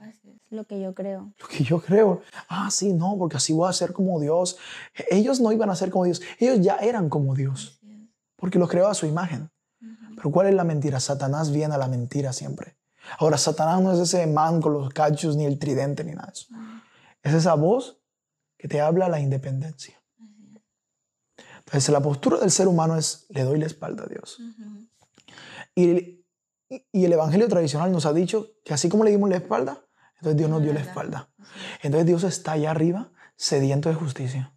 Lo 0.49 0.65
que 0.65 0.79
yo 0.79 0.93
creo. 0.93 1.33
Lo 1.39 1.47
que 1.47 1.63
yo 1.63 1.81
creo. 1.81 2.21
Ah, 2.47 2.69
sí, 2.69 2.93
no, 2.93 3.15
porque 3.17 3.37
así 3.37 3.53
voy 3.53 3.67
a 3.67 3.73
ser 3.73 3.91
como 3.91 4.19
Dios. 4.19 4.57
Ellos 5.09 5.39
no 5.39 5.51
iban 5.51 5.71
a 5.71 5.75
ser 5.75 5.89
como 5.89 6.05
Dios. 6.05 6.21
Ellos 6.37 6.59
ya 6.61 6.75
eran 6.77 7.09
como 7.09 7.33
Dios. 7.33 7.81
Porque 8.35 8.59
los 8.59 8.69
creó 8.69 8.87
a 8.87 8.93
su 8.93 9.07
imagen. 9.07 9.49
Pero 10.15 10.31
¿cuál 10.31 10.47
es 10.47 10.53
la 10.53 10.63
mentira? 10.63 10.99
Satanás 10.99 11.51
viene 11.51 11.73
a 11.73 11.77
la 11.79 11.87
mentira 11.87 12.33
siempre. 12.33 12.77
Ahora, 13.17 13.37
Satanás 13.37 13.81
no 13.81 13.93
es 13.93 13.99
ese 13.99 14.27
man 14.27 14.61
con 14.61 14.73
los 14.73 14.93
cachos, 14.93 15.35
ni 15.35 15.45
el 15.45 15.57
tridente, 15.57 16.03
ni 16.03 16.11
nada 16.11 16.27
de 16.27 16.33
eso. 16.33 16.45
Es 17.23 17.33
esa 17.33 17.55
voz 17.55 18.02
que 18.63 18.69
te 18.69 18.79
habla 18.79 19.09
la 19.09 19.19
independencia. 19.19 20.01
Entonces 21.65 21.89
la 21.89 21.99
postura 21.99 22.39
del 22.39 22.49
ser 22.49 22.69
humano 22.69 22.95
es, 22.95 23.25
le 23.27 23.43
doy 23.43 23.59
la 23.59 23.65
espalda 23.65 24.05
a 24.05 24.07
Dios. 24.07 24.39
y, 25.75 26.23
y, 26.69 27.03
el 27.03 27.11
Evangelio 27.11 27.49
tradicional 27.49 27.91
nos 27.91 28.05
ha 28.05 28.13
dicho 28.13 28.51
que 28.63 28.73
así 28.73 28.87
como 28.87 29.03
le 29.03 29.11
dimos 29.11 29.29
la 29.29 29.35
espalda, 29.35 29.85
entonces 30.15 30.37
Dios 30.37 30.49
nos 30.49 30.63
dio 30.63 30.71
la 30.71 30.79
espalda. 30.79 31.29
Entonces 31.81 32.07
Dios 32.07 32.23
está 32.23 32.53
allá 32.53 32.71
arriba, 32.71 33.11
sediento 33.35 33.89
de 33.89 33.95
justicia, 33.95 34.55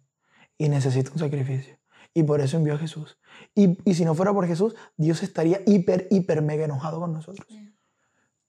y 0.57 0.69
necesita 0.69 1.11
un 1.11 1.19
sacrificio. 1.19 1.77
Y 2.13 2.23
por 2.23 2.39
eso 2.39 2.55
envió 2.55 2.75
a 2.75 2.77
Jesús. 2.77 3.17
Y, 3.55 3.77
y 3.83 3.95
si 3.95 4.05
no 4.05 4.15
fuera 4.15 4.31
por 4.31 4.47
Jesús, 4.47 4.73
Dios 4.95 5.21
estaría 5.21 5.59
hiper, 5.65 6.07
hiper, 6.11 6.41
mega 6.41 6.63
enojado 6.63 7.01
con 7.01 7.11
nosotros. 7.11 7.45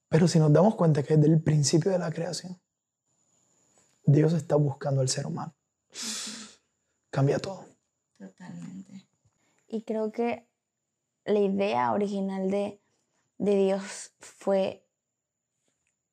Pero 0.09 0.29
si 0.29 0.39
nos 0.39 0.53
damos 0.53 0.77
cuenta 0.77 1.03
que 1.03 1.17
desde 1.17 1.35
el 1.35 1.43
principio 1.43 1.91
de 1.91 1.99
la 1.99 2.13
creación, 2.13 2.61
Dios 4.09 4.33
está 4.33 4.57
buscando 4.57 5.03
al 5.03 5.11
ser 5.11 5.27
humano. 5.27 5.53
Cambia 7.11 7.39
todo. 7.39 7.67
Totalmente. 8.19 9.07
Y 9.69 9.83
creo 9.83 10.13
que 10.13 10.49
la 11.27 11.41
idea 11.41 11.93
original 11.93 12.51
de, 12.51 12.81
de 13.37 13.55
Dios 13.55 14.13
fue 14.19 14.83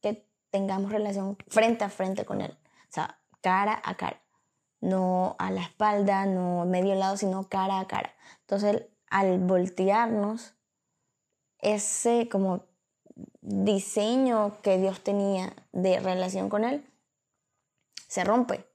que 0.02 0.28
tengamos 0.50 0.91
relación 0.91 1.38
frente 1.48 1.86
a 1.86 1.89
frente 1.89 2.26
con 2.26 2.41
Él. 2.41 2.52
O 2.52 2.93
sea, 2.93 3.18
cara 3.39 3.82
a 3.82 3.96
cara. 3.96 4.22
No 4.82 5.38
a 5.39 5.50
la 5.50 5.62
espalda, 5.62 6.26
no 6.26 6.66
medio 6.66 6.96
lado, 6.96 7.16
sino 7.16 7.48
cara 7.48 7.80
a 7.80 7.88
cara. 7.88 8.14
Entonces, 8.41 8.88
al 9.10 9.39
voltearnos, 9.39 10.54
ese 11.60 12.28
como 12.30 12.66
diseño 13.39 14.58
que 14.62 14.78
Dios 14.80 15.02
tenía 15.02 15.54
de 15.72 16.02
relación 16.02 16.50
con 16.50 16.66
Él 16.66 16.86
se 18.08 18.24
rompe. 18.24 18.68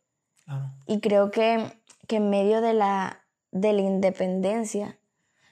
Y 0.86 1.00
creo 1.00 1.30
que, 1.30 1.80
que 2.08 2.16
en 2.16 2.28
medio 2.28 2.60
de 2.60 2.74
la, 2.74 3.24
de 3.52 3.72
la 3.72 3.82
independencia. 3.82 4.98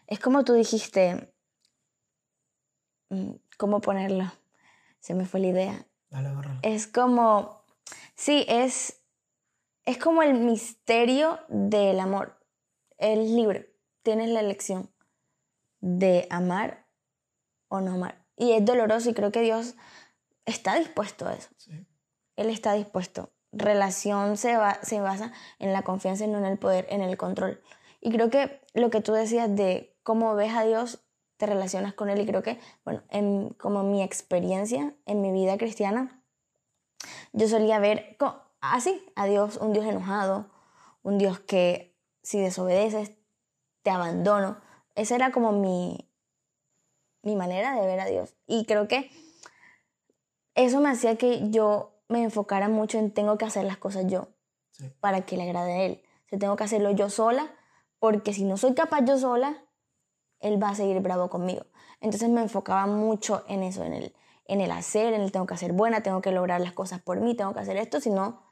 Es 0.06 0.18
como 0.18 0.44
tú 0.44 0.54
dijiste, 0.54 1.32
mm, 3.10 3.32
¿cómo 3.56 3.80
ponerlo? 3.80 4.32
Se 4.98 5.14
me 5.14 5.26
fue 5.26 5.40
la 5.40 5.46
idea. 5.48 5.86
es 6.62 6.86
como, 6.86 7.62
sí, 8.14 8.44
es, 8.48 9.00
es 9.84 9.98
como 9.98 10.22
el 10.22 10.34
misterio 10.34 11.38
del 11.48 12.00
amor. 12.00 12.38
Es 12.96 13.18
libre, 13.18 13.72
tienes 14.02 14.30
la 14.30 14.40
elección 14.40 14.90
de 15.80 16.26
amar 16.30 16.86
o 17.68 17.80
no 17.80 17.94
amar. 17.94 18.24
Y 18.36 18.52
es 18.52 18.64
doloroso 18.64 19.10
y 19.10 19.14
creo 19.14 19.30
que 19.30 19.42
Dios 19.42 19.74
está 20.46 20.76
dispuesto 20.76 21.28
a 21.28 21.34
eso. 21.34 21.50
Él 22.36 22.48
está 22.50 22.72
dispuesto. 22.72 23.32
Relación 23.52 24.36
se, 24.36 24.56
va, 24.56 24.78
se 24.82 25.00
basa 25.00 25.32
en 25.58 25.72
la 25.72 25.82
confianza 25.82 26.24
y 26.24 26.28
no 26.28 26.38
en 26.38 26.44
el 26.44 26.58
poder, 26.58 26.86
en 26.90 27.00
el 27.00 27.16
control. 27.16 27.62
Y 28.00 28.10
creo 28.10 28.30
que 28.30 28.60
lo 28.74 28.90
que 28.90 29.00
tú 29.00 29.12
decías 29.12 29.54
de 29.54 29.96
cómo 30.02 30.34
ves 30.34 30.54
a 30.54 30.64
Dios, 30.64 31.00
te 31.36 31.46
relacionas 31.46 31.94
con 31.94 32.10
Él 32.10 32.20
y 32.20 32.26
creo 32.26 32.42
que, 32.42 32.60
bueno, 32.84 33.02
en, 33.10 33.50
como 33.50 33.82
mi 33.84 34.02
experiencia 34.02 34.94
en 35.06 35.20
mi 35.20 35.32
vida 35.32 35.56
cristiana, 35.56 36.22
yo 37.32 37.48
solía 37.48 37.78
ver 37.78 38.16
así 38.60 39.04
a 39.14 39.26
Dios, 39.26 39.56
un 39.56 39.72
Dios 39.72 39.86
enojado, 39.86 40.50
un 41.02 41.18
Dios 41.18 41.38
que 41.40 41.96
si 42.22 42.40
desobedeces, 42.40 43.12
te 43.82 43.90
abandono. 43.90 44.60
Esa 44.94 45.14
era 45.14 45.30
como 45.30 45.52
mi, 45.52 46.10
mi 47.22 47.36
manera 47.36 47.74
de 47.74 47.86
ver 47.86 48.00
a 48.00 48.06
Dios. 48.06 48.34
Y 48.46 48.66
creo 48.66 48.88
que 48.88 49.10
eso 50.54 50.80
me 50.80 50.90
hacía 50.90 51.16
que 51.16 51.50
yo 51.50 51.97
me 52.08 52.22
enfocara 52.22 52.68
mucho 52.68 52.98
en 52.98 53.12
tengo 53.12 53.38
que 53.38 53.44
hacer 53.44 53.64
las 53.64 53.76
cosas 53.76 54.06
yo 54.06 54.28
para 55.00 55.22
que 55.22 55.36
le 55.36 55.44
agrade 55.44 55.72
a 55.72 55.82
Él. 55.84 56.02
si 56.30 56.38
tengo 56.38 56.56
que 56.56 56.64
hacerlo 56.64 56.90
yo 56.90 57.10
sola, 57.10 57.50
porque 57.98 58.32
si 58.32 58.44
no 58.44 58.56
soy 58.56 58.74
capaz 58.74 59.04
yo 59.04 59.18
sola, 59.18 59.64
él 60.40 60.62
va 60.62 60.70
a 60.70 60.74
seguir 60.74 61.00
bravo 61.00 61.28
conmigo. 61.28 61.64
Entonces 62.00 62.28
me 62.28 62.40
enfocaba 62.40 62.86
mucho 62.86 63.44
en 63.48 63.62
eso, 63.62 63.82
en 63.84 63.92
el, 63.92 64.14
en 64.44 64.60
el 64.60 64.70
hacer, 64.70 65.14
en 65.14 65.22
el 65.22 65.32
tengo 65.32 65.46
que 65.46 65.54
hacer 65.54 65.72
buena, 65.72 66.02
tengo 66.02 66.20
que 66.20 66.30
lograr 66.30 66.60
las 66.60 66.72
cosas 66.72 67.00
por 67.00 67.20
mí, 67.20 67.34
tengo 67.34 67.52
que 67.54 67.60
hacer 67.60 67.76
esto, 67.76 68.00
si 68.00 68.10
no, 68.10 68.42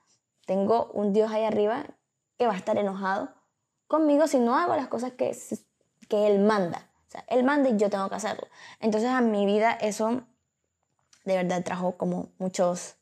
tengo 0.47 0.91
un 0.93 1.13
Dios 1.13 1.31
ahí 1.31 1.45
arriba 1.45 1.85
que 2.39 2.47
va 2.47 2.55
a 2.55 2.57
estar 2.57 2.77
enojado 2.77 3.31
conmigo 3.87 4.27
si 4.27 4.39
no 4.39 4.57
hago 4.57 4.75
las 4.75 4.89
cosas 4.89 5.13
que, 5.13 5.37
que 6.09 6.27
Él 6.27 6.41
manda. 6.41 6.91
O 7.09 7.11
sea, 7.11 7.25
Él 7.29 7.45
manda 7.45 7.69
y 7.69 7.77
yo 7.77 7.89
tengo 7.89 8.09
que 8.09 8.17
hacerlo. 8.17 8.49
Entonces 8.81 9.11
a 9.11 9.21
mi 9.21 9.47
vida 9.47 9.73
eso 9.73 10.23
de 11.25 11.37
verdad 11.37 11.63
trajo 11.65 11.97
como 11.97 12.31
muchos 12.39 12.96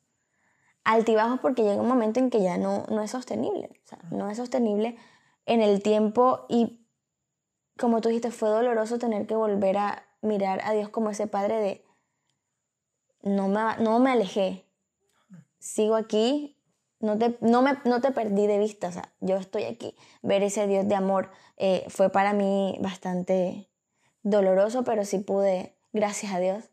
altibajos 0.85 1.41
porque 1.41 1.63
llega 1.63 1.81
un 1.81 1.89
momento 1.89 2.21
en 2.21 2.31
que 2.31 2.43
ya 2.43 2.59
no, 2.59 2.85
no 2.91 3.03
es 3.03 3.11
sostenible. 3.11 3.71
O 3.85 3.87
sea, 3.87 3.99
no 4.11 4.31
es 4.31 4.37
sostenible 4.37 4.97
en 5.47 5.61
el 5.61 5.83
tiempo 5.83 6.47
y 6.49 6.81
como 7.79 8.01
tú 8.01 8.09
dijiste, 8.09 8.31
fue 8.31 8.49
doloroso 8.49 8.99
tener 8.99 9.27
que 9.27 9.35
volver 9.35 9.77
a 9.79 10.05
mirar 10.23 10.61
a 10.65 10.73
Dios 10.73 10.89
como 10.89 11.11
ese 11.11 11.27
padre 11.27 11.57
de 11.57 11.85
no 13.23 13.49
me, 13.49 13.61
no 13.79 13.99
me 13.99 14.11
alejé, 14.11 14.67
sigo 15.59 15.97
aquí, 15.97 16.57
no 17.01 17.19
te, 17.19 17.37
no, 17.41 17.63
me, 17.63 17.79
no 17.85 18.01
te 18.01 18.13
perdí 18.13 18.47
de 18.47 18.59
vista, 18.59 18.89
o 18.89 18.93
sea, 18.93 19.13
yo 19.21 19.37
estoy 19.37 19.65
aquí. 19.65 19.95
Ver 20.23 20.43
ese 20.43 20.67
Dios 20.67 20.87
de 20.87 20.95
amor 20.95 21.31
eh, 21.57 21.85
fue 21.89 22.11
para 22.11 22.33
mí 22.33 22.79
bastante 22.81 23.71
doloroso, 24.23 24.85
pero 24.85 25.05
sí 25.05 25.19
pude, 25.19 25.77
gracias 25.93 26.33
a 26.33 26.39
Dios, 26.39 26.65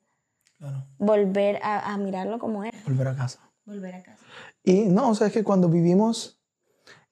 volver 0.97 1.59
a, 1.63 1.93
a, 1.93 1.97
mirarlo 1.97 2.37
como 2.37 2.63
era. 2.63 2.77
Volver 2.85 3.07
a 3.07 3.15
casa. 3.15 3.50
Volver 3.71 3.95
a 3.95 4.03
casa. 4.03 4.25
Y 4.63 4.81
no, 4.81 5.11
o 5.11 5.15
sea, 5.15 5.27
es 5.27 5.33
que 5.33 5.45
cuando 5.45 5.69
vivimos 5.69 6.41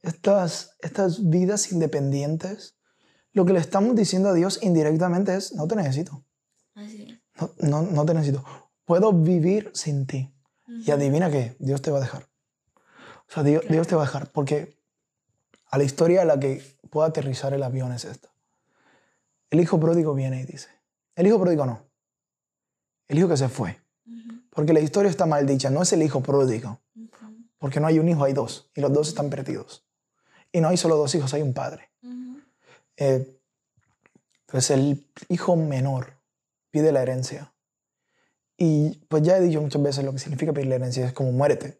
estas, 0.01 0.75
estas 0.81 1.29
vidas 1.29 1.71
independientes, 1.71 2.77
lo 3.31 3.45
que 3.45 3.53
le 3.53 3.59
estamos 3.59 3.95
diciendo 3.95 4.27
a 4.27 4.33
Dios 4.33 4.59
indirectamente 4.61 5.35
es, 5.35 5.53
no 5.53 5.67
te 5.67 5.77
necesito. 5.77 6.25
Así 6.75 7.19
no, 7.39 7.51
no, 7.59 7.81
no, 7.83 8.05
te 8.05 8.13
necesito. 8.13 8.43
Puedo 8.85 9.13
vivir 9.13 9.71
sin 9.73 10.05
ti. 10.05 10.33
Y 10.67 10.91
adivina 10.91 11.31
qué, 11.31 11.55
Dios 11.59 11.81
te 11.81 11.91
va 11.91 11.97
a 11.97 12.01
dejar. 12.01 12.23
O 12.75 13.31
sea, 13.31 13.43
Dios, 13.43 13.63
Dios, 13.69 13.87
te 13.87 13.95
va 13.95 14.01
a 14.01 14.05
dejar. 14.05 14.31
Porque 14.31 14.77
a 15.65 15.77
la 15.77 15.83
historia 15.83 16.23
a 16.23 16.25
la 16.25 16.39
que 16.39 16.61
puedo 16.89 17.07
aterrizar 17.07 17.53
el 17.53 17.63
avión 17.63 17.93
es 17.93 18.05
esta. 18.05 18.29
El 19.49 19.61
hijo 19.61 19.79
pródigo 19.79 20.13
viene 20.13 20.41
y 20.41 20.45
dice, 20.45 20.69
el 21.15 21.27
hijo 21.27 21.39
pródigo 21.39 21.65
no, 21.65 21.87
el 23.07 23.17
hijo 23.17 23.29
que 23.29 23.37
se 23.37 23.49
fue. 23.49 23.81
Porque 24.59 24.73
la 24.73 24.81
historia 24.81 25.09
está 25.09 25.25
mal 25.25 25.45
dicha, 25.45 25.69
no 25.69 25.83
es 25.83 25.93
el 25.93 26.03
hijo 26.03 26.19
pródigo. 26.19 26.81
Porque 27.59 27.79
no 27.79 27.87
hay 27.87 27.97
un 27.97 28.09
hijo, 28.09 28.25
hay 28.25 28.33
dos. 28.33 28.69
Y 28.75 28.81
los 28.81 28.91
dos 28.91 29.07
están 29.07 29.29
perdidos. 29.29 29.87
Y 30.51 30.59
no 30.59 30.67
hay 30.67 30.75
solo 30.75 30.97
dos 30.97 31.15
hijos, 31.15 31.33
hay 31.33 31.41
un 31.41 31.53
padre. 31.53 31.89
Eh, 32.97 33.39
pues 34.47 34.69
el 34.71 35.09
hijo 35.29 35.55
menor 35.55 36.19
pide 36.71 36.91
la 36.91 37.01
herencia. 37.01 37.53
Y 38.57 38.97
pues 39.07 39.23
ya 39.23 39.37
he 39.37 39.41
dicho 39.41 39.61
muchas 39.61 39.81
veces 39.81 40.03
lo 40.03 40.11
que 40.11 40.19
significa 40.19 40.51
pedir 40.51 40.67
la 40.67 40.75
herencia. 40.75 41.05
Es 41.05 41.13
como 41.13 41.31
muérete. 41.31 41.79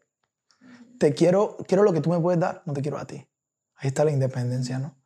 Te 0.99 1.13
quiero, 1.13 1.57
quiero 1.67 1.83
lo 1.83 1.91
que 1.91 1.99
tú 1.99 2.09
me 2.09 2.19
puedes 2.21 2.39
dar, 2.39 2.63
no 2.65 2.71
te 2.71 2.81
quiero 2.81 2.97
a 2.97 3.05
ti. 3.05 3.27
Ahí 3.75 3.89
está 3.89 4.05
la 4.05 4.11
independencia, 4.11 4.79
¿no? 4.79 4.97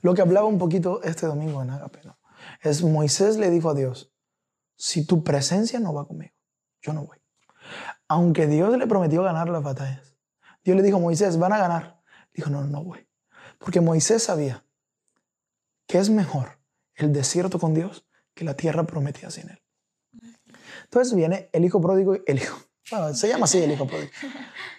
Lo 0.00 0.14
que 0.14 0.22
hablaba 0.22 0.46
un 0.46 0.56
poquito 0.56 1.02
este 1.02 1.26
domingo 1.26 1.62
en 1.62 1.68
Agape, 1.68 2.00
¿no? 2.02 2.18
Es 2.62 2.82
Moisés 2.82 3.36
le 3.36 3.50
dijo 3.50 3.68
a 3.68 3.74
Dios, 3.74 4.14
si 4.74 5.04
tu 5.04 5.22
presencia 5.22 5.78
no 5.80 5.92
va 5.92 6.08
conmigo, 6.08 6.32
yo 6.84 6.92
no 6.92 7.04
voy. 7.04 7.18
Aunque 8.08 8.46
Dios 8.46 8.76
le 8.76 8.86
prometió 8.86 9.22
ganar 9.22 9.48
las 9.48 9.62
batallas. 9.62 10.16
Dios 10.62 10.76
le 10.76 10.82
dijo, 10.82 11.00
Moisés, 11.00 11.38
van 11.38 11.52
a 11.52 11.58
ganar. 11.58 12.02
Dijo, 12.32 12.50
no, 12.50 12.62
no 12.64 12.84
voy. 12.84 13.08
Porque 13.58 13.80
Moisés 13.80 14.22
sabía 14.22 14.64
que 15.86 15.98
es 15.98 16.10
mejor 16.10 16.58
el 16.94 17.12
desierto 17.12 17.58
con 17.58 17.74
Dios 17.74 18.06
que 18.34 18.44
la 18.44 18.54
tierra 18.54 18.84
prometida 18.84 19.30
sin 19.30 19.48
Él. 19.50 19.62
Entonces 20.84 21.14
viene 21.14 21.48
el 21.52 21.64
hijo 21.64 21.80
pródigo, 21.80 22.16
el 22.26 22.36
hijo, 22.36 22.58
se 23.14 23.28
llama 23.28 23.44
así 23.44 23.62
el 23.62 23.72
hijo 23.72 23.86
pródigo, 23.86 24.10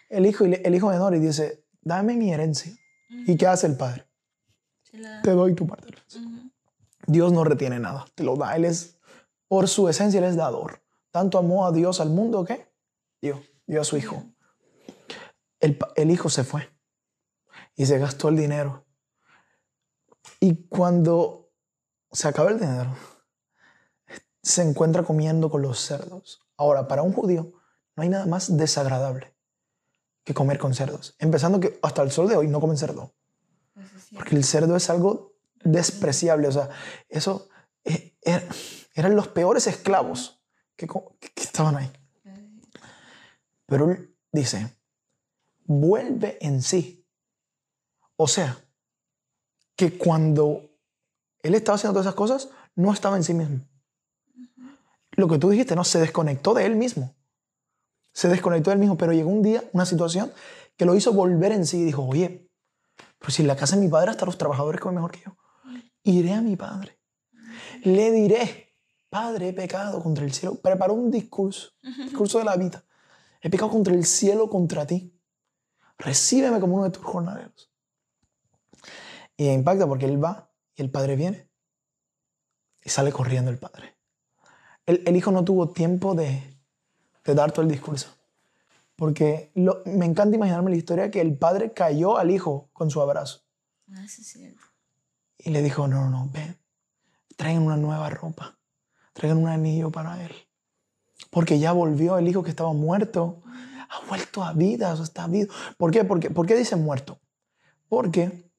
el 0.09 0.25
hijo, 0.25 0.45
el 0.45 0.75
hijo 0.75 0.89
menor 0.89 1.15
y 1.15 1.19
dice, 1.19 1.65
dame 1.81 2.15
mi 2.15 2.31
herencia. 2.31 2.71
¿Y 3.09 3.37
qué 3.37 3.47
hace 3.47 3.67
el 3.67 3.75
padre? 3.75 4.07
Te 5.23 5.31
doy 5.31 5.55
tu 5.55 5.67
parte. 5.67 5.87
Dios 7.07 7.31
no 7.33 7.43
retiene 7.43 7.79
nada, 7.79 8.05
te 8.15 8.23
lo 8.23 8.35
da. 8.35 8.55
Él 8.55 8.65
es, 8.65 8.97
por 9.47 9.67
su 9.67 9.89
esencia, 9.89 10.19
Él 10.19 10.25
es 10.25 10.35
dador. 10.35 10.84
Tanto 11.15 11.37
amó 11.37 11.65
a 11.65 11.71
Dios 11.71 12.01
al 12.01 12.09
mundo 12.09 12.43
que 12.43 12.69
dio, 13.21 13.41
dio 13.65 13.79
a 13.79 13.85
su 13.85 13.95
hijo. 13.95 14.21
El, 15.61 15.79
el 15.95 16.11
hijo 16.11 16.29
se 16.29 16.43
fue 16.43 16.69
y 17.73 17.85
se 17.85 17.97
gastó 17.99 18.27
el 18.27 18.35
dinero. 18.35 18.85
Y 20.41 20.67
cuando 20.67 21.53
se 22.11 22.27
acaba 22.27 22.51
el 22.51 22.59
dinero, 22.59 22.97
se 24.43 24.61
encuentra 24.61 25.03
comiendo 25.03 25.49
con 25.49 25.61
los 25.61 25.79
cerdos. 25.79 26.41
Ahora, 26.57 26.89
para 26.89 27.01
un 27.01 27.13
judío 27.13 27.53
no 27.95 28.03
hay 28.03 28.09
nada 28.09 28.25
más 28.25 28.57
desagradable 28.57 29.37
que 30.25 30.33
comer 30.33 30.59
con 30.59 30.73
cerdos. 30.73 31.15
Empezando 31.17 31.61
que 31.61 31.79
hasta 31.81 32.01
el 32.01 32.11
sol 32.11 32.27
de 32.27 32.35
hoy 32.35 32.49
no 32.49 32.59
comen 32.59 32.75
cerdo. 32.75 33.15
Porque 34.13 34.35
el 34.35 34.43
cerdo 34.43 34.75
es 34.75 34.89
algo 34.89 35.33
despreciable. 35.63 36.49
O 36.49 36.51
sea, 36.51 36.71
eso 37.07 37.47
eh, 37.85 38.17
er, 38.21 38.45
eran 38.95 39.15
los 39.15 39.29
peores 39.29 39.65
esclavos 39.67 40.34
que, 40.75 40.87
que 40.87 41.43
estaban 41.43 41.75
ahí. 41.75 41.91
Pero 43.65 43.91
él 43.91 44.15
dice, 44.31 44.77
vuelve 45.65 46.37
en 46.41 46.61
sí 46.61 47.05
o 48.17 48.27
sea, 48.27 48.57
que 49.75 49.97
cuando 49.97 50.69
él 51.41 51.55
estaba 51.55 51.75
haciendo 51.75 51.93
todas 51.93 52.05
esas 52.05 52.15
cosas, 52.15 52.49
no 52.75 52.93
estaba 52.93 53.17
en 53.17 53.23
sí 53.23 53.33
mismo. 53.33 53.61
Lo 55.11 55.27
que 55.27 55.37
tú 55.37 55.49
dijiste, 55.49 55.75
no, 55.75 55.83
se 55.83 55.99
desconectó 55.99 56.53
de 56.53 56.65
él 56.65 56.75
mismo. 56.75 57.15
Se 58.13 58.29
desconectó 58.29 58.69
de 58.69 58.75
él 58.75 58.79
mismo, 58.79 58.97
pero 58.97 59.11
llegó 59.11 59.29
un 59.29 59.43
día, 59.43 59.63
una 59.73 59.85
situación 59.85 60.31
que 60.77 60.85
lo 60.85 60.95
hizo 60.95 61.13
volver 61.13 61.51
en 61.51 61.65
sí 61.65 61.79
y 61.79 61.83
dijo, 61.83 62.03
oye, 62.03 62.49
pues 63.19 63.35
si 63.35 63.41
en 63.41 63.47
la 63.47 63.55
casa 63.55 63.75
de 63.75 63.81
mi 63.81 63.89
padre 63.89 64.11
hasta 64.11 64.25
los 64.25 64.37
trabajadores 64.37 64.79
comen 64.79 64.95
mejor 64.95 65.11
que 65.11 65.21
yo, 65.21 65.37
iré 66.03 66.33
a 66.33 66.41
mi 66.41 66.55
padre. 66.55 66.97
Le 67.83 68.11
diré, 68.11 68.64
Padre, 69.15 69.47
he 69.47 69.53
pecado 69.53 70.03
contra 70.03 70.25
el 70.25 70.33
cielo. 70.33 70.55
Preparó 70.55 70.93
un 70.93 71.09
discurso, 71.09 71.71
discurso 72.03 72.37
de 72.37 72.43
la 72.43 72.57
vida. 72.57 72.83
He 73.39 73.49
pecado 73.49 73.71
contra 73.71 73.93
el 73.93 74.03
cielo, 74.03 74.49
contra 74.49 74.85
ti. 74.85 75.17
Recíbeme 75.97 76.59
como 76.59 76.75
uno 76.75 76.83
de 76.83 76.89
tus 76.89 77.01
jornaleros. 77.01 77.71
Y 79.37 79.47
impacta 79.47 79.87
porque 79.87 80.03
él 80.03 80.21
va 80.21 80.51
y 80.75 80.81
el 80.81 80.91
padre 80.91 81.15
viene 81.15 81.49
y 82.83 82.89
sale 82.89 83.13
corriendo 83.13 83.49
el 83.51 83.57
padre. 83.57 83.95
El, 84.85 85.15
hijo 85.15 85.31
no 85.31 85.45
tuvo 85.45 85.69
tiempo 85.69 86.13
de, 86.13 86.43
dar 87.23 87.53
todo 87.53 87.61
el 87.61 87.71
discurso. 87.71 88.09
Porque 88.97 89.53
me 89.85 90.05
encanta 90.05 90.35
imaginarme 90.35 90.71
la 90.71 90.77
historia 90.77 91.09
que 91.09 91.21
el 91.21 91.37
padre 91.37 91.71
cayó 91.71 92.17
al 92.17 92.31
hijo 92.31 92.69
con 92.73 92.91
su 92.91 92.99
abrazo. 92.99 93.45
Ah, 93.93 94.05
sí, 94.09 94.25
cierto. 94.25 94.61
Y 95.37 95.51
le 95.51 95.61
dijo, 95.61 95.87
no, 95.87 96.01
no, 96.01 96.25
no, 96.25 96.29
ven, 96.33 96.59
traigan 97.37 97.63
una 97.63 97.77
nueva 97.77 98.09
ropa, 98.09 98.54
traigan 99.15 99.37
un 99.37 99.47
anillo 99.47 99.89
para 99.91 100.23
él. 100.23 100.31
Porque 101.31 101.57
ya 101.57 101.71
volvió 101.71 102.17
el 102.17 102.27
hijo 102.27 102.43
que 102.43 102.49
estaba 102.49 102.73
muerto, 102.73 103.41
ha 103.89 104.07
vuelto 104.07 104.43
a 104.43 104.53
vida, 104.53 104.93
está 104.93 105.25
vivo. 105.27 105.53
¿Por 105.77 105.91
qué? 105.91 106.03
¿Por 106.03 106.45
qué 106.45 106.55
dice 106.55 106.75
muerto? 106.75 107.19
Porque 107.87 108.51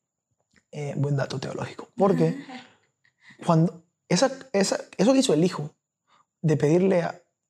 eh, 0.72 0.94
buen 0.96 1.14
dato 1.16 1.38
teológico. 1.38 1.90
Porque 1.94 2.42
cuando 3.46 3.84
esa, 4.09 4.32
esa, 4.52 4.80
eso 4.96 5.12
que 5.12 5.18
hizo 5.18 5.34
el 5.34 5.44
hijo 5.44 5.74
de 6.40 6.57
pedirle 6.57 7.07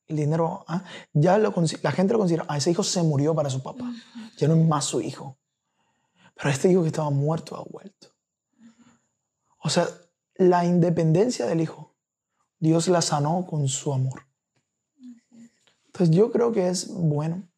el 0.08 0.16
dinero, 0.16 0.64
¿ah? 0.66 0.82
ya 1.12 1.38
lo, 1.38 1.54
la 1.82 1.92
gente 1.92 2.12
lo 2.12 2.18
considera, 2.18 2.44
ah, 2.48 2.56
ese 2.56 2.72
hijo 2.72 2.82
se 2.82 3.02
murió 3.02 3.34
para 3.34 3.50
su 3.50 3.62
papá, 3.62 3.92
ya 4.36 4.48
no 4.48 4.54
es 4.54 4.66
más 4.66 4.84
su 4.84 5.00
hijo. 5.00 5.38
Pero 6.34 6.50
este 6.50 6.70
hijo 6.70 6.82
que 6.82 6.88
estaba 6.88 7.10
muerto 7.10 7.56
ha 7.56 7.62
vuelto. 7.62 8.08
O 9.58 9.70
sea, 9.70 9.88
la 10.36 10.64
independencia 10.64 11.46
del 11.46 11.60
hijo, 11.60 11.95
Dios 12.58 12.88
la 12.88 13.02
sanó 13.02 13.46
con 13.46 13.68
su 13.68 13.92
amor. 13.92 14.26
Entonces 15.86 16.14
yo 16.14 16.30
creo 16.30 16.52
que 16.52 16.68
es 16.68 16.88
bueno 16.88 17.48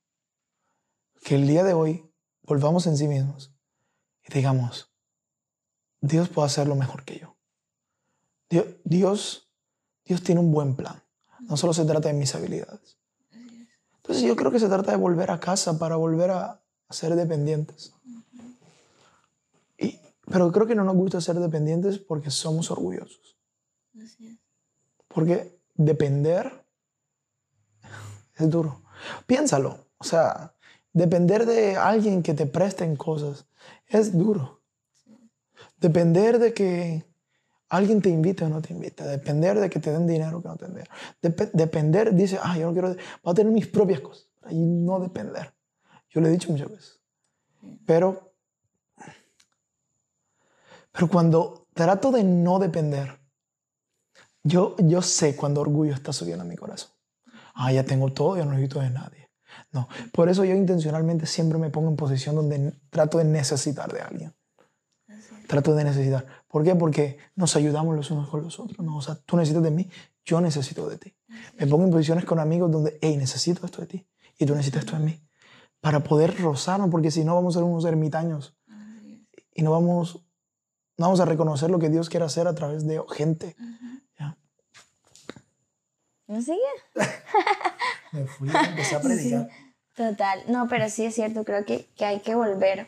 que 1.24 1.34
el 1.34 1.46
día 1.46 1.64
de 1.64 1.74
hoy 1.74 2.08
volvamos 2.42 2.86
en 2.86 2.96
sí 2.96 3.08
mismos 3.08 3.52
y 4.26 4.32
digamos, 4.32 4.92
Dios 6.00 6.28
puede 6.28 6.46
hacerlo 6.46 6.74
mejor 6.74 7.04
que 7.04 7.18
yo. 7.18 7.36
Dios, 8.84 9.48
Dios 10.04 10.22
tiene 10.22 10.40
un 10.40 10.52
buen 10.52 10.74
plan. 10.76 11.02
No 11.40 11.56
solo 11.56 11.72
se 11.72 11.84
trata 11.84 12.08
de 12.08 12.14
mis 12.14 12.34
habilidades. 12.34 12.98
Entonces 13.96 14.22
yo 14.24 14.36
creo 14.36 14.50
que 14.50 14.58
se 14.58 14.68
trata 14.68 14.92
de 14.92 14.96
volver 14.96 15.30
a 15.30 15.38
casa 15.38 15.78
para 15.78 15.96
volver 15.96 16.30
a, 16.30 16.62
ser 16.90 17.14
dependientes. 17.14 17.92
Y, 19.76 20.00
pero 20.26 20.50
creo 20.50 20.66
que 20.66 20.74
no 20.74 20.84
nos 20.84 20.96
gusta 20.96 21.20
ser 21.20 21.38
dependientes 21.38 21.98
porque 21.98 22.30
somos 22.30 22.70
orgullosos. 22.70 23.36
Porque 25.08 25.58
depender 25.74 26.64
es 28.36 28.50
duro. 28.50 28.82
Piénsalo. 29.26 29.86
O 29.98 30.04
sea, 30.04 30.54
depender 30.92 31.46
de 31.46 31.76
alguien 31.76 32.22
que 32.22 32.34
te 32.34 32.46
presten 32.46 32.96
cosas 32.96 33.46
es 33.86 34.16
duro. 34.16 34.62
Depender 35.78 36.38
de 36.38 36.52
que 36.52 37.04
alguien 37.68 38.00
te 38.00 38.10
invite 38.10 38.44
o 38.44 38.48
no 38.48 38.62
te 38.62 38.72
invite. 38.72 39.04
Depender 39.04 39.58
de 39.58 39.70
que 39.70 39.80
te 39.80 39.90
den 39.92 40.06
dinero 40.06 40.38
o 40.38 40.42
que 40.42 40.48
no 40.48 40.56
te 40.56 40.66
den 40.66 40.74
dinero. 40.74 40.90
Dep- 41.22 41.50
depender, 41.52 42.14
dice, 42.14 42.38
ah, 42.42 42.56
yo 42.58 42.66
no 42.66 42.72
quiero, 42.72 42.88
voy 43.22 43.32
a 43.32 43.34
tener 43.34 43.52
mis 43.52 43.66
propias 43.66 44.00
cosas. 44.00 44.28
Y 44.50 44.64
no 44.64 45.00
depender. 45.00 45.52
Yo 46.10 46.20
lo 46.20 46.28
he 46.28 46.30
dicho 46.30 46.50
muchas 46.50 46.70
veces. 46.70 47.00
Pero, 47.86 48.32
pero 50.92 51.08
cuando 51.08 51.66
trato 51.74 52.10
de 52.10 52.24
no 52.24 52.58
depender, 52.58 53.17
yo, 54.48 54.76
yo 54.78 55.02
sé 55.02 55.36
cuando 55.36 55.60
orgullo 55.60 55.94
está 55.94 56.12
subiendo 56.12 56.44
a 56.44 56.46
mi 56.46 56.56
corazón. 56.56 56.90
Ah, 57.54 57.72
ya 57.72 57.84
tengo 57.84 58.12
todo, 58.12 58.36
ya 58.36 58.44
no 58.44 58.52
necesito 58.52 58.80
de 58.80 58.90
nadie. 58.90 59.30
No, 59.72 59.88
por 60.12 60.28
eso 60.28 60.44
yo 60.44 60.54
intencionalmente 60.54 61.26
siempre 61.26 61.58
me 61.58 61.70
pongo 61.70 61.88
en 61.88 61.96
posición 61.96 62.36
donde 62.36 62.72
trato 62.90 63.18
de 63.18 63.24
necesitar 63.24 63.92
de 63.92 64.00
alguien. 64.00 64.34
Trato 65.46 65.74
de 65.74 65.84
necesitar. 65.84 66.26
¿Por 66.46 66.62
qué? 66.62 66.74
Porque 66.74 67.18
nos 67.34 67.56
ayudamos 67.56 67.96
los 67.96 68.10
unos 68.10 68.28
con 68.28 68.42
los 68.42 68.60
otros. 68.60 68.84
¿no? 68.84 68.96
O 68.96 69.02
sea, 69.02 69.16
tú 69.16 69.36
necesitas 69.36 69.62
de 69.62 69.70
mí, 69.70 69.88
yo 70.24 70.40
necesito 70.40 70.88
de 70.88 70.98
ti. 70.98 71.16
Me 71.58 71.66
pongo 71.66 71.84
en 71.84 71.90
posiciones 71.90 72.24
con 72.24 72.38
amigos 72.38 72.70
donde, 72.70 72.98
hey, 73.00 73.16
necesito 73.16 73.64
esto 73.64 73.80
de 73.80 73.86
ti 73.86 74.06
y 74.38 74.46
tú 74.46 74.54
necesitas 74.54 74.84
esto 74.84 74.96
de 74.96 75.04
mí. 75.04 75.20
Para 75.80 76.04
poder 76.04 76.38
rozarnos, 76.40 76.90
porque 76.90 77.10
si 77.10 77.24
no 77.24 77.34
vamos 77.34 77.56
a 77.56 77.58
ser 77.58 77.64
unos 77.64 77.84
ermitaños 77.84 78.56
y 79.54 79.62
no 79.62 79.70
vamos, 79.70 80.26
no 80.96 81.06
vamos 81.06 81.20
a 81.20 81.24
reconocer 81.24 81.70
lo 81.70 81.78
que 81.78 81.88
Dios 81.88 82.08
quiere 82.08 82.26
hacer 82.26 82.46
a 82.46 82.54
través 82.54 82.86
de 82.86 83.02
gente. 83.10 83.56
¿ya? 83.58 83.64
¿No 83.64 83.87
sigue? 86.42 86.58
Me 88.12 88.26
fui, 88.26 88.48
empecé 88.48 88.96
a 88.96 89.00
predicar. 89.00 89.48
Total. 89.94 90.42
No, 90.48 90.68
pero 90.68 90.88
sí 90.88 91.04
es 91.04 91.14
cierto. 91.14 91.44
Creo 91.44 91.64
que, 91.64 91.86
que 91.96 92.04
hay 92.04 92.20
que 92.20 92.34
volver. 92.34 92.86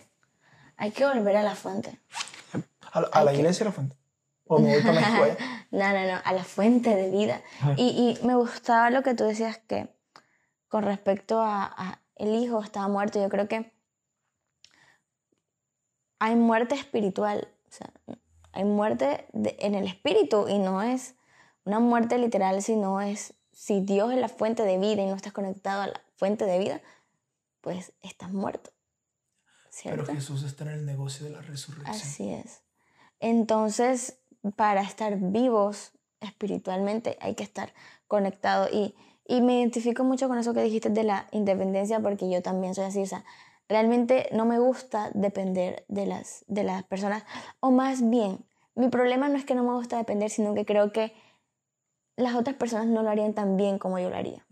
Hay 0.76 0.92
que 0.92 1.04
volver 1.06 1.36
a 1.36 1.42
la 1.42 1.54
fuente. 1.54 1.98
A, 2.92 3.00
la- 3.00 3.08
a 3.08 3.24
la 3.24 3.32
iglesia 3.34 3.64
la 3.66 3.72
fuente. 3.72 3.96
O 4.46 4.58
me 4.58 4.72
voy 4.74 4.82
para 4.82 4.94
la 5.00 5.08
escuela. 5.08 5.36
No, 5.72 5.92
no, 5.92 6.04
no. 6.04 6.20
A 6.24 6.32
la 6.32 6.42
fuente 6.42 6.94
de 6.96 7.10
vida. 7.10 7.40
Y, 7.76 8.18
y 8.20 8.26
me 8.26 8.34
gustaba 8.34 8.90
lo 8.90 9.04
que 9.04 9.14
tú 9.14 9.22
decías 9.22 9.58
que 9.58 9.88
con 10.68 10.82
respecto 10.82 11.40
a, 11.40 11.64
a 11.64 12.00
el 12.16 12.34
hijo 12.34 12.60
estaba 12.62 12.88
muerto. 12.88 13.20
Yo 13.22 13.28
creo 13.28 13.46
que 13.46 13.72
hay 16.18 16.34
muerte 16.36 16.74
espiritual. 16.74 17.48
O 17.68 17.72
sea, 17.72 17.90
hay 18.52 18.64
muerte 18.64 19.26
de- 19.32 19.56
en 19.60 19.74
el 19.76 19.86
espíritu 19.86 20.48
y 20.48 20.58
no 20.58 20.82
es 20.82 21.14
una 21.70 21.78
muerte 21.78 22.18
literal, 22.18 22.62
sino 22.62 23.00
es 23.00 23.34
si 23.52 23.80
Dios 23.80 24.12
es 24.12 24.18
la 24.18 24.28
fuente 24.28 24.64
de 24.64 24.76
vida 24.76 25.02
y 25.02 25.06
no 25.06 25.14
estás 25.14 25.32
conectado 25.32 25.82
a 25.82 25.86
la 25.86 26.00
fuente 26.16 26.44
de 26.44 26.58
vida, 26.58 26.80
pues 27.60 27.92
estás 28.02 28.32
muerto. 28.32 28.70
Pero 29.84 30.04
¿Cierto? 30.04 30.12
Jesús 30.12 30.42
está 30.42 30.64
en 30.64 30.70
el 30.70 30.86
negocio 30.86 31.26
de 31.26 31.32
la 31.32 31.42
resurrección. 31.42 31.96
Así 31.96 32.32
es. 32.32 32.62
Entonces, 33.20 34.18
para 34.56 34.82
estar 34.82 35.16
vivos 35.16 35.92
espiritualmente 36.20 37.16
hay 37.20 37.36
que 37.36 37.44
estar 37.44 37.72
conectados. 38.08 38.68
Y, 38.72 38.96
y 39.28 39.40
me 39.40 39.60
identifico 39.60 40.02
mucho 40.02 40.26
con 40.26 40.38
eso 40.38 40.52
que 40.52 40.62
dijiste 40.62 40.90
de 40.90 41.04
la 41.04 41.28
independencia, 41.30 42.00
porque 42.00 42.28
yo 42.28 42.42
también 42.42 42.74
soy 42.74 42.86
así. 42.86 43.00
O 43.00 43.06
sea, 43.06 43.24
realmente 43.68 44.28
no 44.32 44.44
me 44.44 44.58
gusta 44.58 45.12
depender 45.14 45.84
de 45.86 46.06
las, 46.06 46.44
de 46.48 46.64
las 46.64 46.82
personas. 46.82 47.22
O 47.60 47.70
más 47.70 48.10
bien, 48.10 48.44
mi 48.74 48.88
problema 48.88 49.28
no 49.28 49.36
es 49.36 49.44
que 49.44 49.54
no 49.54 49.62
me 49.62 49.74
gusta 49.74 49.96
depender, 49.96 50.30
sino 50.30 50.52
que 50.54 50.64
creo 50.64 50.92
que 50.92 51.12
las 52.16 52.34
otras 52.34 52.56
personas 52.56 52.86
no 52.86 53.02
lo 53.02 53.10
harían 53.10 53.34
tan 53.34 53.56
bien 53.56 53.78
como 53.78 53.98
yo 53.98 54.10
lo 54.10 54.16
haría. 54.16 54.46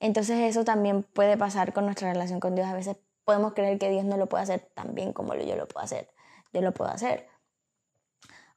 Entonces 0.00 0.38
eso 0.38 0.64
también 0.64 1.02
puede 1.02 1.36
pasar 1.36 1.72
con 1.72 1.84
nuestra 1.84 2.12
relación 2.12 2.40
con 2.40 2.54
Dios. 2.54 2.66
A 2.66 2.74
veces 2.74 2.96
podemos 3.24 3.52
creer 3.52 3.78
que 3.78 3.90
Dios 3.90 4.04
no 4.04 4.16
lo 4.16 4.26
puede 4.26 4.44
hacer 4.44 4.60
tan 4.74 4.94
bien 4.94 5.12
como 5.12 5.34
yo 5.34 5.56
lo 5.56 5.66
puedo 5.66 5.84
hacer. 5.84 6.08
Yo 6.52 6.62
lo 6.62 6.72
puedo 6.72 6.90
hacer. 6.90 7.28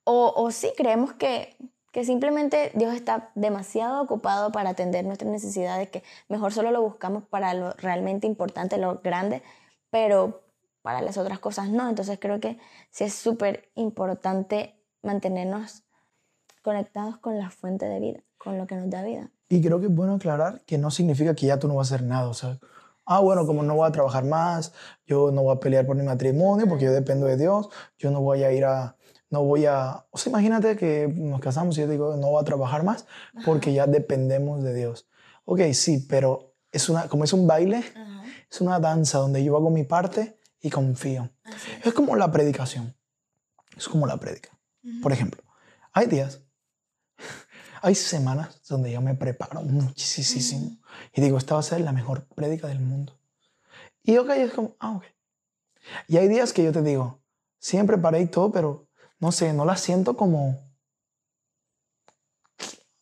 O, 0.04 0.34
o 0.36 0.52
sí, 0.52 0.72
creemos 0.78 1.14
que, 1.14 1.56
que 1.92 2.06
simplemente 2.06 2.72
Dios 2.76 2.94
está 2.94 3.32
demasiado 3.36 4.02
ocupado 4.02 4.52
para 4.52 4.70
atender 4.70 5.06
nuestras 5.06 5.32
necesidades, 5.32 5.90
que 5.90 6.04
mejor 6.30 6.54
solo 6.54 6.72
lo 6.72 6.82
buscamos 6.82 7.24
para 7.24 7.54
lo 7.54 7.74
realmente 7.74 8.28
importante, 8.28 8.78
lo 8.78 9.00
grande, 9.00 9.44
pero 9.90 10.44
para 10.82 11.02
las 11.02 11.18
otras 11.18 11.40
cosas 11.40 11.70
no. 11.70 11.90
Entonces 11.90 12.18
creo 12.20 12.40
que 12.40 12.58
sí 12.92 13.04
es 13.04 13.14
súper 13.14 13.70
importante 13.76 14.76
mantenernos 15.02 15.84
conectados 16.62 17.18
con 17.18 17.38
la 17.38 17.50
fuente 17.50 17.86
de 17.86 18.00
vida, 18.00 18.24
con 18.38 18.58
lo 18.58 18.68
que 18.68 18.76
nos 18.76 18.90
da 18.90 19.04
vida. 19.04 19.32
Y 19.50 19.62
creo 19.62 19.80
que 19.80 19.88
es 19.88 19.94
bueno 19.94 20.16
aclarar 20.16 20.62
que 20.66 20.78
no 20.78 20.92
significa 20.92 21.36
que 21.36 21.48
ya 21.48 21.60
tú 21.60 21.68
no 21.68 21.76
vas 21.76 21.92
a 21.92 21.96
hacer 21.96 22.08
nada. 22.08 22.30
O 22.30 22.34
sea, 22.34 22.60
ah, 23.06 23.20
bueno, 23.20 23.46
como 23.46 23.64
no 23.64 23.76
voy 23.76 23.88
a 23.88 23.92
trabajar 23.92 24.24
más, 24.24 24.74
yo 25.06 25.32
no 25.32 25.44
voy 25.44 25.56
a 25.56 25.60
pelear 25.60 25.86
por 25.86 25.96
mi 25.96 26.04
matrimonio 26.04 26.68
porque 26.68 26.86
yo 26.86 26.92
dependo 26.92 27.26
de 27.26 27.38
Dios, 27.38 27.70
yo 27.98 28.12
no 28.12 28.22
voy 28.22 28.44
a 28.44 28.52
ir 28.54 28.66
a, 28.66 28.96
no 29.30 29.44
voy 29.44 29.66
a, 29.66 30.06
o 30.12 30.18
sea, 30.18 30.30
imagínate 30.30 30.76
que 30.76 31.08
nos 31.08 31.40
casamos 31.40 31.78
y 31.78 31.82
yo 31.82 31.88
digo, 31.88 32.16
no 32.18 32.30
voy 32.32 32.42
a 32.42 32.46
trabajar 32.46 32.84
más 32.84 33.06
porque 33.46 33.74
ya 33.74 33.88
dependemos 33.88 34.64
de 34.64 34.74
Dios. 34.74 35.08
Ok, 35.46 35.62
sí, 35.74 36.06
pero 36.08 36.54
es 36.72 36.90
una, 36.90 37.08
como 37.08 37.24
es 37.24 37.34
un 37.34 37.48
baile, 37.48 37.84
es 38.50 38.62
una 38.62 38.80
danza 38.80 39.18
donde 39.18 39.44
yo 39.44 39.56
hago 39.56 39.70
mi 39.70 39.84
parte 39.84 40.38
y 40.62 40.70
confío. 40.70 41.30
Es 41.84 41.94
como 41.94 42.16
la 42.16 42.32
predicación. 42.32 42.96
Es 43.76 43.88
como 43.88 44.06
la 44.06 44.18
predica. 44.18 44.50
Por 45.02 45.12
ejemplo, 45.12 45.42
hay 45.94 46.08
días, 46.08 46.42
hay 47.82 47.96
semanas 47.96 48.62
donde 48.68 48.92
yo 48.92 49.02
me 49.02 49.16
preparo 49.16 49.62
muchísimo 49.62 50.78
y 51.14 51.22
digo, 51.22 51.38
esta 51.38 51.56
va 51.56 51.60
a 51.60 51.64
ser 51.64 51.82
la 51.82 51.92
mejor 51.92 52.26
prédica 52.26 52.68
del 52.68 52.80
mundo. 52.80 53.18
Y 54.04 54.18
ok, 54.18 54.30
es 54.32 54.54
como, 54.54 54.76
ah, 54.80 54.92
ok. 54.98 55.04
Y 56.08 56.18
hay 56.18 56.28
días 56.28 56.54
que 56.54 56.64
yo 56.64 56.72
te 56.72 56.82
digo, 56.82 57.22
siempre 57.60 57.98
paré 57.98 58.22
y 58.22 58.28
todo, 58.28 58.52
pero 58.52 58.88
no 59.20 59.32
sé, 59.32 59.54
no 59.54 59.66
la 59.66 59.78
siento 59.78 60.16
como... 60.16 60.60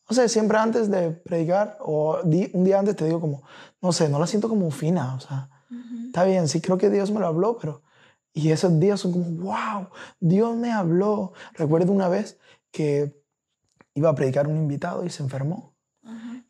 O 0.07 0.13
sea, 0.13 0.27
siempre 0.27 0.57
antes 0.57 0.89
de 0.89 1.11
predicar 1.11 1.77
o 1.81 2.21
di- 2.23 2.49
un 2.53 2.63
día 2.63 2.79
antes 2.79 2.95
te 2.95 3.05
digo 3.05 3.21
como, 3.21 3.43
no 3.81 3.91
sé, 3.91 4.09
no 4.09 4.17
la 4.17 4.25
siento 4.27 4.49
como 4.49 4.71
fina, 4.71 5.15
o 5.15 5.19
sea, 5.19 5.49
está 6.07 6.23
bien, 6.23 6.47
sí 6.47 6.61
creo 6.61 6.77
que 6.77 6.89
Dios 6.89 7.11
me 7.11 7.19
lo 7.19 7.27
habló, 7.27 7.57
pero... 7.57 7.83
Y 8.31 8.51
esos 8.51 8.79
días 8.79 8.99
son 8.99 9.11
como, 9.11 9.25
wow, 9.43 9.89
Dios 10.19 10.55
me 10.55 10.71
habló. 10.71 11.33
Recuerdo 11.53 11.91
una 11.91 12.07
vez 12.07 12.37
que 12.71 13.18
iba 13.99 14.09
a 14.09 14.15
predicar 14.15 14.47
un 14.47 14.57
invitado 14.57 15.05
y 15.05 15.09
se 15.09 15.23
enfermó. 15.23 15.75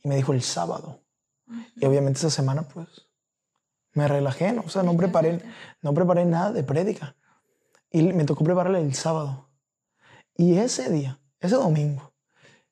Y 0.04 0.08
me 0.08 0.16
dijo 0.16 0.34
el 0.34 0.42
sábado. 0.42 1.04
Y 1.76 1.86
obviamente 1.86 2.20
esa 2.20 2.30
semana, 2.30 2.68
pues, 2.68 2.88
me 3.94 4.08
relajé, 4.08 4.54
¿no? 4.54 4.62
O 4.62 4.70
sea, 4.70 4.84
no 4.84 4.96
preparé, 4.96 5.42
no 5.82 5.94
preparé 5.94 6.26
nada 6.26 6.52
de 6.52 6.64
prédica. 6.64 7.16
Y 7.92 8.04
me 8.14 8.24
tocó 8.24 8.44
prepararle 8.44 8.80
el 8.80 8.94
sábado. 8.94 9.50
Y 10.36 10.58
ese 10.58 10.90
día, 10.90 11.20
ese 11.40 11.56
domingo, 11.56 12.14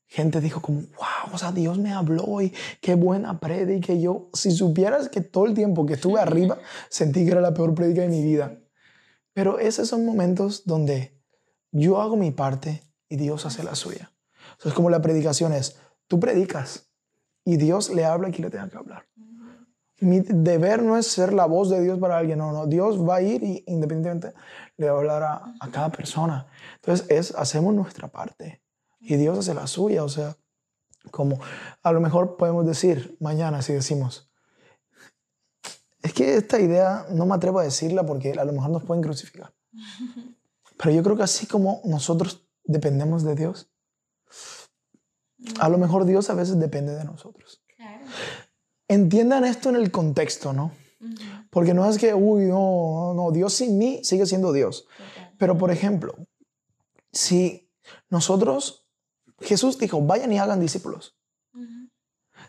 gente 0.06 0.40
dijo 0.40 0.62
como, 0.62 0.82
wow, 0.82 1.34
o 1.34 1.38
sea, 1.38 1.52
Dios 1.52 1.80
me 1.80 1.92
habló 1.92 2.42
y 2.42 2.54
qué 2.80 2.96
buena 2.96 3.40
prédica. 3.40 3.94
Y 3.94 4.04
yo, 4.04 4.30
si 4.34 4.52
supieras 4.52 5.10
que 5.10 5.22
todo 5.22 5.48
el 5.48 5.54
tiempo 5.54 5.86
que 5.86 5.96
estuve 5.96 6.20
arriba, 6.20 6.60
sentí 6.90 7.26
que 7.26 7.32
era 7.32 7.42
la 7.42 7.54
peor 7.54 7.74
prédica 7.74 8.02
de 8.02 8.10
mi 8.10 8.24
vida. 8.24 8.60
Pero 9.34 9.60
esos 9.60 9.90
son 9.90 10.06
momentos 10.06 10.66
donde 10.66 11.20
yo 11.72 12.00
hago 12.00 12.16
mi 12.16 12.32
parte 12.32 12.84
y 13.10 13.18
Dios 13.18 13.46
hace 13.46 13.64
la 13.64 13.76
suya. 13.76 14.12
O 14.58 14.62
sea, 14.62 14.70
es 14.70 14.76
como 14.76 14.89
la 14.89 15.01
predicación 15.01 15.53
es, 15.53 15.78
tú 16.08 16.20
predicas 16.20 16.89
y 17.43 17.58
Dios 17.58 17.89
le 17.89 18.05
habla 18.05 18.30
a 18.30 18.32
quien 18.32 18.45
le 18.45 18.51
tenga 18.51 18.70
que 18.70 18.78
hablar. 18.78 19.05
Mi 19.99 20.20
deber 20.20 20.84
no 20.84 20.95
es 20.97 21.08
ser 21.08 21.34
la 21.34 21.45
voz 21.45 21.70
de 21.70 21.82
Dios 21.82 21.97
para 21.97 22.18
alguien, 22.18 22.38
no, 22.38 22.51
no. 22.51 22.68
Dios 22.68 23.01
va 23.01 23.16
a 23.16 23.22
ir 23.22 23.43
y 23.43 23.64
independientemente 23.68 24.38
le 24.78 24.89
va 24.89 24.95
a 24.95 24.99
hablar 24.99 25.24
a, 25.24 25.53
a 25.60 25.72
cada 25.72 25.89
persona. 25.91 26.47
Entonces, 26.76 27.08
es, 27.10 27.36
hacemos 27.36 27.74
nuestra 27.74 28.08
parte 28.08 28.62
y 28.99 29.16
Dios 29.16 29.39
hace 29.39 29.55
la 29.55 29.66
suya. 29.66 30.03
O 30.03 30.10
sea, 30.10 30.38
como 31.10 31.39
a 31.82 31.91
lo 31.91 31.99
mejor 31.99 32.38
podemos 32.38 32.66
decir 32.66 33.18
mañana, 33.20 33.62
si 33.62 33.74
decimos, 33.74 34.30
es 36.01 36.14
que 36.14 36.36
esta 36.36 36.60
idea 36.60 37.05
no 37.12 37.26
me 37.26 37.36
atrevo 37.36 37.60
a 37.60 37.64
decirla 37.64 38.05
porque 38.05 38.32
a 38.32 38.45
lo 38.45 38.53
mejor 38.53 38.70
nos 38.70 38.84
pueden 38.84 39.03
crucificar. 39.03 39.53
Pero 40.78 40.91
yo 40.91 41.03
creo 41.03 41.18
que 41.18 41.24
así 41.24 41.47
como 41.47 41.82
nosotros 41.86 42.47
dependemos 42.64 43.24
de 43.24 43.36
Dios, 43.36 43.72
a 45.60 45.70
lo 45.70 45.78
mejor 45.78 46.06
Dios 46.06 46.30
a 46.30 46.34
veces 46.34 46.60
depende 46.60 46.96
de 46.96 47.06
nosotros. 47.06 47.62
Claro. 47.76 48.06
Entiendan 48.88 49.46
esto 49.46 49.70
en 49.70 49.76
el 49.76 49.92
contexto, 49.92 50.54
¿no? 50.54 50.72
Porque 51.50 51.74
no 51.74 51.88
es 51.88 51.98
que, 51.98 52.14
uy, 52.14 52.46
no, 52.46 53.14
no, 53.16 53.32
Dios 53.32 53.54
sin 53.54 53.78
mí 53.78 54.02
sigue 54.04 54.26
siendo 54.26 54.52
Dios. 54.52 54.88
Pero, 55.38 55.58
por 55.58 55.72
ejemplo, 55.72 56.16
si 57.12 57.70
nosotros, 58.10 58.88
Jesús 59.40 59.78
dijo, 59.78 60.02
vayan 60.02 60.34
y 60.34 60.40
hagan 60.40 60.60
discípulos. 60.60 61.18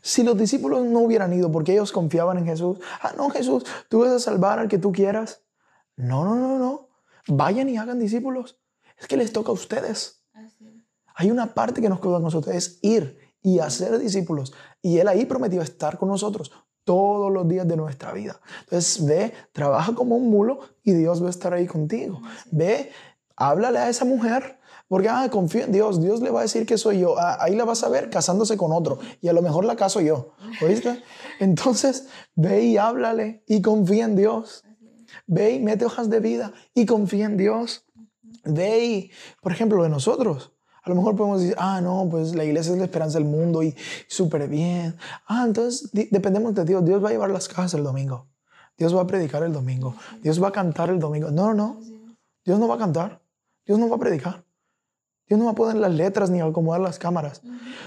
Si 0.01 0.23
los 0.23 0.39
discípulos 0.39 0.85
no 0.85 1.01
hubieran 1.01 1.33
ido 1.33 1.51
porque 1.51 1.73
ellos 1.73 1.93
confiaban 1.93 2.39
en 2.39 2.47
Jesús, 2.47 2.79
ah, 3.03 3.13
no, 3.17 3.31
Jesús, 3.31 3.65
tú 3.89 4.01
vas 4.01 4.11
a 4.11 4.19
salvar 4.21 4.59
al 4.59 4.69
que 4.69 4.79
tú 4.79 4.93
quieras. 4.93 5.43
No, 5.97 6.25
no, 6.25 6.37
no, 6.37 6.59
no. 6.59 6.89
Vayan 7.27 7.69
y 7.69 7.77
hagan 7.77 7.99
discípulos. 7.99 8.59
Es 8.97 9.07
que 9.07 9.17
les 9.17 9.33
toca 9.33 9.51
a 9.51 9.55
ustedes. 9.55 10.25
Hay 11.21 11.33
una 11.33 11.53
parte 11.53 11.81
que 11.83 11.89
nos 11.89 11.99
queda 11.99 12.19
a 12.19 12.21
nosotros, 12.21 12.55
es 12.55 12.79
ir 12.81 13.19
y 13.43 13.59
hacer 13.59 13.99
discípulos. 13.99 14.53
Y 14.81 14.99
Él 14.99 15.09
ahí 15.09 15.27
prometió 15.27 15.61
estar 15.61 15.99
con 15.99 16.09
nosotros 16.09 16.53
todos 16.85 17.33
los 17.33 17.49
días 17.49 17.67
de 17.67 17.77
nuestra 17.77 18.13
vida. 18.13 18.41
Entonces, 18.61 19.05
ve, 19.05 19.33
trabaja 19.53 19.97
como 19.97 20.15
un 20.15 20.31
mulo 20.31 20.61
y 20.85 20.93
Dios 20.93 21.21
va 21.21 21.27
a 21.27 21.31
estar 21.31 21.53
ahí 21.53 21.67
contigo. 21.67 22.23
Ve, 22.53 22.93
háblale 23.35 23.81
a 23.81 23.89
esa 23.89 24.05
mujer, 24.05 24.61
porque, 24.87 25.09
ah, 25.09 25.29
confío 25.29 25.65
en 25.65 25.73
Dios, 25.73 26.01
Dios 26.01 26.21
le 26.23 26.31
va 26.31 26.39
a 26.39 26.43
decir 26.45 26.65
que 26.65 26.79
soy 26.79 27.01
yo. 27.01 27.19
Ah, 27.19 27.39
ahí 27.41 27.57
la 27.57 27.65
vas 27.65 27.83
a 27.83 27.89
ver 27.89 28.11
casándose 28.11 28.57
con 28.57 28.71
otro 28.71 29.01
y 29.21 29.27
a 29.27 29.33
lo 29.33 29.43
mejor 29.43 29.65
la 29.65 29.75
caso 29.75 30.01
yo, 30.01 30.35
¿oíste? 30.65 31.03
Entonces, 31.41 32.07
ve 32.37 32.63
y 32.63 32.77
háblale 32.77 33.43
y 33.49 33.61
confía 33.61 34.05
en 34.05 34.15
Dios. 34.15 34.63
Ve 35.27 35.51
y 35.55 35.59
mete 35.59 35.85
hojas 35.85 36.09
de 36.09 36.21
vida 36.21 36.53
y 36.75 36.87
confía 36.87 37.27
en 37.27 37.37
Dios. 37.37 37.87
Ve 38.45 38.85
y, 38.85 39.11
por 39.43 39.51
ejemplo, 39.51 39.83
de 39.83 39.89
nosotros. 39.89 40.53
A 40.83 40.89
lo 40.89 40.95
mejor 40.95 41.17
podemos 41.17 41.41
decir, 41.41 41.57
ah, 41.59 41.81
no, 41.81 42.07
pues 42.11 42.35
la 42.35 42.45
iglesia 42.45 42.73
es 42.73 42.79
la 42.79 42.85
esperanza 42.85 43.19
del 43.19 43.27
mundo 43.27 43.63
y 43.63 43.75
súper 44.07 44.49
bien. 44.49 44.97
Ah, 45.27 45.45
entonces 45.47 45.91
dependemos 45.93 46.55
de 46.55 46.65
Dios. 46.65 46.85
Dios 46.85 47.03
va 47.03 47.09
a 47.09 47.13
llevar 47.13 47.31
las 47.31 47.49
cajas 47.49 47.75
el 47.75 47.85
domingo. 47.85 48.27
Dios 48.77 48.97
va 48.97 49.03
a 49.03 49.07
predicar 49.07 49.43
el 49.43 49.53
domingo. 49.53 49.95
Dios 50.23 50.43
va 50.43 50.49
a 50.49 50.53
cantar 50.53 50.89
el 50.91 50.99
domingo. 50.99 51.31
No, 51.31 51.53
no, 51.53 51.55
no. 51.55 51.81
Dios 52.45 52.59
no 52.59 52.69
va 52.69 52.77
a 52.77 52.79
cantar. 52.79 53.21
Dios 53.67 53.79
no 53.79 53.89
va 53.89 53.97
a 53.97 53.99
predicar. 53.99 54.45
Dios 55.29 55.39
no 55.39 55.45
va 55.45 55.51
a 55.51 55.55
poner 55.55 55.77
las 55.77 55.93
letras 55.93 56.31
ni 56.31 56.41
acomodar 56.41 56.81
las 56.81 56.99
cámaras. 56.99 57.43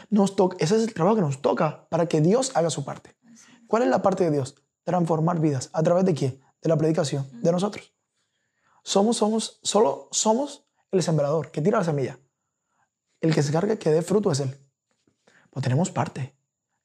Nos 0.10 0.36
toca, 0.36 0.58
ese 0.60 0.76
es 0.76 0.84
el 0.84 0.94
trabajo 0.94 1.16
que 1.16 1.22
nos 1.24 1.42
toca 1.42 1.88
para 1.90 2.06
que 2.06 2.22
Dios 2.22 2.52
haga 2.54 2.70
su 2.70 2.86
parte. 2.86 3.16
¿Cuál 3.68 3.84
es 3.84 3.90
la 3.90 4.02
parte 4.02 4.26
de 4.26 4.32
Dios? 4.32 4.56
Transformar 4.84 5.40
vidas. 5.40 5.70
¿A 5.74 5.82
través 5.82 6.06
de 6.06 6.14
quién? 6.14 6.40
De 6.62 6.70
la 6.70 6.78
predicación, 6.78 7.28
de 7.42 7.52
nosotros. 7.52 7.94
Somos, 8.84 9.18
somos, 9.18 9.60
solo 9.64 10.08
somos 10.12 10.66
el 10.92 11.02
sembrador 11.02 11.50
que 11.50 11.62
tira 11.62 11.80
la 11.80 11.84
semilla. 11.84 12.20
El 13.22 13.34
que 13.34 13.44
se 13.44 13.52
carga 13.52 13.78
que 13.78 13.92
dé 13.92 14.02
fruto 14.02 14.32
es 14.32 14.40
Él. 14.40 14.58
Pues 15.50 15.64
tenemos 15.64 15.92
parte. 15.92 16.36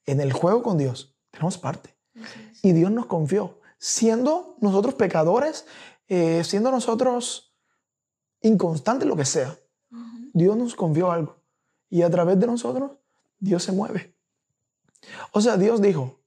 En 0.04 0.20
el 0.20 0.32
juego 0.32 0.62
con 0.62 0.78
Dios 0.78 1.16
tenemos 1.30 1.58
parte. 1.58 1.96
Y 2.62 2.72
Dios 2.72 2.90
nos 2.90 3.06
confió 3.06 3.60
siendo 3.78 4.56
nosotros 4.60 4.94
pecadores, 4.94 5.66
eh, 6.08 6.42
siendo 6.44 6.70
nosotros 6.70 7.54
inconstantes, 8.40 9.08
lo 9.08 9.16
que 9.16 9.24
sea, 9.24 9.56
Dios 10.32 10.56
nos 10.56 10.74
confió 10.74 11.10
algo. 11.10 11.36
Y 11.88 12.02
a 12.02 12.10
través 12.10 12.38
de 12.38 12.46
nosotros, 12.46 12.92
Dios 13.38 13.62
se 13.62 13.72
mueve. 13.72 14.14
O 15.32 15.40
sea, 15.40 15.56
Dios 15.56 15.80
dijo, 15.80 16.20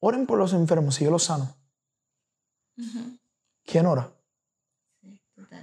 oren 0.00 0.26
por 0.26 0.38
los 0.38 0.52
enfermos 0.52 1.00
y 1.00 1.04
yo 1.04 1.10
los 1.10 1.24
sano. 1.24 1.56
¿Quién 3.64 3.86
ora? 3.86 4.12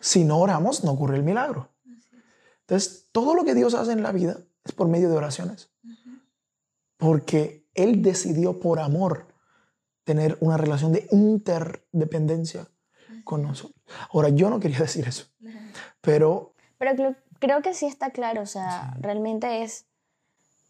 si 0.02 0.26
no 0.26 0.40
oramos, 0.40 0.84
no 0.84 0.92
ocurre 0.92 1.16
el 1.16 1.24
milagro. 1.24 1.70
Entonces, 2.74 3.08
todo 3.12 3.36
lo 3.36 3.44
que 3.44 3.54
Dios 3.54 3.76
hace 3.76 3.92
en 3.92 4.02
la 4.02 4.12
vida 4.12 4.38
es 4.64 4.72
por 4.72 4.88
medio 4.88 5.08
de 5.08 5.16
oraciones. 5.16 5.70
Porque 6.98 7.68
Él 7.76 8.02
decidió 8.02 8.60
por 8.60 8.80
amor 8.80 9.28
tener 10.04 10.40
una 10.40 10.58
relación 10.58 10.92
de 10.92 11.08
interdependencia 11.12 12.68
con 13.24 13.44
nosotros. 13.44 13.80
Ahora, 14.12 14.30
yo 14.30 14.50
no 14.50 14.60
quería 14.60 14.80
decir 14.90 15.08
eso, 15.08 15.28
pero... 16.02 16.56
Pero 16.80 17.16
creo, 17.38 17.62
que 17.62 17.76
sí 17.76 17.86
está 17.86 18.10
claro, 18.10 18.42
o 18.42 18.48
sea, 18.48 18.98
realmente 19.00 19.62
es... 19.62 19.86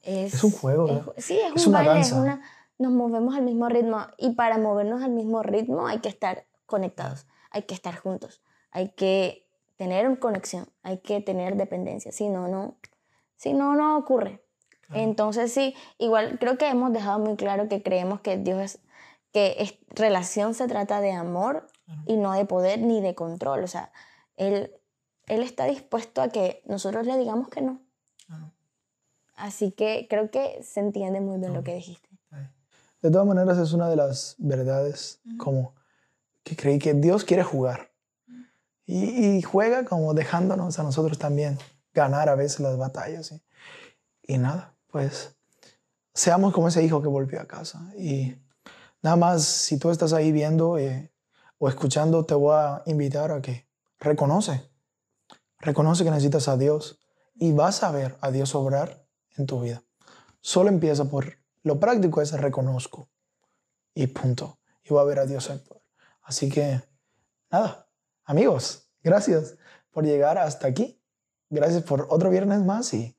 Es, 0.01 0.43
un 0.43 0.51
juego, 0.51 1.13
sí, 1.15 1.39
es, 1.39 1.65
un 1.65 1.69
una 1.69 1.83
baile, 1.83 2.09
danza. 2.09 2.41
nos 2.77 2.91
movemos 2.91 3.35
al 3.35 3.43
mismo 3.43 3.69
ritmo 3.69 4.05
y 4.17 4.31
para 4.33 4.57
movernos 4.57 5.01
al 5.01 5.11
mismo 5.11 5.41
ritmo 5.41 5.87
hay 5.87 5.99
que 5.99 6.09
estar 6.09 6.45
conectados, 6.65 7.25
hay 7.51 7.63
que 7.63 7.73
estar 7.73 7.95
juntos, 7.95 8.41
hay 8.71 8.89
que 8.89 9.42
tener 9.75 10.19
conexión, 10.19 10.67
hay 10.83 10.99
que 10.99 11.21
tener 11.21 11.55
dependencia, 11.55 12.11
si 12.11 12.29
no, 12.29 12.47
no, 12.47 12.77
si 13.35 13.53
no, 13.53 13.75
no 13.75 13.97
ocurre. 13.97 14.41
Entonces 14.93 15.51
sí, 15.51 15.73
igual 15.97 16.37
creo 16.39 16.57
que 16.57 16.67
hemos 16.67 16.93
dejado 16.93 17.17
muy 17.17 17.35
claro 17.35 17.67
que 17.67 17.81
creemos 17.81 18.21
que 18.21 18.37
Dios 18.37 18.61
es 18.61 18.79
que 19.33 19.55
es, 19.57 19.73
relación 19.89 20.53
se 20.53 20.67
trata 20.67 21.01
de 21.01 21.11
amor 21.11 21.67
y 22.05 22.15
no 22.15 22.31
de 22.33 22.45
poder 22.45 22.79
ni 22.79 23.01
de 23.01 23.15
control. 23.15 23.63
O 23.63 23.67
sea, 23.67 23.91
él, 24.37 24.71
él 25.25 25.41
está 25.41 25.65
dispuesto 25.65 26.21
a 26.21 26.29
que 26.29 26.61
nosotros 26.65 27.05
le 27.05 27.17
digamos 27.17 27.49
que 27.49 27.61
no. 27.61 27.81
Así 29.35 29.71
que 29.71 30.05
creo 30.09 30.29
que 30.29 30.61
se 30.63 30.79
entiende 30.79 31.19
muy 31.19 31.39
bien 31.39 31.53
lo 31.53 31.63
que 31.63 31.73
dijiste. 31.73 32.07
De 33.01 33.11
todas 33.11 33.27
maneras, 33.27 33.57
es 33.57 33.73
una 33.73 33.89
de 33.89 33.97
las 33.97 34.35
verdades 34.37 35.19
como 35.37 35.73
que 36.43 36.55
creí 36.55 36.79
que 36.79 36.93
Dios 36.93 37.25
quiere 37.25 37.43
jugar. 37.43 37.91
Y, 38.85 39.41
juega 39.41 39.85
como 39.85 40.13
dejándonos 40.13 40.77
a 40.77 40.83
nosotros 40.83 41.17
también 41.17 41.57
ganar 41.93 42.29
a 42.29 42.35
veces 42.35 42.59
las 42.59 42.77
batallas. 42.77 43.31
Y, 43.31 44.33
y 44.33 44.37
nada, 44.37 44.75
pues 44.91 45.35
seamos 46.13 46.53
como 46.53 46.67
ese 46.67 46.83
hijo 46.83 47.01
que 47.01 47.07
volvió 47.07 47.39
a 47.39 47.47
casa. 47.47 47.91
Y 47.97 48.35
Nada 49.03 49.17
más, 49.17 49.43
si 49.43 49.77
tú 49.77 49.91
estás 49.91 50.13
ahí 50.13 50.31
viendo 50.31 50.77
eh, 50.77 51.11
o 51.57 51.67
escuchando, 51.67 52.25
te 52.25 52.35
voy 52.35 52.55
a 52.55 52.83
invitar 52.85 53.33
a 53.33 53.41
que 53.41 53.67
reconoce, 53.99 54.71
reconoce 55.59 56.05
que 56.05 56.09
necesitas 56.09 56.47
a 56.47 56.55
Dios 56.55 56.99
y 57.35 57.51
vas 57.51 57.83
a 57.83 57.91
ver 57.91 58.17
a 58.21 58.31
Dios 58.31 58.55
obrar 58.55 59.05
en 59.35 59.45
tu 59.45 59.59
vida. 59.59 59.83
Solo 60.39 60.69
empieza 60.69 61.03
por 61.03 61.37
lo 61.63 61.81
práctico 61.81 62.21
es 62.21 62.31
reconozco 62.31 63.09
y 63.93 64.07
punto. 64.07 64.57
Y 64.85 64.93
va 64.93 65.01
a 65.01 65.05
ver 65.05 65.19
a 65.19 65.25
Dios 65.25 65.49
actuar. 65.49 65.81
Así 66.21 66.49
que, 66.49 66.81
nada, 67.51 67.82
amigos, 68.25 68.89
gracias 69.01 69.57
por 69.91 70.05
llegar 70.05 70.37
hasta 70.37 70.67
aquí. 70.67 70.99
Gracias 71.49 71.83
por 71.83 72.07
otro 72.09 72.31
viernes 72.31 72.63
más 72.63 72.93
y 72.93 73.15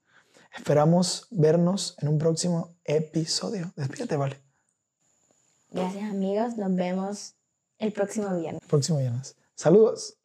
esperamos 0.56 1.28
vernos 1.30 1.96
en 2.00 2.08
un 2.08 2.18
próximo 2.18 2.76
episodio. 2.84 3.72
Despídete, 3.76 4.16
vale. 4.16 4.42
Gracias 5.70 6.10
amigos, 6.10 6.56
nos 6.56 6.74
vemos 6.74 7.34
el 7.78 7.92
próximo 7.92 8.36
viernes. 8.36 8.60
próximo 8.66 8.98
viernes. 8.98 9.36
Saludos. 9.54 10.18